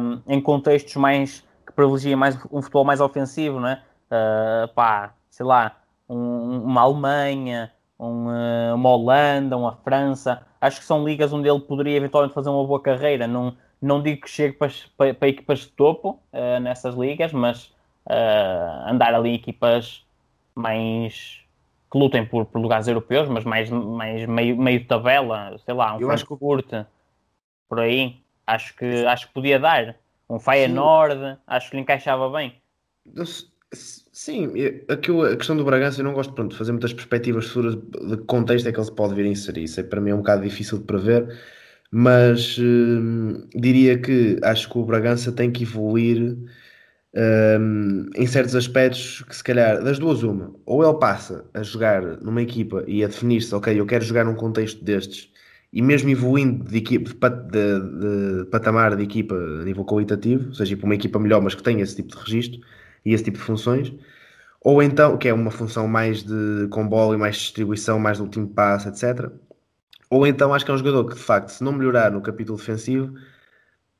um, 0.00 0.20
em 0.26 0.40
contextos 0.40 0.94
mais 0.96 1.44
que 1.66 1.72
privilegia 1.72 2.16
mais 2.16 2.36
um 2.50 2.60
futebol 2.62 2.84
mais 2.84 3.00
ofensivo, 3.00 3.60
não? 3.60 3.74
Uh, 3.74 4.68
pá, 4.74 5.14
sei 5.30 5.46
lá, 5.46 5.76
um- 6.08 6.62
uma 6.64 6.82
Alemanha, 6.82 7.72
um, 7.98 8.26
uh, 8.28 8.74
uma 8.74 8.90
Holanda, 8.90 9.56
uma 9.56 9.72
França. 9.84 10.42
Acho 10.60 10.80
que 10.80 10.86
são 10.86 11.04
ligas 11.04 11.32
onde 11.32 11.48
ele 11.48 11.60
poderia 11.60 11.96
eventualmente 11.96 12.34
fazer 12.34 12.50
uma 12.50 12.66
boa 12.66 12.80
carreira. 12.80 13.26
Não, 13.26 13.54
não 13.84 14.02
digo 14.02 14.22
que 14.22 14.30
chegue 14.30 14.54
para, 14.56 14.70
para, 14.96 15.14
para 15.14 15.28
equipas 15.28 15.60
de 15.60 15.68
topo 15.68 16.20
uh, 16.32 16.60
nessas 16.60 16.94
ligas, 16.94 17.32
mas 17.32 17.66
uh, 18.06 18.88
andar 18.88 19.14
ali 19.14 19.34
equipas 19.34 20.04
mais 20.54 21.40
que 21.90 21.98
lutem 21.98 22.24
por, 22.24 22.46
por 22.46 22.60
lugares 22.60 22.88
europeus, 22.88 23.28
mas 23.28 23.44
mais, 23.44 23.68
mais 23.68 24.24
meio, 24.26 24.56
meio 24.56 24.86
tabela, 24.86 25.56
sei 25.64 25.74
lá, 25.74 25.96
um 25.96 26.00
Eu 26.00 26.10
acho 26.10 26.24
que- 26.24 26.28
Frankfurt, 26.28 26.86
por 27.68 27.80
aí, 27.80 28.16
acho 28.46 28.74
que, 28.76 29.04
acho 29.06 29.28
que 29.28 29.34
podia 29.34 29.58
dar. 29.58 29.96
Um 30.28 30.38
Feyenoord, 30.38 31.38
acho 31.46 31.70
que 31.70 31.76
lhe 31.76 31.82
encaixava 31.82 32.30
bem. 32.30 32.54
Sim, 33.74 34.52
a 34.88 35.36
questão 35.36 35.56
do 35.56 35.64
Bragança, 35.64 36.00
eu 36.00 36.04
não 36.04 36.12
gosto 36.12 36.32
pronto, 36.34 36.52
de 36.52 36.58
fazer 36.58 36.72
muitas 36.72 36.92
perspectivas 36.92 37.46
futuras 37.46 37.74
de 37.74 38.16
contexto 38.26 38.68
é 38.68 38.72
que 38.72 38.78
ele 38.78 38.84
se 38.84 38.94
pode 38.94 39.14
vir 39.14 39.24
a 39.24 39.28
inserir. 39.28 39.64
Isso 39.64 39.80
é, 39.80 39.82
para 39.82 40.00
mim 40.00 40.10
é 40.10 40.14
um 40.14 40.18
bocado 40.18 40.42
difícil 40.42 40.78
de 40.78 40.84
prever, 40.84 41.26
mas 41.92 42.58
hum, 42.58 43.46
diria 43.54 43.98
que 43.98 44.38
acho 44.42 44.68
que 44.70 44.78
o 44.78 44.84
Bragança 44.84 45.30
tem 45.30 45.50
que 45.52 45.64
evoluir 45.64 46.38
hum, 47.60 48.08
em 48.16 48.26
certos 48.26 48.56
aspectos 48.56 49.22
que 49.28 49.36
se 49.36 49.44
calhar, 49.44 49.82
das 49.84 49.98
duas 49.98 50.22
uma, 50.22 50.54
ou 50.64 50.82
ele 50.82 50.98
passa 50.98 51.44
a 51.52 51.62
jogar 51.62 52.02
numa 52.22 52.42
equipa 52.42 52.82
e 52.88 53.04
a 53.04 53.08
definir-se, 53.08 53.54
ok, 53.54 53.78
eu 53.78 53.86
quero 53.86 54.04
jogar 54.04 54.24
num 54.24 54.34
contexto 54.34 54.82
destes, 54.82 55.30
e 55.72 55.82
mesmo 55.82 56.08
evoluindo 56.10 56.64
de, 56.64 56.78
equipa, 56.78 57.28
de, 57.30 57.80
de, 57.80 58.44
de 58.44 58.50
patamar 58.50 58.96
de 58.96 59.02
equipa 59.02 59.34
a 59.34 59.64
nível 59.64 59.84
qualitativo, 59.84 60.48
ou 60.48 60.54
seja, 60.54 60.76
para 60.76 60.86
uma 60.86 60.94
equipa 60.94 61.18
melhor, 61.18 61.42
mas 61.42 61.54
que 61.54 61.62
tenha 61.62 61.82
esse 61.82 61.96
tipo 61.96 62.16
de 62.16 62.22
registro, 62.22 62.60
e 63.04 63.12
esse 63.12 63.24
tipo 63.24 63.38
de 63.38 63.44
funções, 63.44 63.92
ou 64.60 64.82
então, 64.82 65.18
que 65.18 65.28
é 65.28 65.34
uma 65.34 65.50
função 65.50 65.88
mais 65.88 66.22
de 66.22 66.68
com 66.70 66.86
bola 66.88 67.14
e 67.16 67.18
mais 67.18 67.36
distribuição, 67.36 67.98
mais 67.98 68.18
do 68.18 68.24
último 68.24 68.48
passo, 68.48 68.88
etc. 68.88 69.30
Ou 70.12 70.26
então 70.26 70.52
acho 70.52 70.62
que 70.62 70.70
é 70.70 70.74
um 70.74 70.76
jogador 70.76 71.06
que 71.06 71.14
de 71.14 71.22
facto, 71.22 71.48
se 71.48 71.64
não 71.64 71.72
melhorar 71.72 72.10
no 72.10 72.20
capítulo 72.20 72.58
defensivo, 72.58 73.14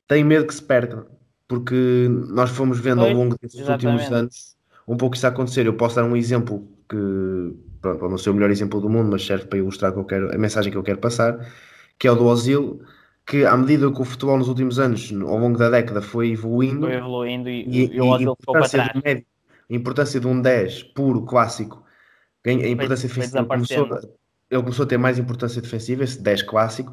tem 0.07 0.22
medo 0.22 0.46
que 0.46 0.53
se 0.53 0.62
perca, 0.62 1.07
porque 1.48 2.07
nós 2.29 2.51
fomos 2.51 2.79
vendo 2.79 3.01
ao 3.01 3.11
longo 3.11 3.35
desses 3.40 3.66
últimos 3.66 4.12
anos 4.12 4.55
um 4.87 4.94
pouco 4.94 5.16
isso 5.16 5.25
a 5.25 5.31
acontecer. 5.31 5.64
Eu 5.64 5.72
posso 5.72 5.96
dar 5.96 6.05
um 6.05 6.14
exemplo 6.14 6.68
que, 6.87 7.57
pronto, 7.81 8.11
não 8.11 8.18
ser 8.18 8.29
o 8.29 8.35
melhor 8.35 8.51
exemplo 8.51 8.79
do 8.79 8.90
mundo, 8.90 9.11
mas 9.11 9.25
serve 9.25 9.46
para 9.46 9.59
ilustrar 9.59 9.90
que 9.90 9.98
eu 10.01 10.05
quero, 10.05 10.35
a 10.35 10.37
mensagem 10.37 10.70
que 10.70 10.77
eu 10.77 10.83
quero 10.83 10.98
passar, 10.98 11.51
que 11.98 12.07
é 12.07 12.12
o 12.12 12.14
do 12.14 12.27
Ozil, 12.27 12.83
que 13.27 13.46
à 13.46 13.57
medida 13.57 13.90
que 13.90 14.03
o 14.03 14.05
futebol 14.05 14.37
nos 14.37 14.48
últimos 14.48 14.79
anos, 14.79 15.11
ao 15.11 15.38
longo 15.38 15.57
da 15.57 15.70
década, 15.70 16.03
foi 16.03 16.33
evoluindo, 16.33 16.88
foi 16.88 16.96
evoluindo 16.96 17.48
e, 17.48 17.62
e, 17.66 17.96
e 17.96 18.01
o 18.03 18.09
Ozil 18.09 18.37
ficou 18.38 18.53
para 18.53 18.68
trás. 18.68 19.03
Médio, 19.03 19.25
a 19.70 19.75
importância 19.75 20.20
de 20.20 20.27
um 20.27 20.42
10 20.42 20.83
puro, 20.83 21.22
clássico, 21.22 21.83
a 22.44 22.51
importância 22.51 23.09
foi, 23.09 23.22
defensiva 23.22 23.46
começou, 23.46 23.88
ele 24.53 24.62
começou 24.62 24.85
a 24.85 24.88
ter 24.88 24.99
mais 24.99 25.19
importância 25.19 25.62
defensiva, 25.62 26.05
esse 26.05 26.21
10 26.21 26.43
clássico, 26.43 26.93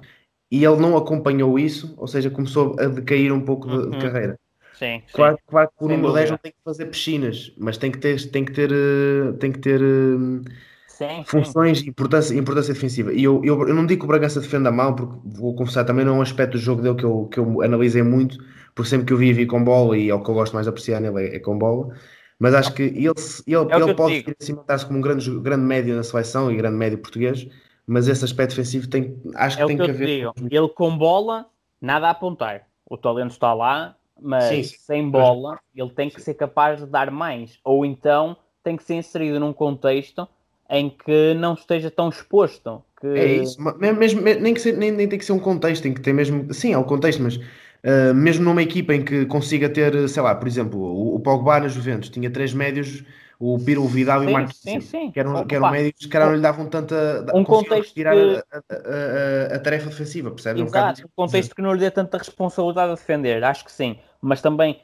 e 0.49 0.63
ele 0.63 0.77
não 0.77 0.97
acompanhou 0.97 1.59
isso, 1.59 1.93
ou 1.97 2.07
seja, 2.07 2.29
começou 2.29 2.75
a 2.79 2.85
decair 2.85 3.31
um 3.31 3.41
pouco 3.41 3.67
uhum. 3.67 3.91
de, 3.91 3.97
de, 3.97 4.03
carreira. 4.03 4.39
Sim, 4.73 5.03
claro, 5.11 5.35
sim. 5.35 5.43
claro 5.45 5.69
que 5.77 5.83
o 5.83 5.87
número 5.89 6.13
10 6.13 6.31
não 6.31 6.37
tem 6.37 6.51
que 6.53 6.57
fazer 6.63 6.85
piscinas, 6.85 7.53
mas 7.57 7.77
tem 7.77 7.91
que 7.91 7.97
ter, 7.97 8.31
tem 8.31 8.45
que 8.45 8.53
ter, 8.53 8.71
eh, 8.71 9.33
tem 9.39 9.51
que 9.51 9.59
ter 9.59 9.81
eh, 9.81 10.49
sim, 10.87 11.23
funções 11.25 11.81
e 11.81 11.89
importância, 11.89 12.33
importância 12.33 12.73
defensiva. 12.73 13.13
E 13.13 13.23
eu, 13.23 13.41
eu, 13.43 13.67
eu 13.67 13.75
não 13.75 13.85
digo 13.85 13.99
que 13.99 14.05
o 14.05 14.07
Bragança 14.07 14.39
defenda 14.39 14.71
mal, 14.71 14.95
porque 14.95 15.19
vou 15.25 15.53
confessar, 15.53 15.83
também 15.83 16.05
não 16.05 16.15
é 16.15 16.19
um 16.19 16.21
aspecto 16.21 16.53
do 16.53 16.59
jogo 16.59 16.81
dele 16.81 16.95
que 16.95 17.03
eu, 17.03 17.25
que 17.25 17.39
eu 17.39 17.61
analisei 17.61 18.01
muito, 18.01 18.37
porque 18.73 18.89
sempre 18.89 19.07
que 19.07 19.13
eu 19.13 19.17
vi, 19.17 19.33
vi 19.33 19.45
com 19.45 19.61
bola 19.61 19.97
e 19.97 20.09
é 20.09 20.15
o 20.15 20.23
que 20.23 20.29
eu 20.29 20.33
gosto 20.33 20.53
mais 20.53 20.65
de 20.65 20.69
apreciar 20.69 21.01
nele 21.01 21.27
é, 21.27 21.35
é 21.35 21.39
com 21.39 21.57
bola. 21.57 21.93
Mas 22.39 22.55
acho 22.55 22.73
que 22.73 22.83
ele, 22.83 22.97
ele, 22.99 23.73
é 23.73 23.75
ele 23.75 23.93
pode 23.93 24.35
cimentar-se 24.39 24.85
como 24.85 24.97
um 24.97 25.01
grande, 25.01 25.29
grande 25.41 25.63
médio 25.63 25.95
na 25.95 26.03
seleção 26.03 26.49
e 26.49 26.55
grande 26.55 26.77
médio 26.77 26.97
português, 26.97 27.45
mas 27.85 28.07
esse 28.07 28.23
aspecto 28.23 28.51
defensivo 28.51 28.87
tem, 28.87 29.21
acho 29.35 29.57
que 29.57 29.63
é 29.63 29.65
tem 29.65 29.77
que, 29.77 29.83
que 29.83 29.89
haver. 29.91 30.07
Digo. 30.07 30.33
Ele 30.49 30.69
com 30.69 30.97
bola, 30.97 31.47
nada 31.81 32.07
a 32.07 32.11
apontar. 32.11 32.65
O 32.89 32.97
talento 32.97 33.31
está 33.31 33.53
lá, 33.53 33.95
mas 34.21 34.45
sim, 34.45 34.63
sim. 34.63 34.77
sem 34.79 35.09
bola, 35.09 35.59
ele 35.75 35.89
tem 35.89 36.09
que 36.09 36.21
ser 36.21 36.33
capaz 36.33 36.79
de 36.79 36.85
dar 36.85 37.11
mais. 37.11 37.59
Ou 37.63 37.85
então 37.85 38.37
tem 38.63 38.77
que 38.77 38.83
ser 38.83 38.95
inserido 38.95 39.39
num 39.39 39.51
contexto 39.51 40.27
em 40.69 40.89
que 40.89 41.33
não 41.33 41.55
esteja 41.55 41.91
tão 41.91 42.07
exposto. 42.07 42.81
Que... 43.01 43.07
É 43.07 43.25
isso, 43.37 43.61
mesmo, 43.97 44.21
nem, 44.21 44.53
que 44.53 44.61
ser, 44.61 44.77
nem, 44.77 44.91
nem 44.91 45.09
tem 45.09 45.19
que 45.19 45.25
ser 45.25 45.33
um 45.33 45.39
contexto, 45.39 45.83
tem 45.83 45.93
que 45.93 46.01
ter 46.01 46.13
mesmo. 46.13 46.53
Sim, 46.53 46.73
é 46.73 46.77
o 46.77 46.83
contexto, 46.83 47.21
mas 47.21 47.39
uh, 47.83 48.13
mesmo 48.13 48.45
numa 48.45 48.61
equipa 48.61 48.93
em 48.93 49.03
que 49.03 49.25
consiga 49.25 49.69
ter, 49.69 50.07
sei 50.09 50.23
lá, 50.23 50.35
por 50.35 50.47
exemplo, 50.47 50.79
o, 50.79 51.15
o 51.15 51.19
Pogba 51.19 51.59
na 51.59 51.67
Juventus 51.67 52.09
tinha 52.09 52.29
três 52.29 52.53
médios, 52.53 53.03
o 53.39 53.57
Piro, 53.57 53.83
o 53.83 53.87
Vidal 53.87 54.19
sim, 54.19 54.25
e 54.25 54.29
o 54.29 54.33
Marcos, 54.33 54.57
sim, 54.57 54.81
sim. 54.81 55.11
que 55.11 55.19
eram, 55.19 55.45
que 55.45 55.55
eram 55.55 55.71
médios 55.71 56.05
que 56.05 56.19
não 56.19 56.35
lhe 56.35 56.41
davam 56.41 56.65
tanta. 56.67 57.25
Um 57.33 57.43
contexto 57.43 57.93
tirar 57.93 58.13
que... 58.13 58.43
a, 58.51 58.57
a, 58.57 59.53
a, 59.53 59.55
a, 59.55 59.59
tarefa 59.59 59.89
defensiva, 59.89 60.29
percebe? 60.31 60.61
Exato, 60.61 61.01
um, 61.01 61.05
um 61.05 61.09
contexto 61.15 61.55
que 61.55 61.61
não 61.61 61.73
lhe 61.73 61.79
dê 61.79 61.89
tanta 61.89 62.17
responsabilidade 62.17 62.91
a 62.91 62.95
defender, 62.95 63.43
acho 63.43 63.63
que 63.63 63.71
sim, 63.71 63.99
mas 64.21 64.41
também 64.41 64.81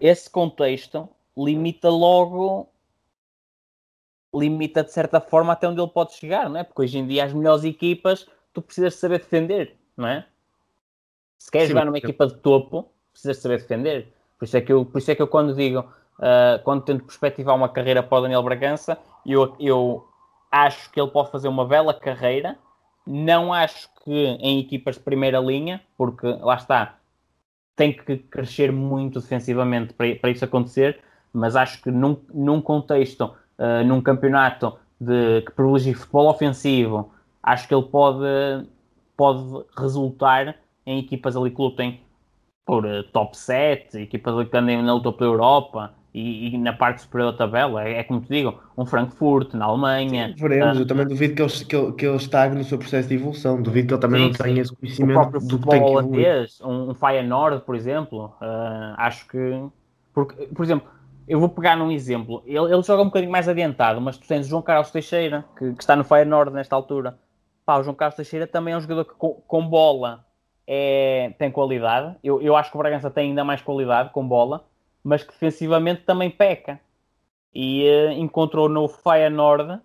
esse 0.00 0.30
contexto 0.30 1.08
limita 1.36 1.88
logo 1.88 2.68
limita 4.34 4.84
de 4.84 4.92
certa 4.92 5.20
forma 5.20 5.52
até 5.52 5.68
onde 5.68 5.80
ele 5.80 5.90
pode 5.90 6.14
chegar, 6.14 6.48
não 6.48 6.60
é? 6.60 6.64
Porque 6.64 6.82
hoje 6.82 6.98
em 6.98 7.06
dia 7.06 7.24
as 7.24 7.32
melhores 7.32 7.64
equipas 7.64 8.26
tu 8.52 8.62
precisas 8.62 8.94
saber 8.94 9.18
defender, 9.18 9.76
não 9.96 10.08
é? 10.08 10.26
Se 11.38 11.50
queres 11.50 11.68
Sim, 11.68 11.72
jogar 11.72 11.84
numa 11.86 11.98
equipa 11.98 12.26
de 12.26 12.36
topo, 12.36 12.90
precisas 13.12 13.38
saber 13.38 13.58
defender. 13.58 14.12
Por 14.38 14.44
isso 14.44 14.56
é 14.56 14.60
que 14.60 14.72
eu, 14.72 14.84
por 14.84 14.98
isso 14.98 15.10
é 15.10 15.14
que 15.14 15.22
eu 15.22 15.28
quando 15.28 15.54
digo, 15.54 15.80
uh, 15.80 16.62
quando 16.64 16.82
tento 16.82 17.04
perspectivar 17.04 17.54
uma 17.54 17.68
carreira 17.68 18.02
para 18.02 18.18
o 18.18 18.20
Daniel 18.22 18.42
Bragança, 18.42 18.98
eu, 19.24 19.54
eu 19.58 20.06
acho 20.50 20.90
que 20.90 21.00
ele 21.00 21.10
pode 21.10 21.30
fazer 21.30 21.48
uma 21.48 21.64
bela 21.64 21.94
carreira. 21.94 22.58
Não 23.06 23.52
acho 23.52 23.88
que 24.04 24.12
em 24.12 24.60
equipas 24.60 24.96
de 24.96 25.02
primeira 25.02 25.38
linha, 25.38 25.80
porque 25.96 26.26
lá 26.26 26.56
está, 26.56 26.98
tem 27.74 27.92
que 27.92 28.16
crescer 28.16 28.70
muito 28.70 29.20
defensivamente 29.20 29.94
para, 29.94 30.14
para 30.16 30.30
isso 30.30 30.44
acontecer, 30.44 31.00
mas 31.32 31.56
acho 31.56 31.82
que 31.82 31.90
num, 31.90 32.20
num 32.34 32.60
contexto 32.60 33.34
uh, 33.58 33.84
num 33.86 34.00
campeonato 34.00 34.78
de, 35.00 35.42
que 35.42 35.52
privilegia 35.52 35.96
futebol 35.96 36.28
ofensivo, 36.28 37.12
acho 37.42 37.68
que 37.68 37.74
ele 37.74 37.84
pode, 37.84 38.26
pode 39.16 39.64
resultar 39.76 40.56
em 40.88 40.98
equipas 40.98 41.36
ali 41.36 41.50
que 41.50 41.60
lutem 41.60 42.00
por 42.64 42.84
uh, 42.84 43.02
top 43.12 43.36
7, 43.36 43.98
equipas 43.98 44.34
ali 44.34 44.46
que 44.46 44.56
andem 44.56 44.82
na 44.82 44.94
luta 44.94 45.12
pela 45.12 45.30
Europa 45.30 45.94
e, 46.12 46.48
e, 46.48 46.58
na 46.58 46.72
parte 46.72 47.02
superior 47.02 47.32
da 47.32 47.38
tabela. 47.38 47.86
É, 47.86 47.98
é, 47.98 48.04
como 48.04 48.20
te 48.20 48.28
digo, 48.28 48.58
um 48.76 48.86
Frankfurt 48.86 49.54
na 49.54 49.66
Alemanha. 49.66 50.28
Sim, 50.28 50.34
veremos, 50.36 50.78
uh, 50.78 50.82
eu 50.82 50.86
também 50.86 51.06
duvido 51.06 51.34
que 51.34 51.42
ele, 51.42 51.64
que, 51.64 51.76
ele, 51.76 51.92
que 51.92 52.06
ele 52.06 52.16
estagne 52.16 52.58
no 52.58 52.64
seu 52.64 52.78
processo 52.78 53.08
de 53.08 53.14
evolução, 53.14 53.60
duvido 53.60 53.88
que 53.88 53.94
ele 53.94 54.00
também 54.00 54.20
sim, 54.20 54.28
não 54.28 54.46
tenha 54.46 54.62
esse 54.62 54.74
conhecimento 54.74 55.18
o 55.18 55.58
próprio 55.58 55.60
que 55.60 55.76
holandês, 55.76 56.60
um, 56.62 56.90
um 56.90 56.94
Feyenoord, 56.94 57.64
por 57.64 57.76
exemplo, 57.76 58.34
uh, 58.40 58.94
acho 58.96 59.28
que. 59.28 59.62
Porque, 60.14 60.46
por 60.46 60.64
exemplo, 60.64 60.88
eu 61.28 61.38
vou 61.38 61.48
pegar 61.48 61.76
num 61.76 61.90
exemplo. 61.90 62.42
Ele, 62.46 62.72
ele, 62.72 62.82
joga 62.82 63.02
um 63.02 63.06
bocadinho 63.06 63.30
mais 63.30 63.48
adiantado, 63.48 64.00
mas 64.00 64.16
tu 64.16 64.26
tens 64.26 64.46
o 64.46 64.48
João 64.48 64.62
Carlos 64.62 64.90
Teixeira, 64.90 65.44
que, 65.56 65.72
que 65.74 65.82
está 65.82 65.94
no 65.94 66.04
Feyenoord 66.04 66.52
nesta 66.52 66.74
altura. 66.74 67.18
Pá, 67.64 67.78
o 67.78 67.82
João 67.82 67.94
Carlos 67.94 68.16
Teixeira 68.16 68.46
também 68.46 68.72
é 68.72 68.76
um 68.76 68.80
jogador 68.80 69.04
que 69.04 69.14
com, 69.14 69.34
com 69.46 69.66
bola 69.66 70.24
é, 70.70 71.32
tem 71.38 71.50
qualidade. 71.50 72.14
Eu, 72.22 72.42
eu 72.42 72.54
acho 72.54 72.70
que 72.70 72.76
o 72.76 72.78
Bragança 72.78 73.10
tem 73.10 73.30
ainda 73.30 73.42
mais 73.42 73.62
qualidade 73.62 74.10
com 74.10 74.28
bola, 74.28 74.66
mas 75.02 75.22
que 75.22 75.32
defensivamente 75.32 76.02
também 76.02 76.30
peca. 76.30 76.78
E 77.54 77.88
uh, 77.88 78.12
encontrou 78.12 78.68
no 78.68 78.86
Feyenoord, 78.86 79.80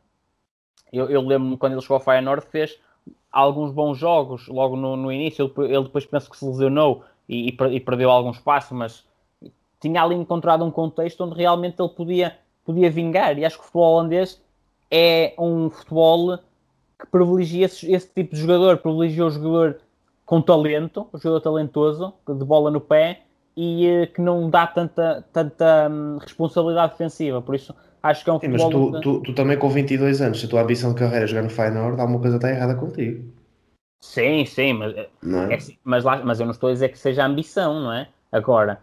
eu, 0.92 1.10
eu 1.10 1.22
lembro-me 1.22 1.56
quando 1.56 1.72
ele 1.72 1.82
chegou 1.82 1.96
ao 1.96 2.02
Feyenoord, 2.02 2.46
fez 2.48 2.78
alguns 3.32 3.72
bons 3.72 3.98
jogos 3.98 4.50
logo 4.50 4.76
no, 4.76 4.98
no 4.98 5.10
início. 5.10 5.50
Ele, 5.58 5.74
ele, 5.74 5.84
depois 5.84 6.06
penso 6.06 6.30
que 6.30 6.36
se 6.36 6.46
lesionou 6.46 7.06
e, 7.30 7.52
e, 7.52 7.76
e 7.76 7.80
perdeu 7.80 8.12
algum 8.12 8.32
espaço, 8.32 8.76
mas 8.76 9.08
tinha 9.80 10.04
ali 10.04 10.16
encontrado 10.16 10.66
um 10.66 10.72
contexto 10.72 11.24
onde 11.24 11.38
realmente 11.38 11.82
ele 11.82 11.90
podia, 11.90 12.38
podia 12.66 12.92
vingar. 12.92 13.40
E 13.40 13.46
acho 13.46 13.56
que 13.56 13.62
o 13.62 13.66
futebol 13.68 13.94
holandês 13.94 14.44
é 14.92 15.34
um 15.40 15.70
futebol 15.70 16.38
que 17.00 17.08
privilegia 17.10 17.68
esse, 17.68 17.90
esse 17.90 18.14
tipo 18.14 18.36
de 18.36 18.42
jogador, 18.42 18.80
privilegia 18.80 19.26
o 19.26 19.30
jogador 19.30 19.80
com 20.26 20.42
talento, 20.42 21.08
o 21.12 21.18
jogador 21.18 21.42
talentoso, 21.42 22.14
de 22.28 22.46
bola 22.46 22.72
no 22.72 22.82
pé, 22.82 23.22
e 23.56 23.88
uh, 23.88 24.14
que 24.14 24.22
não 24.22 24.50
dá 24.50 24.66
tanta, 24.66 25.24
tanta 25.32 25.90
um, 25.90 26.18
responsabilidade 26.18 26.94
defensiva. 26.94 27.42
Por 27.42 27.56
isso, 27.56 27.74
acho 28.02 28.24
que 28.24 28.30
é 28.30 28.34
um 28.34 28.40
Sim. 28.40 28.48
Mas 28.48 28.64
tu, 28.64 29.02
tu, 29.02 29.22
tu, 29.22 29.34
também 29.34 29.58
com 29.58 29.70
22 29.70 30.22
anos, 30.22 30.40
se 30.40 30.46
a 30.46 30.50
tua 30.50 30.62
ambição 30.62 30.94
de 30.94 31.00
carreira 31.00 31.26
é 31.26 31.28
jogar 31.28 31.44
no 31.44 31.50
Feyenoord, 31.50 32.00
alguma 32.00 32.20
coisa 32.20 32.38
está 32.38 32.50
errada 32.50 32.76
contigo. 32.76 33.32
Sim, 34.02 34.46
sim, 34.46 34.74
mas, 34.74 34.94
é? 34.96 35.10
É, 35.54 35.58
mas, 35.84 36.04
lá, 36.04 36.22
mas 36.24 36.40
eu 36.40 36.46
não 36.46 36.52
estou 36.52 36.70
a 36.70 36.74
dizer 36.74 36.90
que 36.90 37.00
seja 37.00 37.26
ambição, 37.26 37.82
não 37.82 37.94
é? 37.94 38.10
Agora, 38.32 38.80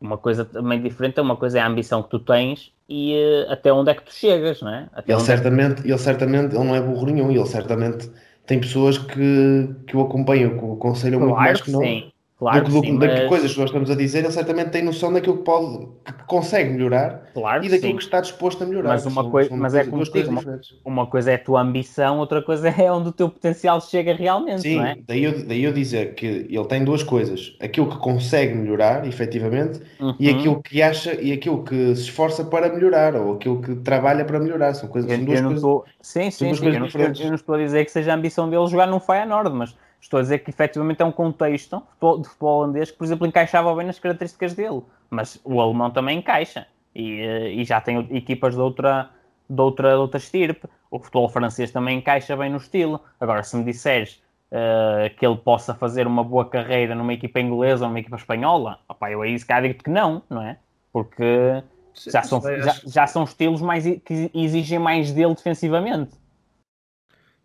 uma 0.00 0.16
coisa 0.16 0.44
também 0.44 0.80
diferente 0.80 1.18
é 1.18 1.22
uma 1.22 1.36
coisa 1.36 1.58
é 1.58 1.60
a 1.60 1.66
ambição 1.66 2.02
que 2.02 2.08
tu 2.08 2.18
tens 2.18 2.72
e 2.88 3.14
uh, 3.14 3.52
até 3.52 3.72
onde 3.72 3.90
é 3.90 3.94
que 3.94 4.02
tu 4.02 4.12
chegas, 4.12 4.62
não 4.62 4.72
é? 4.72 4.88
Até 4.92 5.12
ele, 5.12 5.20
certamente, 5.20 5.80
é 5.80 5.82
que... 5.82 5.90
ele 5.90 5.98
certamente, 5.98 6.54
ele 6.54 6.64
não 6.64 6.74
é 6.74 6.80
burro 6.80 7.06
nenhum, 7.06 7.30
ele 7.30 7.46
certamente 7.46 8.10
tem 8.46 8.60
pessoas 8.60 8.98
que, 8.98 9.74
que 9.86 9.96
o 9.96 10.02
acompanham, 10.02 10.58
que 10.58 10.64
o 10.64 10.74
aconselham 10.74 11.20
claro 11.20 11.34
muito 11.34 11.44
mais 11.44 11.60
que, 11.60 11.66
que 11.66 11.70
não. 11.72 11.80
Sim. 11.80 12.11
Claro 12.42 12.64
do, 12.64 12.80
que 12.80 12.88
sim, 12.88 12.92
mas... 12.94 13.28
coisas 13.28 13.52
que 13.52 13.60
nós 13.60 13.68
estamos 13.68 13.88
a 13.88 13.94
dizer, 13.94 14.18
ele 14.18 14.32
certamente 14.32 14.70
tem 14.70 14.82
noção 14.82 15.12
daquilo 15.12 15.36
que 15.36 15.44
pode, 15.44 15.86
que 16.04 16.24
consegue 16.26 16.70
melhorar 16.70 17.30
claro 17.32 17.64
e 17.64 17.68
daquilo 17.68 17.92
sim. 17.92 17.96
que 17.98 18.02
está 18.02 18.20
disposto 18.20 18.64
a 18.64 18.66
melhorar. 18.66 18.88
Mas 18.88 19.06
uma, 19.06 19.30
coisa, 19.30 19.54
mas 19.54 19.74
é 19.76 19.84
como 19.84 20.02
digo, 20.02 20.28
uma, 20.28 20.60
uma, 20.84 21.06
coisa 21.06 21.30
é 21.30 21.34
a 21.36 21.38
tua 21.38 21.60
ambição, 21.60 22.18
outra 22.18 22.42
coisa 22.42 22.68
é 22.68 22.90
onde 22.90 23.10
o 23.10 23.12
teu 23.12 23.28
potencial 23.28 23.80
chega 23.80 24.12
realmente, 24.12 24.62
sim, 24.62 24.74
não 24.74 24.84
é? 24.84 24.96
Daí 25.06 25.22
eu, 25.22 25.46
daí 25.46 25.62
eu 25.62 25.72
dizer 25.72 26.16
que 26.16 26.26
ele 26.26 26.64
tem 26.64 26.82
duas 26.82 27.04
coisas: 27.04 27.56
aquilo 27.60 27.88
que 27.88 27.98
consegue 27.98 28.56
melhorar, 28.56 29.06
efetivamente, 29.06 29.80
uhum. 30.00 30.16
e 30.18 30.28
aquilo 30.28 30.60
que 30.60 30.82
acha 30.82 31.14
e 31.14 31.32
aquilo 31.32 31.62
que 31.62 31.94
se 31.94 32.02
esforça 32.02 32.44
para 32.44 32.74
melhorar, 32.74 33.14
ou 33.14 33.34
aquilo 33.34 33.62
que 33.62 33.76
trabalha 33.76 34.24
para 34.24 34.40
melhorar. 34.40 34.74
São 34.74 34.88
coisas, 34.88 35.08
eu, 35.08 35.16
são 35.16 35.24
duas 35.24 35.40
coisas. 35.40 35.62
Tô... 35.62 35.84
Sim, 36.00 36.28
sim, 36.32 36.52
sim. 36.54 36.66
Eu 36.66 36.80
não, 36.80 36.86
estou, 36.86 37.02
eu 37.02 37.28
não 37.28 37.34
estou 37.36 37.54
a 37.54 37.58
dizer 37.58 37.84
que 37.84 37.92
seja 37.92 38.10
a 38.10 38.16
ambição 38.16 38.50
dele 38.50 38.66
jogar 38.66 38.88
num 38.88 38.98
Feyenoord, 38.98 39.50
mas 39.50 39.76
Estou 40.02 40.18
a 40.18 40.22
dizer 40.22 40.40
que 40.40 40.50
efetivamente 40.50 41.00
é 41.00 41.04
um 41.04 41.12
contexto 41.12 41.80
de 42.00 42.28
futebol 42.28 42.58
holandês 42.58 42.90
que, 42.90 42.98
por 42.98 43.04
exemplo, 43.04 43.24
encaixava 43.24 43.72
bem 43.76 43.86
nas 43.86 44.00
características 44.00 44.52
dele. 44.52 44.82
Mas 45.08 45.40
o 45.44 45.60
alemão 45.60 45.90
também 45.92 46.18
encaixa. 46.18 46.66
e, 46.94 47.20
eh, 47.20 47.52
e 47.52 47.64
já 47.64 47.80
tem 47.80 48.06
equipas 48.10 48.54
de 48.54 48.60
outra, 48.60 49.10
de 49.48 49.60
outra, 49.60 49.90
de 49.90 49.96
outra 49.96 50.18
estirpe. 50.18 50.68
O 50.90 50.98
futebol 50.98 51.28
francês 51.28 51.70
também 51.70 51.98
encaixa 51.98 52.36
bem 52.36 52.50
no 52.50 52.56
estilo. 52.56 53.00
Agora, 53.20 53.44
se 53.44 53.56
me 53.56 53.64
disseres 53.64 54.20
uh, 54.50 55.14
que 55.16 55.24
ele 55.24 55.36
possa 55.36 55.72
fazer 55.72 56.06
uma 56.06 56.24
boa 56.24 56.44
carreira 56.44 56.94
numa 56.94 57.14
equipa 57.14 57.40
inglesa 57.40 57.84
ou 57.84 57.88
numa 57.88 58.00
equipa 58.00 58.16
espanhola, 58.16 58.80
opa, 58.88 59.10
eu 59.10 59.22
aí 59.22 59.38
se 59.38 59.46
calhar 59.46 59.62
digo 59.62 59.82
que 59.82 59.88
não, 59.88 60.22
não 60.28 60.42
é? 60.42 60.58
Porque 60.92 61.62
já 61.94 62.22
são, 62.22 62.42
já, 62.42 62.74
já 62.84 63.06
são 63.06 63.24
estilos 63.24 63.62
mais, 63.62 63.84
que 63.84 64.30
exigem 64.34 64.78
mais 64.78 65.12
dele 65.12 65.34
defensivamente. 65.34 66.21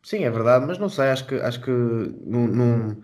Sim, 0.08 0.24
é 0.24 0.30
verdade, 0.30 0.66
mas 0.66 0.78
não 0.78 0.88
sei, 0.88 1.10
acho 1.10 1.28
que, 1.28 1.36
acho 1.36 1.60
que 1.60 1.70
num... 1.70 2.96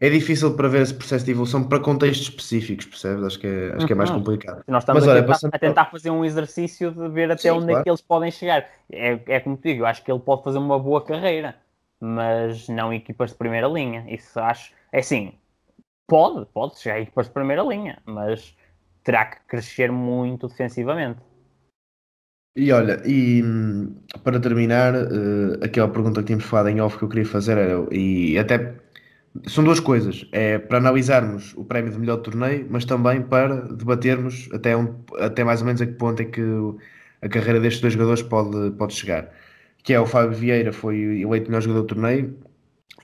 é 0.00 0.08
difícil 0.08 0.56
para 0.56 0.66
ver 0.66 0.80
esse 0.80 0.94
processo 0.94 1.26
de 1.26 1.32
evolução 1.32 1.62
para 1.62 1.78
contextos 1.78 2.28
específicos, 2.28 2.86
percebes? 2.86 3.22
Acho 3.22 3.38
que 3.38 3.46
é, 3.46 3.74
acho 3.74 3.86
que 3.86 3.92
é 3.92 3.96
mais 3.96 4.08
uhum. 4.08 4.16
complicado. 4.16 4.64
Nós 4.66 4.82
estamos 4.82 5.02
mas, 5.02 5.08
a, 5.10 5.12
olha, 5.12 5.20
tentar, 5.20 5.32
passando... 5.34 5.54
a, 5.54 5.58
tentar, 5.58 5.84
fazer 5.90 6.08
um 6.08 6.24
exercício 6.24 6.90
de 6.90 7.06
ver 7.10 7.30
até 7.30 7.42
Sim, 7.42 7.50
onde 7.50 7.66
claro. 7.66 7.80
é 7.80 7.82
que 7.82 7.90
eles 7.90 8.00
podem 8.00 8.30
chegar. 8.30 8.66
É, 8.90 9.20
é 9.26 9.40
como 9.40 9.58
te 9.58 9.64
digo, 9.64 9.82
eu 9.82 9.86
acho 9.86 10.02
que 10.02 10.10
ele 10.10 10.20
pode 10.20 10.42
fazer 10.42 10.56
uma 10.56 10.78
boa 10.78 11.04
carreira, 11.04 11.54
mas 12.00 12.66
não 12.66 12.94
equipas 12.94 13.32
de 13.32 13.36
primeira 13.36 13.68
linha. 13.68 14.06
Isso 14.08 14.40
acho, 14.40 14.72
é 14.94 15.00
assim, 15.00 15.34
pode, 16.06 16.46
pode 16.46 16.78
chegar 16.78 16.94
a 16.94 17.00
equipas 17.00 17.26
de 17.26 17.34
primeira 17.34 17.62
linha, 17.62 17.98
mas 18.06 18.56
terá 19.04 19.26
que 19.26 19.36
crescer 19.46 19.92
muito 19.92 20.48
defensivamente. 20.48 21.20
E 22.56 22.72
olha, 22.72 23.02
e 23.04 23.42
hum, 23.42 23.94
para 24.24 24.40
terminar, 24.40 24.94
uh, 24.94 25.62
aquela 25.62 25.88
pergunta 25.88 26.20
que 26.20 26.28
tínhamos 26.28 26.46
falado 26.46 26.70
em 26.70 26.80
off 26.80 26.96
que 26.96 27.04
eu 27.04 27.08
queria 27.08 27.26
fazer 27.26 27.58
era, 27.58 27.86
e 27.92 28.38
até 28.38 28.74
são 29.46 29.62
duas 29.62 29.78
coisas, 29.78 30.26
é 30.32 30.58
para 30.58 30.78
analisarmos 30.78 31.52
o 31.54 31.64
prémio 31.64 31.92
de 31.92 31.98
melhor 31.98 32.16
torneio, 32.18 32.66
mas 32.70 32.86
também 32.86 33.20
para 33.20 33.56
debatermos 33.56 34.48
até, 34.54 34.74
um, 34.74 34.94
até 35.18 35.44
mais 35.44 35.60
ou 35.60 35.66
menos 35.66 35.82
a 35.82 35.86
que 35.86 35.92
ponto 35.92 36.22
é 36.22 36.24
que 36.24 36.42
a 37.20 37.28
carreira 37.28 37.60
destes 37.60 37.82
dois 37.82 37.92
jogadores 37.92 38.22
pode, 38.22 38.70
pode 38.72 38.94
chegar. 38.94 39.30
Que 39.82 39.92
é 39.92 40.00
o 40.00 40.06
Fábio 40.06 40.32
Vieira 40.32 40.72
foi 40.72 40.96
eleito 41.20 41.50
melhor 41.50 41.60
jogador 41.60 41.82
do 41.82 41.86
torneio. 41.86 42.38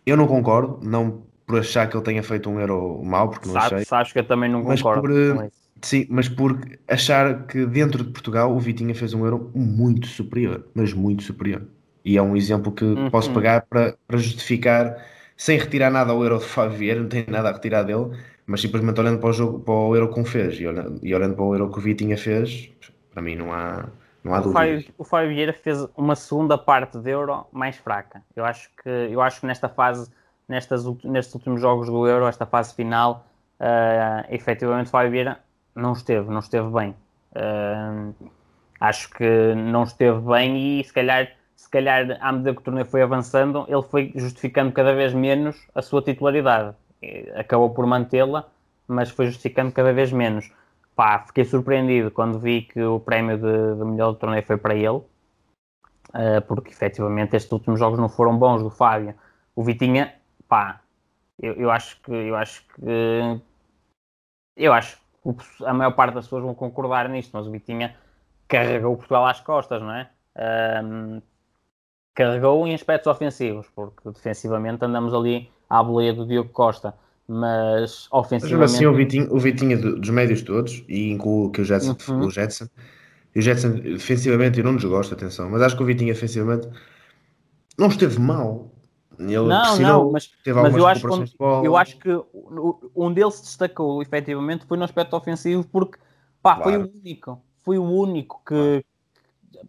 Eu 0.06 0.16
não 0.16 0.26
concordo, 0.26 0.80
não 0.82 1.22
por 1.46 1.58
achar 1.58 1.88
que 1.88 1.96
ele 1.96 2.04
tenha 2.04 2.22
feito 2.22 2.48
um 2.48 2.58
euro 2.58 3.02
mau, 3.04 3.28
porque 3.28 3.48
não 3.48 3.54
Sabe, 3.54 3.66
achei. 3.66 3.84
Sabes 3.84 4.12
que 4.12 4.18
eu 4.18 4.24
também 4.24 4.50
não 4.50 4.62
concordo. 4.62 5.08
Mas 5.36 5.50
por, 5.50 5.61
Sim, 5.82 6.06
mas 6.08 6.28
por 6.28 6.58
achar 6.88 7.44
que 7.46 7.66
dentro 7.66 8.04
de 8.04 8.10
Portugal 8.10 8.54
o 8.54 8.58
Vitinha 8.58 8.94
fez 8.94 9.12
um 9.12 9.24
euro 9.24 9.50
muito 9.52 10.06
superior, 10.06 10.64
mas 10.74 10.92
muito 10.92 11.24
superior. 11.24 11.62
E 12.04 12.16
é 12.16 12.22
um 12.22 12.36
exemplo 12.36 12.70
que 12.70 12.84
uhum. 12.84 13.10
posso 13.10 13.32
pegar 13.34 13.62
para, 13.62 13.96
para 14.06 14.16
justificar, 14.16 14.96
sem 15.36 15.58
retirar 15.58 15.90
nada 15.90 16.12
ao 16.12 16.22
euro 16.22 16.38
de 16.38 16.44
Fábio 16.44 16.78
Vieira, 16.78 17.00
não 17.00 17.08
tenho 17.08 17.26
nada 17.28 17.48
a 17.48 17.52
retirar 17.52 17.82
dele, 17.82 18.16
mas 18.46 18.60
simplesmente 18.60 19.00
olhando 19.00 19.18
para 19.18 19.30
o, 19.30 19.32
jogo, 19.32 19.58
para 19.60 19.74
o 19.74 19.96
euro 19.96 20.12
que 20.12 20.24
fez 20.24 20.54
e 20.60 20.66
olhando, 20.66 21.00
e 21.02 21.14
olhando 21.14 21.34
para 21.34 21.44
o 21.44 21.54
euro 21.54 21.70
que 21.70 21.78
o 21.78 21.82
Vitinha 21.82 22.16
fez, 22.16 22.70
para 23.12 23.20
mim 23.20 23.34
não 23.34 23.52
há, 23.52 23.88
não 24.22 24.34
há 24.34 24.40
o 24.40 24.52
Fábio, 24.52 24.84
o 24.96 25.04
Fábio 25.04 25.30
Vieira 25.30 25.52
fez 25.52 25.84
uma 25.96 26.14
segunda 26.14 26.56
parte 26.56 26.96
de 26.98 27.10
euro 27.10 27.44
mais 27.52 27.76
fraca. 27.76 28.22
Eu 28.36 28.44
acho 28.44 28.70
que, 28.80 28.88
eu 28.88 29.20
acho 29.20 29.40
que 29.40 29.46
nesta 29.46 29.68
fase, 29.68 30.08
nestas, 30.48 30.84
nestes 31.02 31.34
últimos 31.34 31.60
jogos 31.60 31.88
do 31.88 32.06
euro, 32.06 32.26
esta 32.28 32.46
fase 32.46 32.72
final, 32.72 33.26
uh, 33.58 34.26
efetivamente 34.30 34.86
o 34.86 34.90
Fábio 34.90 35.10
Vieira 35.10 35.40
não 35.74 35.92
esteve, 35.92 36.30
não 36.30 36.40
esteve 36.40 36.68
bem. 36.70 36.94
Uh, 37.34 38.14
acho 38.80 39.10
que 39.10 39.54
não 39.54 39.84
esteve 39.84 40.20
bem 40.20 40.80
e 40.80 40.84
se 40.84 40.92
calhar, 40.92 41.30
se 41.56 41.68
calhar 41.70 42.18
à 42.20 42.32
medida 42.32 42.52
que 42.52 42.60
o 42.60 42.64
torneio 42.64 42.86
foi 42.86 43.02
avançando, 43.02 43.64
ele 43.68 43.82
foi 43.82 44.12
justificando 44.14 44.72
cada 44.72 44.94
vez 44.94 45.14
menos 45.14 45.56
a 45.74 45.82
sua 45.82 46.02
titularidade. 46.02 46.74
Acabou 47.34 47.70
por 47.70 47.86
mantê-la, 47.86 48.48
mas 48.86 49.10
foi 49.10 49.26
justificando 49.26 49.72
cada 49.72 49.92
vez 49.92 50.12
menos. 50.12 50.50
Pá, 50.94 51.24
fiquei 51.26 51.44
surpreendido 51.44 52.10
quando 52.10 52.38
vi 52.38 52.62
que 52.62 52.82
o 52.82 53.00
prémio 53.00 53.38
de, 53.38 53.76
de 53.78 53.84
melhor 53.84 54.12
do 54.12 54.18
torneio 54.18 54.42
foi 54.42 54.58
para 54.58 54.74
ele, 54.74 54.88
uh, 54.88 56.42
porque 56.46 56.70
efetivamente 56.70 57.34
estes 57.34 57.50
últimos 57.50 57.78
jogos 57.78 57.98
não 57.98 58.08
foram 58.08 58.36
bons 58.36 58.62
do 58.62 58.70
Fábio. 58.70 59.14
O 59.56 59.64
Vitinha, 59.64 60.14
pá, 60.48 60.80
eu, 61.40 61.54
eu 61.54 61.70
acho 61.70 62.00
que 62.02 62.12
eu 62.12 62.36
acho 62.36 62.64
que 62.68 63.40
eu 64.56 64.72
acho 64.72 65.01
a 65.64 65.74
maior 65.74 65.92
parte 65.92 66.14
das 66.14 66.24
pessoas 66.24 66.42
vão 66.42 66.54
concordar 66.54 67.08
nisto, 67.08 67.30
mas 67.32 67.46
o 67.46 67.50
Vitinha 67.50 67.94
carregou 68.48 68.94
o 68.94 68.96
Portugal 68.96 69.26
às 69.26 69.40
costas, 69.40 69.80
não 69.80 69.92
é? 69.92 70.10
Um, 70.84 71.22
carregou 72.14 72.66
em 72.66 72.74
aspectos 72.74 73.06
ofensivos, 73.06 73.66
porque 73.74 74.10
defensivamente 74.10 74.84
andamos 74.84 75.14
ali 75.14 75.48
à 75.70 75.82
boleia 75.82 76.12
do 76.12 76.26
Diogo 76.26 76.50
Costa, 76.50 76.94
mas 77.26 78.08
ofensivamente... 78.10 78.60
Mas 78.60 78.74
assim, 78.74 78.86
o 78.86 78.94
Vitinho, 78.94 79.34
o 79.34 79.38
Vitinho 79.38 79.98
dos 80.00 80.10
médios 80.10 80.42
todos, 80.42 80.84
e 80.88 81.10
incluo 81.10 81.50
que 81.50 81.60
o 81.60 81.64
Jetson, 81.64 81.96
uhum. 82.08 82.26
o 82.26 82.30
Jetson, 82.30 82.66
e 83.34 83.38
o 83.38 83.42
Jetson 83.42 83.70
defensivamente 83.70 84.58
eu 84.58 84.64
não 84.64 84.76
desgosto, 84.76 85.14
atenção, 85.14 85.48
mas 85.48 85.62
acho 85.62 85.76
que 85.76 85.82
o 85.82 85.86
Vitinho 85.86 86.12
defensivamente 86.12 86.68
não 87.78 87.88
esteve 87.88 88.18
mal, 88.18 88.71
ele 89.18 89.36
não, 89.36 89.78
não, 89.78 90.12
mas, 90.12 90.30
mas 90.46 90.76
eu, 90.76 90.86
acho 90.86 91.06
quando, 91.06 91.30
eu 91.64 91.76
acho 91.76 91.98
que 91.98 92.08
um 92.94 93.12
deles 93.12 93.34
se 93.34 93.42
destacou 93.42 94.02
efetivamente 94.02 94.64
foi 94.66 94.76
no 94.76 94.84
aspecto 94.84 95.14
ofensivo 95.14 95.64
porque 95.64 95.98
pá, 96.42 96.56
claro. 96.56 96.70
foi 96.70 96.78
o 96.78 96.92
único, 97.00 97.42
foi 97.58 97.78
o 97.78 97.84
único 97.84 98.42
que 98.46 98.84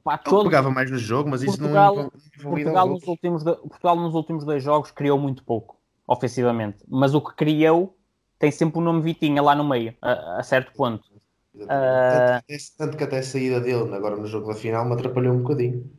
pá, 0.04 0.18
todo, 0.18 0.46
pegava 0.46 0.72
mais 0.72 0.90
no 0.90 0.98
jogo, 0.98 1.30
mas 1.30 1.44
Portugal, 1.44 2.12
isso 2.16 2.44
não 2.44 2.52
Portugal 2.52 2.88
nos, 2.88 3.04
últimos, 3.04 3.44
Portugal 3.44 3.96
nos 3.96 4.16
últimos 4.16 4.46
dois 4.46 4.64
jogos 4.64 4.92
criou 4.92 5.20
muito 5.20 5.44
pouco 5.44 5.78
ofensivamente, 6.08 6.84
mas 6.88 7.14
o 7.14 7.22
que 7.22 7.36
criou 7.36 7.98
tem 8.40 8.52
sempre 8.52 8.80
o 8.80 8.82
nome 8.82 9.02
Vitinha 9.02 9.42
lá 9.42 9.56
no 9.56 9.64
meio, 9.64 9.96
a, 10.02 10.40
a 10.40 10.44
certo 10.44 10.74
ponto. 10.74 11.04
Uh, 11.56 11.68
tanto, 11.68 12.46
que, 12.48 12.58
tanto, 12.78 12.98
que 12.98 13.04
até 13.04 13.20
a 13.20 13.24
saída 13.24 13.62
dele 13.62 13.94
agora 13.94 14.18
no 14.18 14.26
jogo 14.26 14.48
da 14.48 14.56
final 14.56 14.86
me 14.86 14.94
atrapalhou 14.94 15.34
um 15.34 15.44
bocadinho. 15.44 15.90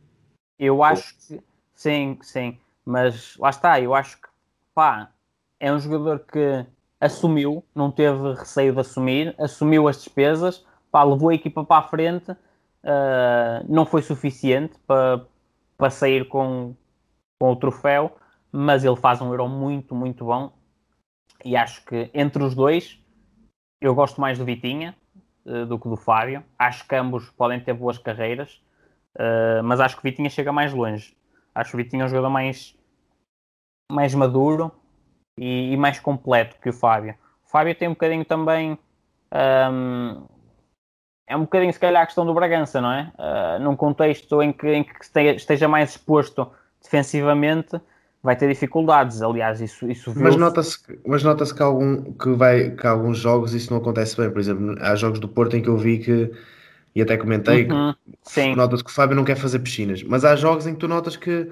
Eu 0.59 0.83
acho 0.83 1.15
que 1.17 1.41
sim, 1.73 2.17
sim. 2.21 2.59
Mas 2.85 3.35
lá 3.37 3.49
está, 3.49 3.79
eu 3.79 3.95
acho 3.95 4.21
que 4.21 4.27
pá, 4.73 5.11
é 5.59 5.71
um 5.71 5.79
jogador 5.79 6.19
que 6.19 6.65
assumiu, 6.99 7.63
não 7.73 7.91
teve 7.91 8.33
receio 8.33 8.73
de 8.73 8.79
assumir, 8.79 9.35
assumiu 9.39 9.87
as 9.87 9.97
despesas, 9.97 10.65
pá, 10.91 11.03
levou 11.03 11.29
a 11.29 11.35
equipa 11.35 11.63
para 11.63 11.85
a 11.85 11.87
frente, 11.87 12.31
uh, 12.31 13.65
não 13.67 13.85
foi 13.85 14.01
suficiente 14.01 14.77
para, 14.85 15.25
para 15.77 15.89
sair 15.89 16.27
com, 16.27 16.75
com 17.39 17.51
o 17.51 17.55
troféu, 17.55 18.15
mas 18.51 18.83
ele 18.83 18.95
faz 18.95 19.21
um 19.21 19.29
Euro 19.29 19.47
muito, 19.49 19.95
muito 19.95 20.25
bom. 20.25 20.53
E 21.43 21.55
acho 21.55 21.83
que 21.85 22.09
entre 22.13 22.43
os 22.43 22.55
dois, 22.55 22.99
eu 23.81 23.93
gosto 23.93 24.21
mais 24.21 24.37
do 24.37 24.45
Vitinha 24.45 24.95
uh, 25.45 25.65
do 25.65 25.79
que 25.79 25.89
do 25.89 25.97
Fábio. 25.97 26.43
Acho 26.57 26.87
que 26.87 26.95
ambos 26.95 27.29
podem 27.31 27.59
ter 27.59 27.73
boas 27.73 27.97
carreiras, 27.97 28.61
uh, 29.17 29.63
mas 29.63 29.79
acho 29.79 29.95
que 29.95 30.01
o 30.01 30.09
Vitinha 30.09 30.29
chega 30.29 30.51
mais 30.51 30.73
longe. 30.73 31.15
Acho 31.55 31.71
que 31.71 31.75
o 31.75 31.77
Vitinho 31.77 32.03
é 32.03 32.05
um 32.05 32.09
jogador 32.09 32.29
mais, 32.29 32.75
mais 33.89 34.13
maduro 34.13 34.69
e, 35.39 35.71
e, 35.71 35.77
mais 35.77 35.99
completo 35.99 36.57
que 36.61 36.69
o 36.69 36.73
Fábio. 36.73 37.15
O 37.45 37.49
Fábio 37.49 37.73
tem 37.73 37.87
um 37.87 37.93
bocadinho 37.93 38.25
também. 38.25 38.77
Um, 39.33 40.25
é 41.27 41.35
um 41.35 41.41
bocadinho, 41.41 41.73
se 41.73 41.79
calhar, 41.79 42.03
a 42.03 42.05
questão 42.05 42.25
do 42.25 42.33
Bragança, 42.33 42.81
não 42.81 42.91
é? 42.91 43.11
Uh, 43.17 43.63
num 43.63 43.75
contexto 43.75 44.41
em 44.41 44.51
que, 44.51 44.67
em 44.67 44.83
que 44.83 44.93
esteja 45.35 45.67
mais 45.67 45.91
exposto 45.91 46.51
defensivamente, 46.83 47.79
vai 48.21 48.35
ter 48.35 48.49
dificuldades. 48.49 49.21
Aliás, 49.21 49.61
isso, 49.61 49.89
isso 49.89 50.13
Mas 50.15 50.35
nota-se 50.35 50.79
mas 51.05 51.23
nota 51.23 51.45
que, 51.45 51.63
algum, 51.63 52.11
que, 52.13 52.33
vai, 52.33 52.71
que 52.71 52.85
alguns 52.85 53.17
jogos 53.17 53.53
isso 53.53 53.71
não 53.71 53.79
acontece 53.79 54.17
bem. 54.17 54.29
Por 54.29 54.39
exemplo, 54.39 54.75
há 54.81 54.95
jogos 54.95 55.19
do 55.19 55.27
Porto 55.27 55.55
em 55.55 55.61
que 55.61 55.69
eu 55.69 55.77
vi 55.77 55.99
que 55.99 56.31
e 56.95 57.01
até 57.01 57.17
comentei 57.17 57.67
uhum, 57.69 57.93
que 58.33 58.55
notas 58.55 58.81
que 58.81 58.89
o 58.89 58.93
Fábio 58.93 59.15
não 59.15 59.25
quer 59.25 59.35
fazer 59.35 59.59
piscinas, 59.59 60.01
mas 60.01 60.23
há 60.23 60.35
jogos 60.35 60.65
em 60.65 60.73
que 60.73 60.79
tu 60.79 60.87
notas 60.87 61.17
que 61.17 61.51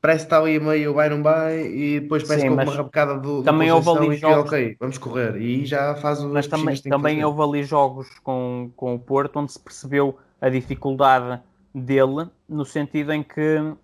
parece 0.00 0.26
que 0.26 0.26
está 0.26 0.38
ali 0.38 0.58
meio 0.58 0.94
vai 0.94 1.08
não 1.08 1.22
vai 1.22 1.66
e 1.66 2.00
depois 2.00 2.22
parece 2.22 2.42
sim, 2.42 2.48
que 2.48 2.52
houve 2.52 2.64
uma 2.64 2.76
rabecada 2.76 3.18
do, 3.18 3.42
também 3.42 3.70
houve 3.70 3.88
ali 3.90 4.16
jogos. 4.16 4.52
Ok, 4.52 4.76
vamos 4.80 4.98
correr. 4.98 5.36
E 5.36 5.44
aí 5.44 5.66
já 5.66 5.94
faz 5.96 6.22
o 6.22 6.28
mas 6.28 6.46
também, 6.46 6.76
também 6.76 7.24
houve 7.24 7.42
ali 7.42 7.62
jogos 7.62 8.08
com, 8.20 8.70
com 8.74 8.94
o 8.94 8.98
Porto 8.98 9.38
onde 9.38 9.52
se 9.52 9.60
percebeu 9.60 10.18
a 10.40 10.48
dificuldade 10.48 11.40
dele 11.74 12.28
no 12.48 12.64
sentido 12.64 13.12
em 13.12 13.22
que 13.22 13.74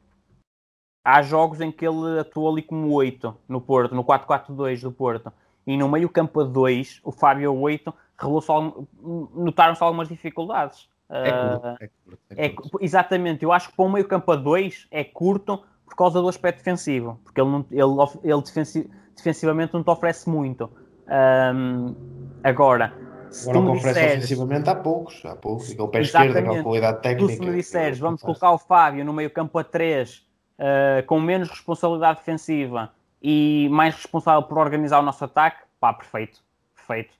há 1.04 1.22
jogos 1.22 1.60
em 1.60 1.70
que 1.72 1.86
ele 1.86 2.20
atuou 2.20 2.52
ali 2.52 2.62
como 2.62 2.92
8 2.92 3.36
no 3.48 3.60
Porto, 3.60 3.94
no 3.94 4.04
4-4-2 4.04 4.80
do 4.80 4.92
Porto. 4.92 5.32
E 5.66 5.76
no 5.76 5.88
meio 5.88 6.08
campo 6.08 6.40
a 6.40 6.44
2 6.44 7.00
o 7.04 7.12
Fábio 7.12 7.54
8 7.54 7.92
notaram-se 9.34 9.82
algumas 9.82 10.08
dificuldades. 10.08 10.88
É 11.10 11.32
curto, 11.32 11.66
ah, 11.66 11.76
é 11.80 11.88
curto, 11.88 12.20
é 12.30 12.48
curto. 12.48 12.78
É, 12.80 12.84
exatamente, 12.84 13.42
eu 13.42 13.50
acho 13.50 13.70
que 13.70 13.76
para 13.76 13.84
o 13.84 13.90
meio 13.90 14.06
campo 14.06 14.30
a 14.30 14.36
2 14.36 14.86
é 14.90 15.02
curto 15.02 15.60
por 15.84 15.96
causa 15.96 16.20
do 16.20 16.28
aspecto 16.28 16.58
defensivo, 16.58 17.20
porque 17.24 17.40
ele, 17.40 17.50
não, 17.50 17.66
ele, 17.70 18.32
ele 18.32 18.42
defensi, 18.42 18.88
defensivamente 19.16 19.74
não 19.74 19.82
te 19.82 19.90
oferece 19.90 20.28
muito. 20.30 20.70
Um, 21.08 21.96
agora, 22.44 22.94
se 23.28 23.50
agora 23.50 23.66
tu 23.66 23.72
me 23.72 23.78
disseres, 23.78 24.24
ofensivamente 24.24 24.70
há 24.70 24.74
poucos, 24.76 25.24
há 25.24 25.34
poucos, 25.34 25.72
aquele 25.72 25.88
pé 25.88 26.00
esquerdo, 26.02 26.36
aquela 26.36 26.62
qualidade 26.62 27.02
técnica. 27.02 27.32
Tu 27.32 27.42
se 27.42 27.50
me 27.50 27.56
disseres, 27.56 27.98
vamos 27.98 28.22
colocar 28.22 28.52
o 28.52 28.58
Fábio 28.58 29.04
no 29.04 29.12
meio 29.12 29.30
campo 29.30 29.58
a 29.58 29.64
3 29.64 30.18
uh, 30.18 31.06
com 31.06 31.18
menos 31.18 31.50
responsabilidade 31.50 32.20
defensiva 32.20 32.92
e 33.20 33.68
mais 33.72 33.96
responsável 33.96 34.44
por 34.44 34.58
organizar 34.58 35.00
o 35.00 35.02
nosso 35.02 35.24
ataque, 35.24 35.58
pá, 35.80 35.92
perfeito 35.92 36.40
perfeito. 36.91 37.14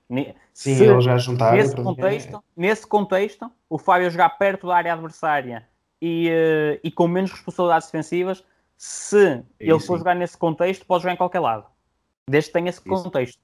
Sim, 0.53 0.75
Se, 0.75 0.83
ele 0.83 1.01
já 1.01 1.17
juntaram. 1.17 1.57
Nesse 1.57 1.75
contexto, 1.75 2.35
é... 2.37 2.39
nesse 2.55 2.87
contexto, 2.87 3.51
o 3.69 3.77
Fábio 3.77 4.09
jogar 4.09 4.29
perto 4.31 4.67
da 4.67 4.75
área 4.75 4.93
adversária 4.93 5.67
e, 6.01 6.29
uh, 6.29 6.79
e 6.83 6.91
com 6.91 7.07
menos 7.07 7.31
responsabilidades 7.31 7.87
defensivas, 7.87 8.43
se 8.77 9.25
é 9.27 9.43
ele 9.59 9.79
for 9.79 9.97
jogar 9.97 10.15
nesse 10.15 10.37
contexto, 10.37 10.85
pode 10.85 11.03
jogar 11.03 11.13
em 11.13 11.17
qualquer 11.17 11.39
lado. 11.39 11.65
Desde 12.29 12.49
que 12.49 12.53
tenha 12.53 12.69
esse 12.69 12.79
isso. 12.79 13.03
contexto. 13.03 13.39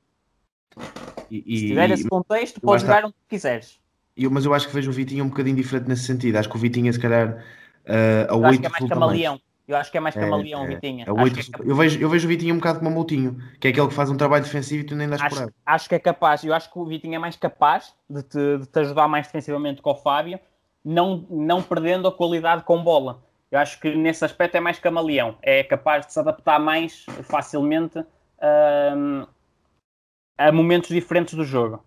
E, 1.30 1.44
e, 1.46 1.60
se 1.60 1.68
tiver 1.68 1.92
esse 1.92 2.08
contexto, 2.08 2.62
pode 2.62 2.82
jogar 2.82 3.06
onde 3.06 3.16
quiseres. 3.28 3.80
Eu, 4.16 4.32
mas 4.32 4.46
eu 4.46 4.54
acho 4.54 4.68
que 4.68 4.74
vejo 4.74 4.90
o 4.90 4.94
Vitinho 4.94 5.26
um 5.26 5.30
bocadinho 5.30 5.56
diferente 5.56 5.88
nesse 5.88 6.04
sentido. 6.04 6.38
Acho 6.38 6.50
que 6.50 6.56
o 6.56 6.60
Vitinho, 6.60 6.92
se 6.92 7.00
calhar, 7.00 7.44
uh, 7.86 8.32
a 8.32 8.36
8 8.36 8.46
acho 8.46 8.60
que 8.60 8.66
é 8.66 8.70
mais 8.70 8.88
camaleão. 8.88 9.34
Mais. 9.34 9.47
Eu 9.68 9.76
acho 9.76 9.92
que 9.92 9.98
é 9.98 10.00
mais 10.00 10.16
camaleão, 10.16 10.64
é, 10.64 10.68
Vitinho. 10.68 11.06
É, 11.06 11.12
8, 11.12 11.40
é 11.40 11.44
eu, 11.70 11.76
vejo, 11.76 12.00
eu 12.00 12.10
vejo 12.10 12.26
o 12.26 12.30
Vitinho 12.30 12.56
um 12.56 12.58
bocado 12.58 12.80
como 12.80 12.90
o 12.90 12.94
Moutinho, 12.94 13.38
que 13.60 13.68
é 13.68 13.72
aquele 13.72 13.90
que 13.90 13.94
faz 13.94 14.10
um 14.10 14.16
trabalho 14.16 14.44
defensivo 14.44 14.82
e 14.82 14.86
tu 14.86 14.96
nem 14.96 15.10
das 15.10 15.22
acho, 15.22 15.36
por 15.36 15.44
ele. 15.44 15.54
Acho 15.66 15.90
que 15.90 15.96
é 15.96 16.00
capaz, 16.00 16.44
eu 16.46 16.54
acho 16.54 16.72
que 16.72 16.80
o 16.80 16.86
Vitinho 16.86 17.16
é 17.16 17.20
mais 17.20 17.36
capaz 17.36 17.94
de 18.10 18.24
te, 18.24 18.58
de 18.60 18.66
te 18.66 18.80
ajudar 18.80 19.10
mais 19.10 19.28
defensivamente 19.28 19.82
que 19.82 19.90
o 19.90 19.96
Fábio, 19.96 20.40
não, 20.86 21.28
não 21.30 21.62
perdendo 21.62 22.08
a 22.08 22.12
qualidade 22.14 22.64
com 22.64 22.82
bola. 22.82 23.22
Eu 23.52 23.60
acho 23.60 23.80
que 23.82 23.94
nesse 23.94 24.24
aspecto 24.24 24.56
é 24.56 24.62
mais 24.62 24.80
camaleão, 24.80 25.38
é 25.42 25.64
capaz 25.64 26.06
de 26.06 26.14
se 26.14 26.20
adaptar 26.20 26.60
mais 26.60 27.06
facilmente 27.24 28.00
uh, 28.00 29.28
a 30.38 30.52
momentos 30.52 30.90
diferentes 30.90 31.34
do 31.34 31.44
jogo. 31.44 31.84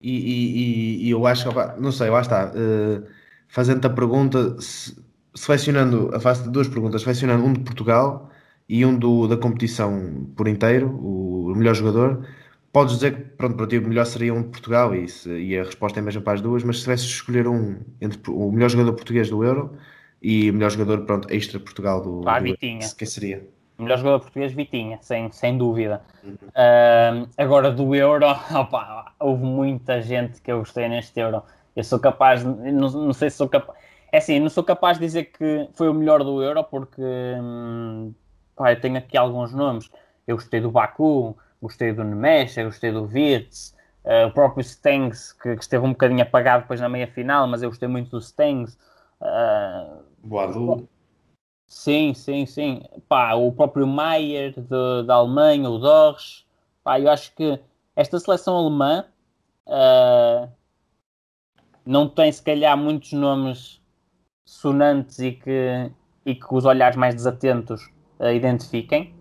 E, 0.00 0.10
e, 0.10 1.06
e 1.06 1.10
eu 1.10 1.26
acho 1.26 1.48
que, 1.48 1.80
não 1.80 1.92
sei, 1.92 2.10
lá 2.10 2.20
está, 2.20 2.52
uh, 2.52 3.06
fazendo 3.48 3.86
a 3.86 3.90
pergunta, 3.90 4.60
se, 4.60 5.05
selecionando, 5.36 6.18
faço 6.20 6.50
duas 6.50 6.66
perguntas, 6.66 7.02
selecionando 7.02 7.44
um 7.44 7.52
de 7.52 7.60
Portugal 7.60 8.30
e 8.68 8.84
um 8.84 8.98
do, 8.98 9.28
da 9.28 9.36
competição 9.36 10.26
por 10.36 10.48
inteiro, 10.48 10.88
o, 10.88 11.54
melhor 11.54 11.74
jogador, 11.74 12.26
podes 12.72 12.94
dizer 12.94 13.14
que 13.14 13.22
pronto, 13.22 13.56
para 13.56 13.66
ti 13.66 13.78
o 13.78 13.86
melhor 13.86 14.06
seria 14.06 14.34
um 14.34 14.42
de 14.42 14.48
Portugal 14.48 14.94
e, 14.94 15.08
se, 15.08 15.30
e 15.30 15.58
a 15.58 15.64
resposta 15.64 16.00
é 16.00 16.02
mesmo 16.02 16.22
para 16.22 16.34
as 16.34 16.40
duas, 16.40 16.64
mas 16.64 16.78
se 16.78 16.82
tivesse 16.82 17.04
de 17.04 17.10
escolher 17.10 17.46
um 17.46 17.78
entre 18.00 18.18
o 18.30 18.50
melhor 18.50 18.70
jogador 18.70 18.92
português 18.94 19.30
do 19.30 19.44
Euro 19.44 19.76
e 20.20 20.50
o 20.50 20.54
melhor 20.54 20.70
jogador 20.70 21.04
pronto, 21.04 21.32
extra 21.32 21.60
Portugal 21.60 22.02
do, 22.02 22.22
Pá, 22.22 22.38
do 22.38 22.44
Vitinha. 22.44 22.82
Euro, 22.82 22.96
quem 22.96 23.06
seria? 23.06 23.46
O 23.78 23.82
melhor 23.82 23.98
jogador 23.98 24.20
português, 24.20 24.52
Vitinha, 24.52 24.98
sem, 25.02 25.30
sem 25.30 25.56
dúvida. 25.56 26.02
Uhum. 26.24 26.32
Uh, 26.32 27.28
agora 27.36 27.70
do 27.70 27.94
Euro, 27.94 28.26
opa, 28.52 29.12
houve 29.20 29.44
muita 29.44 30.00
gente 30.00 30.40
que 30.40 30.50
eu 30.50 30.58
gostei 30.60 30.88
neste 30.88 31.20
Euro. 31.20 31.42
Eu 31.74 31.84
sou 31.84 31.98
capaz, 31.98 32.42
não, 32.42 32.90
não 32.90 33.12
sei 33.12 33.28
se 33.28 33.36
sou 33.36 33.48
capaz 33.48 33.85
é 34.16 34.18
assim, 34.18 34.40
não 34.40 34.48
sou 34.48 34.64
capaz 34.64 34.98
de 34.98 35.04
dizer 35.04 35.24
que 35.24 35.68
foi 35.74 35.88
o 35.88 35.94
melhor 35.94 36.24
do 36.24 36.42
Euro, 36.42 36.64
porque 36.64 37.02
hum, 37.02 38.14
pá, 38.56 38.72
eu 38.72 38.80
tenho 38.80 38.96
aqui 38.96 39.16
alguns 39.16 39.52
nomes. 39.52 39.90
Eu 40.26 40.36
gostei 40.36 40.58
do 40.58 40.70
Baku, 40.70 41.36
gostei 41.60 41.92
do 41.92 42.02
Nemesha, 42.02 42.64
gostei 42.64 42.90
do 42.90 43.04
Wirtz, 43.04 43.76
uh, 44.04 44.26
o 44.26 44.32
próprio 44.32 44.64
Stengs, 44.64 45.34
que, 45.34 45.54
que, 45.54 45.62
esteve 45.62 45.84
um 45.84 45.90
bocadinho 45.90 46.22
apagado 46.22 46.62
depois 46.62 46.80
na 46.80 46.88
meia 46.88 47.06
final, 47.06 47.46
mas 47.46 47.62
eu 47.62 47.68
gostei 47.68 47.88
muito 47.88 48.10
do 48.10 48.20
Stengs. 48.20 48.78
Uh, 49.20 50.02
Boadu. 50.22 50.88
Sim, 51.68 52.14
sim, 52.14 52.46
sim. 52.46 52.82
Pá, 53.08 53.34
o 53.34 53.52
próprio 53.52 53.86
Maier 53.86 54.54
da 55.04 55.14
Alemanha, 55.14 55.68
o 55.68 55.78
Dorsch. 55.78 56.46
Pá, 56.82 56.98
eu 56.98 57.10
acho 57.10 57.34
que 57.34 57.60
esta 57.94 58.18
seleção 58.18 58.56
alemã 58.56 59.04
uh, 59.66 60.48
não 61.84 62.08
tem, 62.08 62.32
se 62.32 62.42
calhar, 62.42 62.76
muitos 62.78 63.12
nomes 63.12 63.84
sonantes 64.46 65.18
e 65.18 65.32
que, 65.32 65.90
e 66.24 66.34
que 66.34 66.46
os 66.50 66.64
olhares 66.64 66.96
mais 66.96 67.14
desatentos 67.14 67.90
uh, 68.20 68.30
identifiquem, 68.30 69.12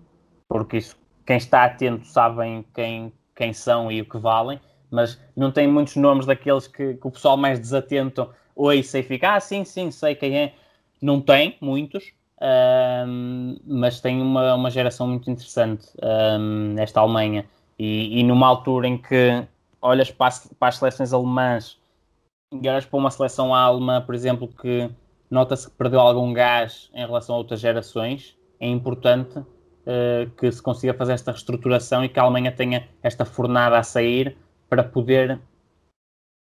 porque 0.48 0.78
isso, 0.78 0.96
quem 1.26 1.36
está 1.36 1.66
atento 1.66 2.06
sabem 2.06 2.64
quem, 2.74 3.12
quem 3.36 3.52
são 3.52 3.92
e 3.92 4.00
o 4.02 4.06
que 4.06 4.20
valem, 4.20 4.62
mas 4.92 5.20
não 5.36 5.52
tem 5.52 5.68
muitos 5.68 5.96
nomes 5.96 6.28
daqueles 6.28 6.68
que, 6.68 6.94
que 6.94 7.08
o 7.08 7.12
pessoal 7.12 7.36
mais 7.36 7.60
desatento 7.60 8.30
ouça 8.56 9.00
e 9.00 9.04
fica, 9.04 9.36
ah, 9.36 9.40
sim, 9.40 9.66
sim, 9.66 9.92
sei 9.92 10.16
quem 10.16 10.38
é. 10.38 10.54
Não 11.02 11.20
tem 11.20 11.58
muitos, 11.60 12.14
um, 13.08 13.58
mas 13.66 14.00
tem 14.00 14.22
uma, 14.22 14.54
uma 14.56 14.70
geração 14.70 15.08
muito 15.08 15.30
interessante, 15.30 15.88
um, 16.40 16.76
Alemanha. 16.96 17.46
E, 17.78 18.20
e, 18.20 18.24
numa 18.24 18.48
altura 18.48 18.88
em 18.88 18.98
que 18.98 19.44
olhas 19.82 20.10
para 20.10 20.28
as, 20.28 20.48
para 20.58 20.70
as 20.70 20.78
seleções 20.78 21.12
alemãs 21.12 21.78
e 22.54 22.70
olhas 22.70 22.86
para 22.86 22.98
uma 22.98 23.12
seleção 23.12 23.54
alemã, 23.54 24.02
por 24.02 24.16
exemplo, 24.16 24.48
que 24.48 24.90
nota-se 25.36 25.70
que 25.70 25.76
perdeu 25.76 26.00
algum 26.00 26.34
gás 26.34 26.90
em 26.94 27.06
relação 27.06 27.36
a 27.36 27.38
outras 27.38 27.60
gerações. 27.60 28.36
É 28.60 28.68
importante 28.68 29.38
uh, 29.38 30.30
que 30.38 30.52
se 30.52 30.62
consiga 30.62 30.94
fazer 30.94 31.14
esta 31.14 31.32
reestruturação 31.32 32.04
e 32.04 32.10
que 32.10 32.20
a 32.20 32.24
Alemanha 32.24 32.52
tenha 32.52 32.88
esta 33.04 33.26
fornada 33.26 33.78
a 33.78 33.84
sair 33.84 34.38
para 34.70 34.84
poder 34.84 35.40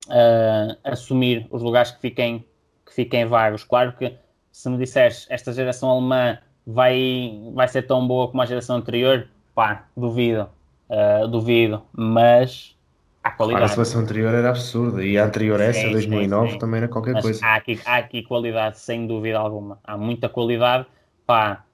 uh, 0.07 0.77
assumir 0.83 1.47
os 1.51 1.61
lugares 1.61 1.91
que 1.91 2.01
fiquem, 2.01 2.43
que 2.85 2.93
fiquem 2.93 3.25
vagos. 3.25 3.63
Claro 3.63 3.93
que 3.93 4.17
se 4.51 4.67
me 4.69 4.77
disseres 4.77 5.27
esta 5.29 5.53
geração 5.53 5.89
alemã 5.89 6.39
vai, 6.65 7.39
vai 7.53 7.67
ser 7.67 7.83
tão 7.83 8.05
boa 8.07 8.27
como 8.27 8.41
a 8.41 8.45
geração 8.45 8.75
anterior, 8.77 9.29
pá, 9.53 9.87
duvido, 9.95 10.49
uh, 10.89 11.27
duvido, 11.27 11.83
mas 11.93 12.75
a 13.23 13.31
qualidade. 13.31 13.65
a 13.65 13.67
seleção 13.67 14.01
anterior 14.01 14.33
era 14.33 14.49
absurda 14.49 15.03
e 15.03 15.17
a 15.17 15.25
anterior 15.25 15.59
essa, 15.59 15.81
sim, 15.81 15.91
2009, 15.91 16.47
sim, 16.47 16.53
sim. 16.53 16.59
também 16.59 16.77
era 16.79 16.87
qualquer 16.87 17.13
Mas 17.13 17.23
coisa. 17.23 17.45
Há 17.45 17.55
aqui, 17.55 17.79
há 17.85 17.97
aqui 17.97 18.23
qualidade, 18.23 18.79
sem 18.79 19.05
dúvida 19.05 19.37
alguma. 19.37 19.79
Há 19.83 19.97
muita 19.97 20.29
qualidade. 20.29 20.85
Pá, 21.25 21.65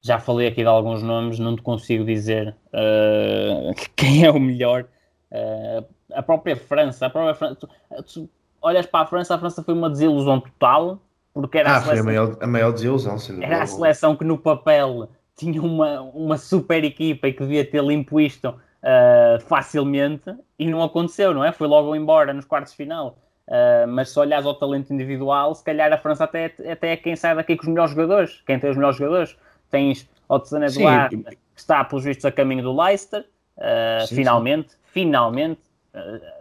já 0.00 0.18
falei 0.18 0.48
aqui 0.48 0.62
de 0.62 0.68
alguns 0.68 1.02
nomes, 1.02 1.38
não 1.38 1.56
te 1.56 1.62
consigo 1.62 2.04
dizer 2.04 2.56
uh, 2.68 3.74
quem 3.96 4.24
é 4.24 4.30
o 4.30 4.38
melhor. 4.38 4.84
Uh, 5.32 5.84
a 6.14 6.22
própria 6.22 6.56
França, 6.56 7.06
a 7.06 7.10
própria 7.10 7.34
França, 7.34 7.56
tu, 7.56 7.68
tu, 8.02 8.30
olhas 8.62 8.86
para 8.86 9.00
a 9.00 9.06
França, 9.06 9.34
a 9.34 9.38
França 9.38 9.62
foi 9.62 9.74
uma 9.74 9.90
desilusão 9.90 10.40
total, 10.40 11.00
porque 11.34 11.58
era 11.58 11.70
ah, 11.70 11.76
a 11.76 11.80
seleção, 11.82 12.04
foi 12.04 12.16
a 12.16 12.20
maior, 12.20 12.38
a 12.40 12.46
maior 12.46 12.72
desilusão, 12.72 13.16
Era 13.40 13.62
a 13.62 13.66
seleção 13.66 14.16
que 14.16 14.24
no 14.24 14.38
papel 14.38 15.08
tinha 15.36 15.60
uma, 15.60 16.00
uma 16.00 16.38
super 16.38 16.82
equipa 16.82 17.28
e 17.28 17.32
que 17.32 17.42
devia 17.42 17.64
ter 17.64 17.82
limpo 17.82 18.20
isto 18.20 18.54
uh, 18.82 19.40
facilmente 19.40 20.34
e 20.58 20.66
não 20.66 20.82
aconteceu, 20.82 21.34
não 21.34 21.44
é? 21.44 21.52
Foi 21.52 21.66
logo 21.66 21.94
embora 21.94 22.32
nos 22.32 22.44
quartos 22.44 22.72
de 22.72 22.76
final. 22.76 23.18
Uh, 23.46 23.88
mas 23.88 24.10
se 24.10 24.18
olhares 24.18 24.44
ao 24.44 24.54
talento 24.54 24.92
individual, 24.92 25.54
se 25.54 25.64
calhar 25.64 25.90
a 25.92 25.96
França 25.96 26.24
até, 26.24 26.54
até 26.70 26.92
é 26.92 26.96
quem 26.96 27.16
sai 27.16 27.34
daqui 27.34 27.56
com 27.56 27.62
os 27.62 27.68
melhores 27.68 27.92
jogadores. 27.92 28.42
Quem 28.46 28.58
tem 28.58 28.70
os 28.70 28.76
melhores 28.76 28.98
jogadores? 28.98 29.36
Tens 29.70 30.08
Otzan 30.28 30.64
Eduard, 30.66 31.16
que 31.16 31.36
está, 31.56 31.82
pelos 31.84 32.04
vistos, 32.04 32.24
a 32.24 32.32
caminho 32.32 32.62
do 32.62 32.76
Leicester. 32.76 33.24
Uh, 33.56 34.06
sim, 34.06 34.16
finalmente, 34.16 34.70
sim. 34.70 34.78
finalmente, 34.84 35.60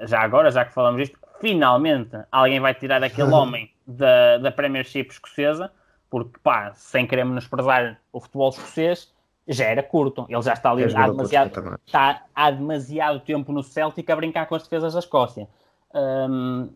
já 0.02 0.20
agora, 0.20 0.52
já 0.52 0.66
que 0.66 0.74
falamos 0.74 1.02
disto, 1.02 1.18
finalmente 1.40 2.16
alguém 2.32 2.60
vai 2.60 2.74
tirar 2.74 3.04
aquele 3.04 3.32
homem 3.34 3.72
da, 3.88 4.38
da 4.38 4.52
Premiership 4.52 5.08
escocesa, 5.10 5.72
porque, 6.10 6.38
pá, 6.44 6.74
sem 6.76 7.08
querer 7.08 7.24
menosprezar 7.24 8.00
o 8.12 8.20
futebol 8.20 8.50
escocês, 8.50 9.12
já 9.48 9.66
era 9.66 9.84
curto. 9.84 10.26
Ele 10.30 10.42
já 10.42 10.54
está 10.54 10.72
ali 10.72 10.84
é 10.84 10.86
há, 10.86 11.08
demasiado, 11.08 11.80
está, 11.86 12.24
há 12.34 12.52
demasiado 12.52 13.20
tempo 13.22 13.52
no 13.52 13.64
Celtic 13.64 14.10
a 14.10 14.16
brincar 14.16 14.46
com 14.48 14.56
as 14.56 14.64
defesas 14.64 14.94
da 14.94 15.00
Escócia. 15.00 15.48
Um, 15.94 16.70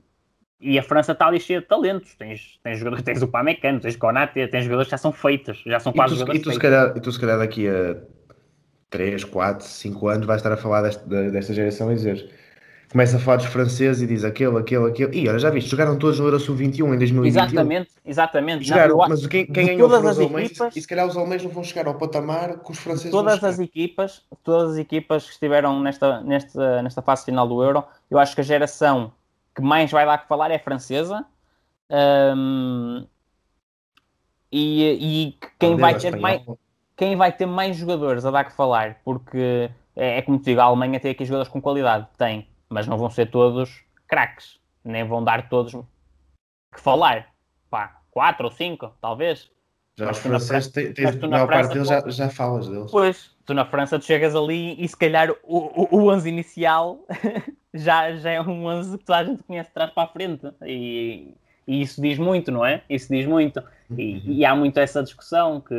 e 0.59 0.77
a 0.77 0.83
França 0.83 1.11
está 1.11 1.27
ali 1.27 1.39
cheia 1.39 1.59
de 1.59 1.67
talentos. 1.67 2.13
Tens, 2.15 2.59
tens 2.63 2.77
jogadores, 2.77 3.03
tens 3.03 3.21
o 3.21 3.27
Pamecano, 3.27 3.79
tens 3.79 3.95
Konaté, 3.95 4.47
tens 4.47 4.63
jogadores 4.63 4.87
que 4.87 4.91
já 4.91 4.97
são 4.97 5.11
feitos, 5.11 5.63
já 5.65 5.79
são 5.79 5.91
quase 5.91 6.13
e 6.13 6.15
tu, 6.15 6.19
jogadores 6.19 6.41
e 6.41 6.43
tu, 6.43 6.51
se 6.53 6.59
calhar, 6.59 6.93
e 6.95 6.99
tu 6.99 7.11
se 7.11 7.19
calhar 7.19 7.37
daqui 7.39 7.67
a 7.67 7.97
3, 8.89 9.23
4, 9.23 9.65
5 9.65 10.07
anos 10.07 10.27
vais 10.27 10.39
estar 10.39 10.51
a 10.51 10.57
falar 10.57 10.83
desta, 10.83 11.31
desta 11.31 11.53
geração 11.53 11.91
e 11.91 11.95
dizer 11.95 12.29
começa 12.91 13.15
a 13.15 13.19
falar 13.19 13.37
dos 13.37 13.45
franceses 13.45 14.01
e 14.01 14.07
diz 14.07 14.25
aquele, 14.25 14.57
aquele, 14.57 14.89
aquele. 14.89 15.17
E 15.17 15.29
olha, 15.29 15.39
já 15.39 15.49
viste, 15.49 15.69
jogaram 15.69 15.97
todos 15.97 16.19
no 16.19 16.25
Euro 16.25 16.39
Sub-21 16.39 16.93
em 16.93 16.97
2021. 16.97 17.25
Exatamente, 17.25 17.91
exatamente. 18.05 18.63
Jogaram, 18.65 18.97
não, 18.97 19.07
mas 19.07 19.25
quem, 19.27 19.45
quem 19.45 19.65
ganhou 19.67 19.89
todas 19.89 20.05
as 20.05 20.19
alemães, 20.19 20.51
equipas, 20.51 20.75
e 20.75 20.81
se 20.81 20.87
calhar 20.87 21.07
os 21.07 21.15
alemães 21.15 21.41
não 21.41 21.49
vão 21.49 21.63
chegar 21.63 21.87
ao 21.87 21.95
patamar 21.95 22.59
que 22.59 22.71
os 22.71 22.77
franceses 22.77 23.11
todas 23.11 23.41
as 23.43 23.59
equipas 23.59 24.23
Todas 24.43 24.73
as 24.73 24.77
equipas 24.77 25.25
que 25.25 25.31
estiveram 25.31 25.79
nesta, 25.79 26.21
nesta, 26.21 26.81
nesta 26.81 27.01
fase 27.01 27.23
final 27.23 27.47
do 27.47 27.63
Euro, 27.63 27.83
eu 28.09 28.19
acho 28.19 28.35
que 28.35 28.41
a 28.41 28.43
geração 28.43 29.13
que 29.55 29.61
mais 29.61 29.89
vai 29.89 30.05
dar 30.05 30.17
que 30.17 30.27
falar 30.27 30.51
é 30.51 30.55
a 30.55 30.59
francesa. 30.59 31.25
Um, 31.89 33.05
e, 34.51 35.31
e 35.31 35.37
quem, 35.57 35.77
vai 35.77 35.97
ter 35.97 36.17
mais, 36.17 36.41
quem 36.97 37.15
vai 37.15 37.31
ter 37.31 37.45
mais 37.45 37.77
jogadores 37.77 38.25
a 38.25 38.31
dar 38.31 38.43
que 38.43 38.53
falar, 38.53 38.99
porque 39.05 39.69
é, 39.95 40.17
é 40.17 40.21
como 40.21 40.37
te 40.37 40.45
digo, 40.45 40.59
a 40.59 40.65
Alemanha 40.65 40.99
tem 40.99 41.11
aqui 41.11 41.23
jogadores 41.23 41.51
com 41.51 41.61
qualidade, 41.61 42.07
tem 42.17 42.50
mas 42.71 42.87
não 42.87 42.97
vão 42.97 43.09
ser 43.09 43.29
todos 43.29 43.83
craques, 44.07 44.59
nem 44.83 45.05
vão 45.05 45.23
dar 45.23 45.49
todos 45.49 45.73
que 46.73 46.81
falar. 46.81 47.27
Pá, 47.69 48.01
quatro 48.09 48.45
ou 48.45 48.51
cinco, 48.51 48.93
talvez. 49.01 49.51
Já 49.97 50.05
mas 50.05 50.17
os 50.17 50.23
franceses, 50.23 50.67
tens, 50.71 51.23
a 51.23 51.27
maior 51.27 51.47
parte 51.47 51.73
deles 51.73 51.87
já, 51.87 52.01
já 52.07 52.29
falas 52.29 52.67
deles. 52.67 52.89
Pois, 52.89 53.31
tu 53.45 53.53
na 53.53 53.65
França 53.65 53.99
tu 53.99 54.05
chegas 54.05 54.35
ali 54.35 54.81
e 54.81 54.87
se 54.87 54.95
calhar 54.95 55.31
o, 55.43 55.57
o, 55.95 55.97
o 55.97 56.11
11 56.11 56.29
inicial 56.29 57.05
já, 57.73 58.13
já 58.15 58.31
é 58.31 58.41
um 58.41 58.65
11 58.65 58.97
que 58.97 59.03
toda 59.03 59.19
a 59.19 59.23
gente 59.25 59.43
conhece 59.43 59.69
de 59.69 59.73
trás 59.73 59.91
para 59.91 60.03
a 60.03 60.07
frente. 60.07 60.47
E, 60.65 61.33
e 61.67 61.81
isso 61.81 62.01
diz 62.01 62.17
muito, 62.17 62.51
não 62.51 62.65
é? 62.65 62.83
Isso 62.89 63.13
diz 63.13 63.25
muito. 63.25 63.61
E, 63.89 64.15
uhum. 64.15 64.21
e 64.27 64.45
há 64.45 64.55
muito 64.55 64.77
essa 64.79 65.03
discussão 65.03 65.59
que 65.59 65.75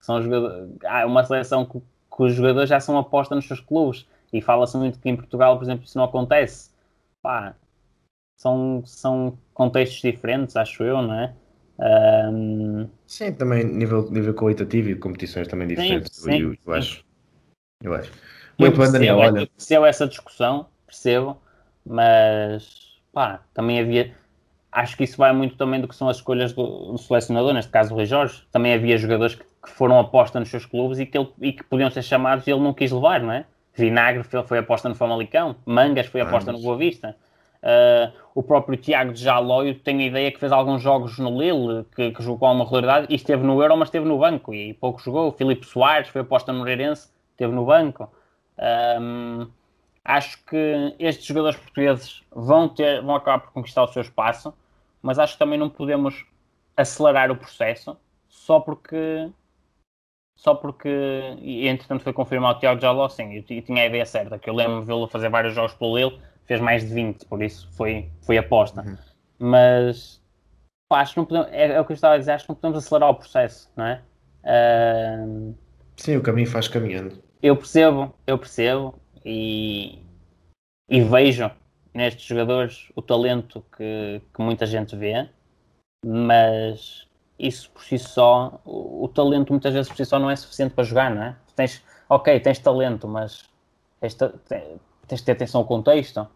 são 0.00 0.20
jogadores, 0.20 0.70
há 0.84 1.06
uma 1.06 1.24
seleção 1.24 1.64
que, 1.64 1.78
que 1.78 2.22
os 2.22 2.34
jogadores 2.34 2.68
já 2.68 2.80
são 2.80 2.98
aposta 2.98 3.34
nos 3.34 3.46
seus 3.46 3.60
clubes 3.60 4.06
E 4.36 4.42
fala-se 4.42 4.76
muito 4.76 4.98
que 4.98 5.08
em 5.08 5.16
Portugal, 5.16 5.56
por 5.56 5.64
exemplo, 5.64 5.84
isso 5.84 5.96
não 5.98 6.04
acontece. 6.04 6.70
Pá, 7.22 7.54
são, 8.36 8.82
são 8.84 9.38
contextos 9.54 10.00
diferentes, 10.00 10.56
acho 10.56 10.82
eu, 10.82 11.00
não 11.02 11.14
é? 11.14 11.34
Um... 11.78 12.88
Sim, 13.06 13.32
também 13.32 13.64
nível, 13.64 14.10
nível 14.10 14.34
qualitativo 14.34 14.90
e 14.90 14.96
competições 14.96 15.48
também 15.48 15.68
diferentes. 15.68 16.16
Sim, 16.16 16.22
sim, 16.22 16.38
eu, 16.38 16.56
eu, 16.66 16.72
acho. 16.72 17.04
Eu 17.82 17.94
acho. 17.94 18.12
Muito 18.58 18.78
bem, 18.78 18.92
Daniel. 18.92 19.18
Olha. 19.18 19.40
Eu 19.40 19.46
percebo 19.46 19.84
essa 19.84 20.06
discussão, 20.06 20.66
percebo, 20.86 21.36
mas 21.84 23.00
pá, 23.12 23.42
também 23.52 23.80
havia. 23.80 24.14
Acho 24.72 24.96
que 24.96 25.04
isso 25.04 25.16
vai 25.16 25.32
muito 25.32 25.56
também 25.56 25.80
do 25.80 25.88
que 25.88 25.96
são 25.96 26.08
as 26.08 26.16
escolhas 26.16 26.52
do, 26.52 26.92
do 26.92 26.98
selecionador, 26.98 27.54
neste 27.54 27.70
caso 27.70 27.92
o 27.92 27.96
Rui 27.96 28.06
Jorge. 28.06 28.42
Também 28.50 28.74
havia 28.74 28.98
jogadores 28.98 29.34
que, 29.34 29.44
que 29.44 29.70
foram 29.70 29.98
aposta 29.98 30.38
nos 30.38 30.50
seus 30.50 30.66
clubes 30.66 30.98
e 30.98 31.06
que, 31.06 31.16
ele, 31.16 31.32
e 31.40 31.52
que 31.52 31.64
podiam 31.64 31.90
ser 31.90 32.02
chamados 32.02 32.46
e 32.46 32.50
ele 32.50 32.60
não 32.60 32.74
quis 32.74 32.92
levar, 32.92 33.22
não 33.22 33.32
é? 33.32 33.46
Vinagre 33.76 34.22
foi, 34.24 34.42
foi 34.42 34.58
aposta 34.58 34.88
no 34.88 34.94
Famalicão, 34.94 35.56
Mangas 35.66 36.06
foi 36.06 36.22
aposta 36.22 36.50
no 36.50 36.60
Boa 36.60 36.76
Vista. 36.76 37.16
Uh, 37.62 38.12
o 38.34 38.42
próprio 38.42 38.76
Tiago 38.76 39.12
de 39.12 39.22
Jalóio 39.22 39.74
tenho 39.74 40.00
a 40.00 40.04
ideia 40.04 40.30
que 40.30 40.38
fez 40.38 40.52
alguns 40.52 40.82
jogos 40.82 41.18
no 41.18 41.40
Lille, 41.40 41.84
que, 41.94 42.12
que 42.12 42.22
jogou 42.22 42.50
uma 42.52 42.64
regularidade, 42.64 43.06
e 43.10 43.14
esteve 43.14 43.42
no 43.42 43.60
Euro, 43.60 43.76
mas 43.76 43.88
esteve 43.88 44.06
no 44.06 44.18
banco, 44.18 44.54
e 44.54 44.72
pouco 44.74 45.00
jogou. 45.00 45.28
O 45.28 45.32
Filipe 45.32 45.66
Soares 45.66 46.08
foi 46.08 46.20
aposta 46.20 46.52
no 46.52 46.60
Moreirense, 46.60 47.10
esteve 47.32 47.52
no 47.52 47.64
banco. 47.64 48.10
Um, 49.00 49.48
acho 50.04 50.42
que 50.44 50.94
estes 50.98 51.26
jogadores 51.26 51.58
portugueses 51.58 52.22
vão, 52.30 52.68
ter, 52.68 53.02
vão 53.02 53.16
acabar 53.16 53.40
por 53.40 53.52
conquistar 53.52 53.82
o 53.82 53.88
seu 53.88 54.02
espaço, 54.02 54.54
mas 55.02 55.18
acho 55.18 55.34
que 55.34 55.38
também 55.38 55.58
não 55.58 55.68
podemos 55.68 56.24
acelerar 56.76 57.30
o 57.30 57.36
processo 57.36 57.96
só 58.28 58.60
porque 58.60 59.28
só 60.36 60.54
porque, 60.54 60.88
e 61.40 61.66
entretanto 61.66 62.02
foi 62.02 62.12
confirmado 62.12 62.58
o 62.58 62.60
Tiago 62.60 62.80
Jaló, 62.80 63.08
sim, 63.08 63.34
eu, 63.34 63.44
eu 63.48 63.62
tinha 63.62 63.82
a 63.82 63.86
ideia 63.86 64.04
certa, 64.04 64.38
que 64.38 64.48
eu 64.48 64.54
lembro 64.54 64.80
de 64.80 64.86
vê-lo 64.86 65.08
fazer 65.08 65.30
vários 65.30 65.54
jogos 65.54 65.72
pelo 65.72 65.96
Lille, 65.96 66.20
fez 66.44 66.60
mais 66.60 66.86
de 66.86 66.94
20, 66.94 67.24
por 67.24 67.42
isso 67.42 67.68
foi, 67.72 68.10
foi 68.20 68.38
aposta. 68.38 68.82
Uhum. 68.82 68.96
Mas 69.38 70.22
pá, 70.88 71.00
acho 71.00 71.14
que 71.14 71.18
não 71.18 71.26
podemos, 71.26 71.48
é, 71.50 71.72
é, 71.72 71.80
o 71.80 71.84
que 71.84 71.92
eu 71.92 71.94
estava 71.94 72.14
a 72.14 72.18
dizer, 72.18 72.32
acho 72.32 72.44
que 72.44 72.50
não 72.50 72.56
podemos 72.56 72.84
acelerar 72.84 73.10
o 73.10 73.14
processo, 73.14 73.72
não 73.74 73.86
é? 73.86 74.02
Uh, 74.44 75.54
Sim, 75.96 76.16
o 76.16 76.22
caminho 76.22 76.46
faz 76.46 76.68
caminhando. 76.68 77.22
Eu 77.42 77.56
percebo, 77.56 78.14
eu 78.26 78.38
percebo 78.38 79.00
e, 79.24 79.98
e 80.88 81.00
vejo 81.00 81.50
nestes 81.94 82.24
jogadores 82.26 82.92
o 82.94 83.00
talento 83.00 83.64
que, 83.76 84.20
que 84.34 84.42
muita 84.42 84.66
gente 84.66 84.94
vê, 84.94 85.28
mas 86.04 87.05
isso 87.38 87.70
por 87.70 87.82
si 87.82 87.98
só, 87.98 88.60
o, 88.64 89.04
o, 89.04 89.08
talento 89.08 89.52
muitas 89.52 89.72
vezes 89.72 89.88
por 89.88 89.96
si 89.96 90.04
só 90.04 90.18
não 90.18 90.30
é 90.30 90.36
suficiente 90.36 90.74
para 90.74 90.84
jogar, 90.84 91.14
não 91.14 91.22
é? 91.22 91.36
Tens, 91.54 91.82
ok, 92.08 92.40
tens 92.40 92.58
talento, 92.58 93.06
mas 93.06 93.44
tens, 94.00 94.14
tens 94.14 95.20
de 95.20 95.24
ter 95.24 95.32
atenção 95.32 95.60
ao 95.60 95.66
contexto, 95.66 96.26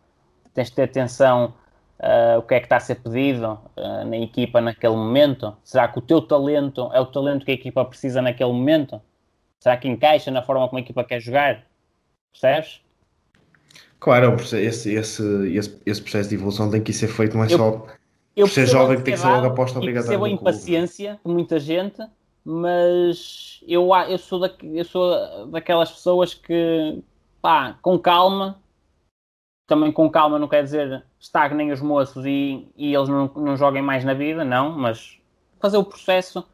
tens 0.54 0.68
de 0.68 0.74
ter 0.74 0.82
atenção 0.82 1.54
uh, 2.00 2.38
o 2.38 2.42
que 2.42 2.54
é 2.54 2.60
que 2.60 2.66
está 2.66 2.76
a 2.76 2.80
ser 2.80 2.96
pedido 2.96 3.58
uh, 3.76 4.04
na 4.04 4.18
equipa 4.18 4.60
naquele 4.60 4.94
momento. 4.94 5.56
Será 5.64 5.88
que 5.88 5.98
o 5.98 6.02
teu 6.02 6.20
talento 6.20 6.90
é 6.92 7.00
o 7.00 7.06
talento 7.06 7.44
que 7.44 7.50
a 7.50 7.54
equipa 7.54 7.84
precisa 7.84 8.20
naquele 8.20 8.52
momento? 8.52 9.00
Será 9.58 9.76
que 9.76 9.88
encaixa 9.88 10.30
na 10.30 10.42
forma 10.42 10.66
como 10.68 10.78
a 10.78 10.82
equipa 10.82 11.04
quer 11.04 11.20
jogar? 11.20 11.64
Percebes? 12.32 12.80
Claro, 13.98 14.34
esse, 14.34 14.94
esse, 14.94 15.54
esse, 15.54 15.80
esse 15.84 16.02
processo 16.02 16.28
de 16.30 16.34
evolução 16.34 16.70
tem 16.70 16.82
que 16.82 16.92
ser 16.92 17.08
feito, 17.08 17.36
não 17.36 17.44
é 17.44 17.52
eu, 17.52 17.58
só 17.58 17.86
eu 18.40 18.46
por 18.46 18.52
ser 18.52 18.66
jovem 18.66 18.96
que 18.96 19.02
tem 19.02 19.14
que 19.14 19.20
ser 19.20 19.28
logo 19.28 19.46
aposta 19.46 19.78
obrigatória. 19.78 20.14
Eu 20.14 20.20
percebo 20.20 20.24
a 20.24 20.30
impaciência 20.30 21.20
de 21.24 21.32
muita 21.32 21.58
gente, 21.58 22.02
mas 22.44 23.60
eu, 23.66 23.88
eu, 24.08 24.18
sou 24.18 24.40
da, 24.40 24.50
eu 24.62 24.84
sou 24.84 25.46
daquelas 25.48 25.90
pessoas 25.90 26.34
que 26.34 27.02
pá, 27.40 27.76
com 27.82 27.98
calma, 27.98 28.60
também 29.66 29.92
com 29.92 30.10
calma 30.10 30.38
não 30.38 30.48
quer 30.48 30.62
dizer 30.62 31.04
estagnem 31.18 31.70
os 31.70 31.80
moços 31.80 32.24
e, 32.26 32.66
e 32.76 32.94
eles 32.94 33.08
não, 33.08 33.30
não 33.36 33.56
joguem 33.56 33.82
mais 33.82 34.04
na 34.04 34.14
vida, 34.14 34.44
não, 34.44 34.70
mas 34.70 35.18
fazer 35.60 35.76
o 35.76 35.84
processo 35.84 36.44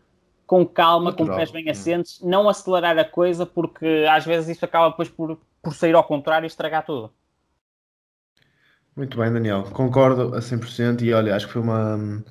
com 0.46 0.64
calma, 0.66 1.12
com 1.12 1.26
pés 1.26 1.50
bem 1.50 1.68
assentes, 1.68 2.20
não 2.20 2.48
acelerar 2.48 2.98
a 2.98 3.04
coisa, 3.04 3.44
porque 3.44 4.06
às 4.08 4.24
vezes 4.24 4.56
isso 4.56 4.64
acaba 4.64 4.90
depois 4.90 5.08
por, 5.08 5.38
por 5.62 5.74
sair 5.74 5.94
ao 5.94 6.04
contrário 6.04 6.46
e 6.46 6.48
estragar 6.48 6.84
tudo. 6.84 7.12
Muito 8.96 9.18
bem, 9.18 9.30
Daniel. 9.32 9.64
Concordo 9.72 10.34
a 10.34 10.40
100% 10.40 11.02
e 11.02 11.12
olha, 11.12 11.36
acho 11.36 11.46
que 11.46 11.52
foi 11.52 11.62
uma, 11.62 12.24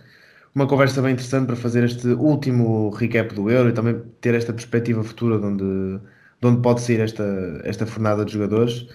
uma 0.54 0.68
conversa 0.68 1.02
bem 1.02 1.14
interessante 1.14 1.46
para 1.48 1.56
fazer 1.56 1.84
este 1.84 2.08
último 2.08 2.90
recap 2.90 3.34
do 3.36 3.50
Euro 3.52 3.70
e 3.70 3.74
também 3.74 4.02
ter 4.20 4.34
esta 4.34 4.52
perspectiva 4.52 5.04
futura 5.04 5.38
de 5.40 5.46
onde 5.46 6.00
de 6.42 6.48
onde 6.48 6.62
pode 6.62 6.82
sair 6.82 7.00
esta, 7.00 7.24
esta 7.64 7.86
fornada 7.86 8.26
de 8.26 8.34
jogadores. 8.34 8.88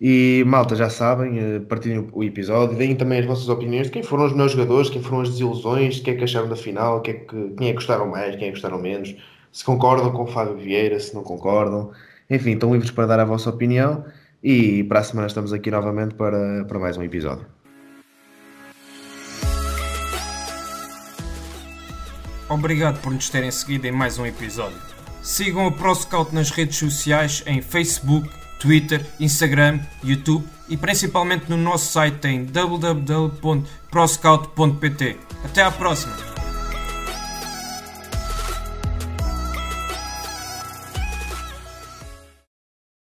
E 0.00 0.44
malta, 0.46 0.76
já 0.76 0.88
sabem, 0.90 1.38
eh, 1.38 1.60
partilhem 1.60 2.08
o 2.12 2.22
episódio, 2.24 2.76
deem 2.76 2.94
também 2.96 3.18
as 3.20 3.26
vossas 3.26 3.48
opiniões 3.48 3.86
de 3.88 3.92
quem 3.92 4.02
foram 4.02 4.26
os 4.26 4.32
meus 4.32 4.52
jogadores, 4.52 4.90
quem 4.90 5.02
foram 5.02 5.22
as 5.22 5.30
desilusões, 5.30 5.98
o 5.98 6.02
que 6.04 6.10
é 6.10 6.14
que 6.14 6.24
acharam 6.24 6.48
da 6.48 6.56
final, 6.56 7.00
que 7.02 7.10
é 7.10 7.14
que, 7.14 7.50
quem 7.56 7.68
é 7.68 7.70
que 7.70 7.76
gostaram 7.76 8.06
mais, 8.08 8.36
quem 8.36 8.44
é 8.44 8.46
que 8.48 8.52
gostaram 8.52 8.80
menos, 8.80 9.16
se 9.52 9.64
concordam 9.64 10.12
com 10.12 10.22
o 10.24 10.26
Fábio 10.26 10.56
Vieira, 10.56 10.98
se 11.00 11.14
não 11.14 11.22
concordam. 11.22 11.90
Enfim, 12.30 12.52
estão 12.52 12.72
livres 12.72 12.90
para 12.92 13.06
dar 13.06 13.20
a 13.20 13.24
vossa 13.24 13.50
opinião 13.50 14.04
e 14.42 14.82
para 14.84 15.00
a 15.00 15.04
semana 15.04 15.26
estamos 15.26 15.52
aqui 15.52 15.70
novamente 15.70 16.14
para, 16.14 16.64
para 16.64 16.78
mais 16.78 16.96
um 16.96 17.02
episódio. 17.02 17.44
Obrigado 22.48 22.98
por 23.02 23.12
nos 23.12 23.28
terem 23.28 23.50
seguido 23.50 23.86
em 23.86 23.92
mais 23.92 24.18
um 24.18 24.24
episódio. 24.24 24.80
Sigam 25.22 25.66
o 25.66 25.72
ProScout 25.72 26.34
nas 26.34 26.48
redes 26.50 26.78
sociais 26.78 27.42
em 27.46 27.60
Facebook, 27.60 28.30
Twitter, 28.58 29.04
Instagram, 29.20 29.80
YouTube 30.02 30.46
e 30.68 30.76
principalmente 30.76 31.48
no 31.48 31.56
nosso 31.56 31.92
site 31.92 32.26
em 32.26 32.44
www.proscout.pt. 32.44 35.16
Até 35.44 35.62
à 35.62 35.70
próxima! 35.70 36.37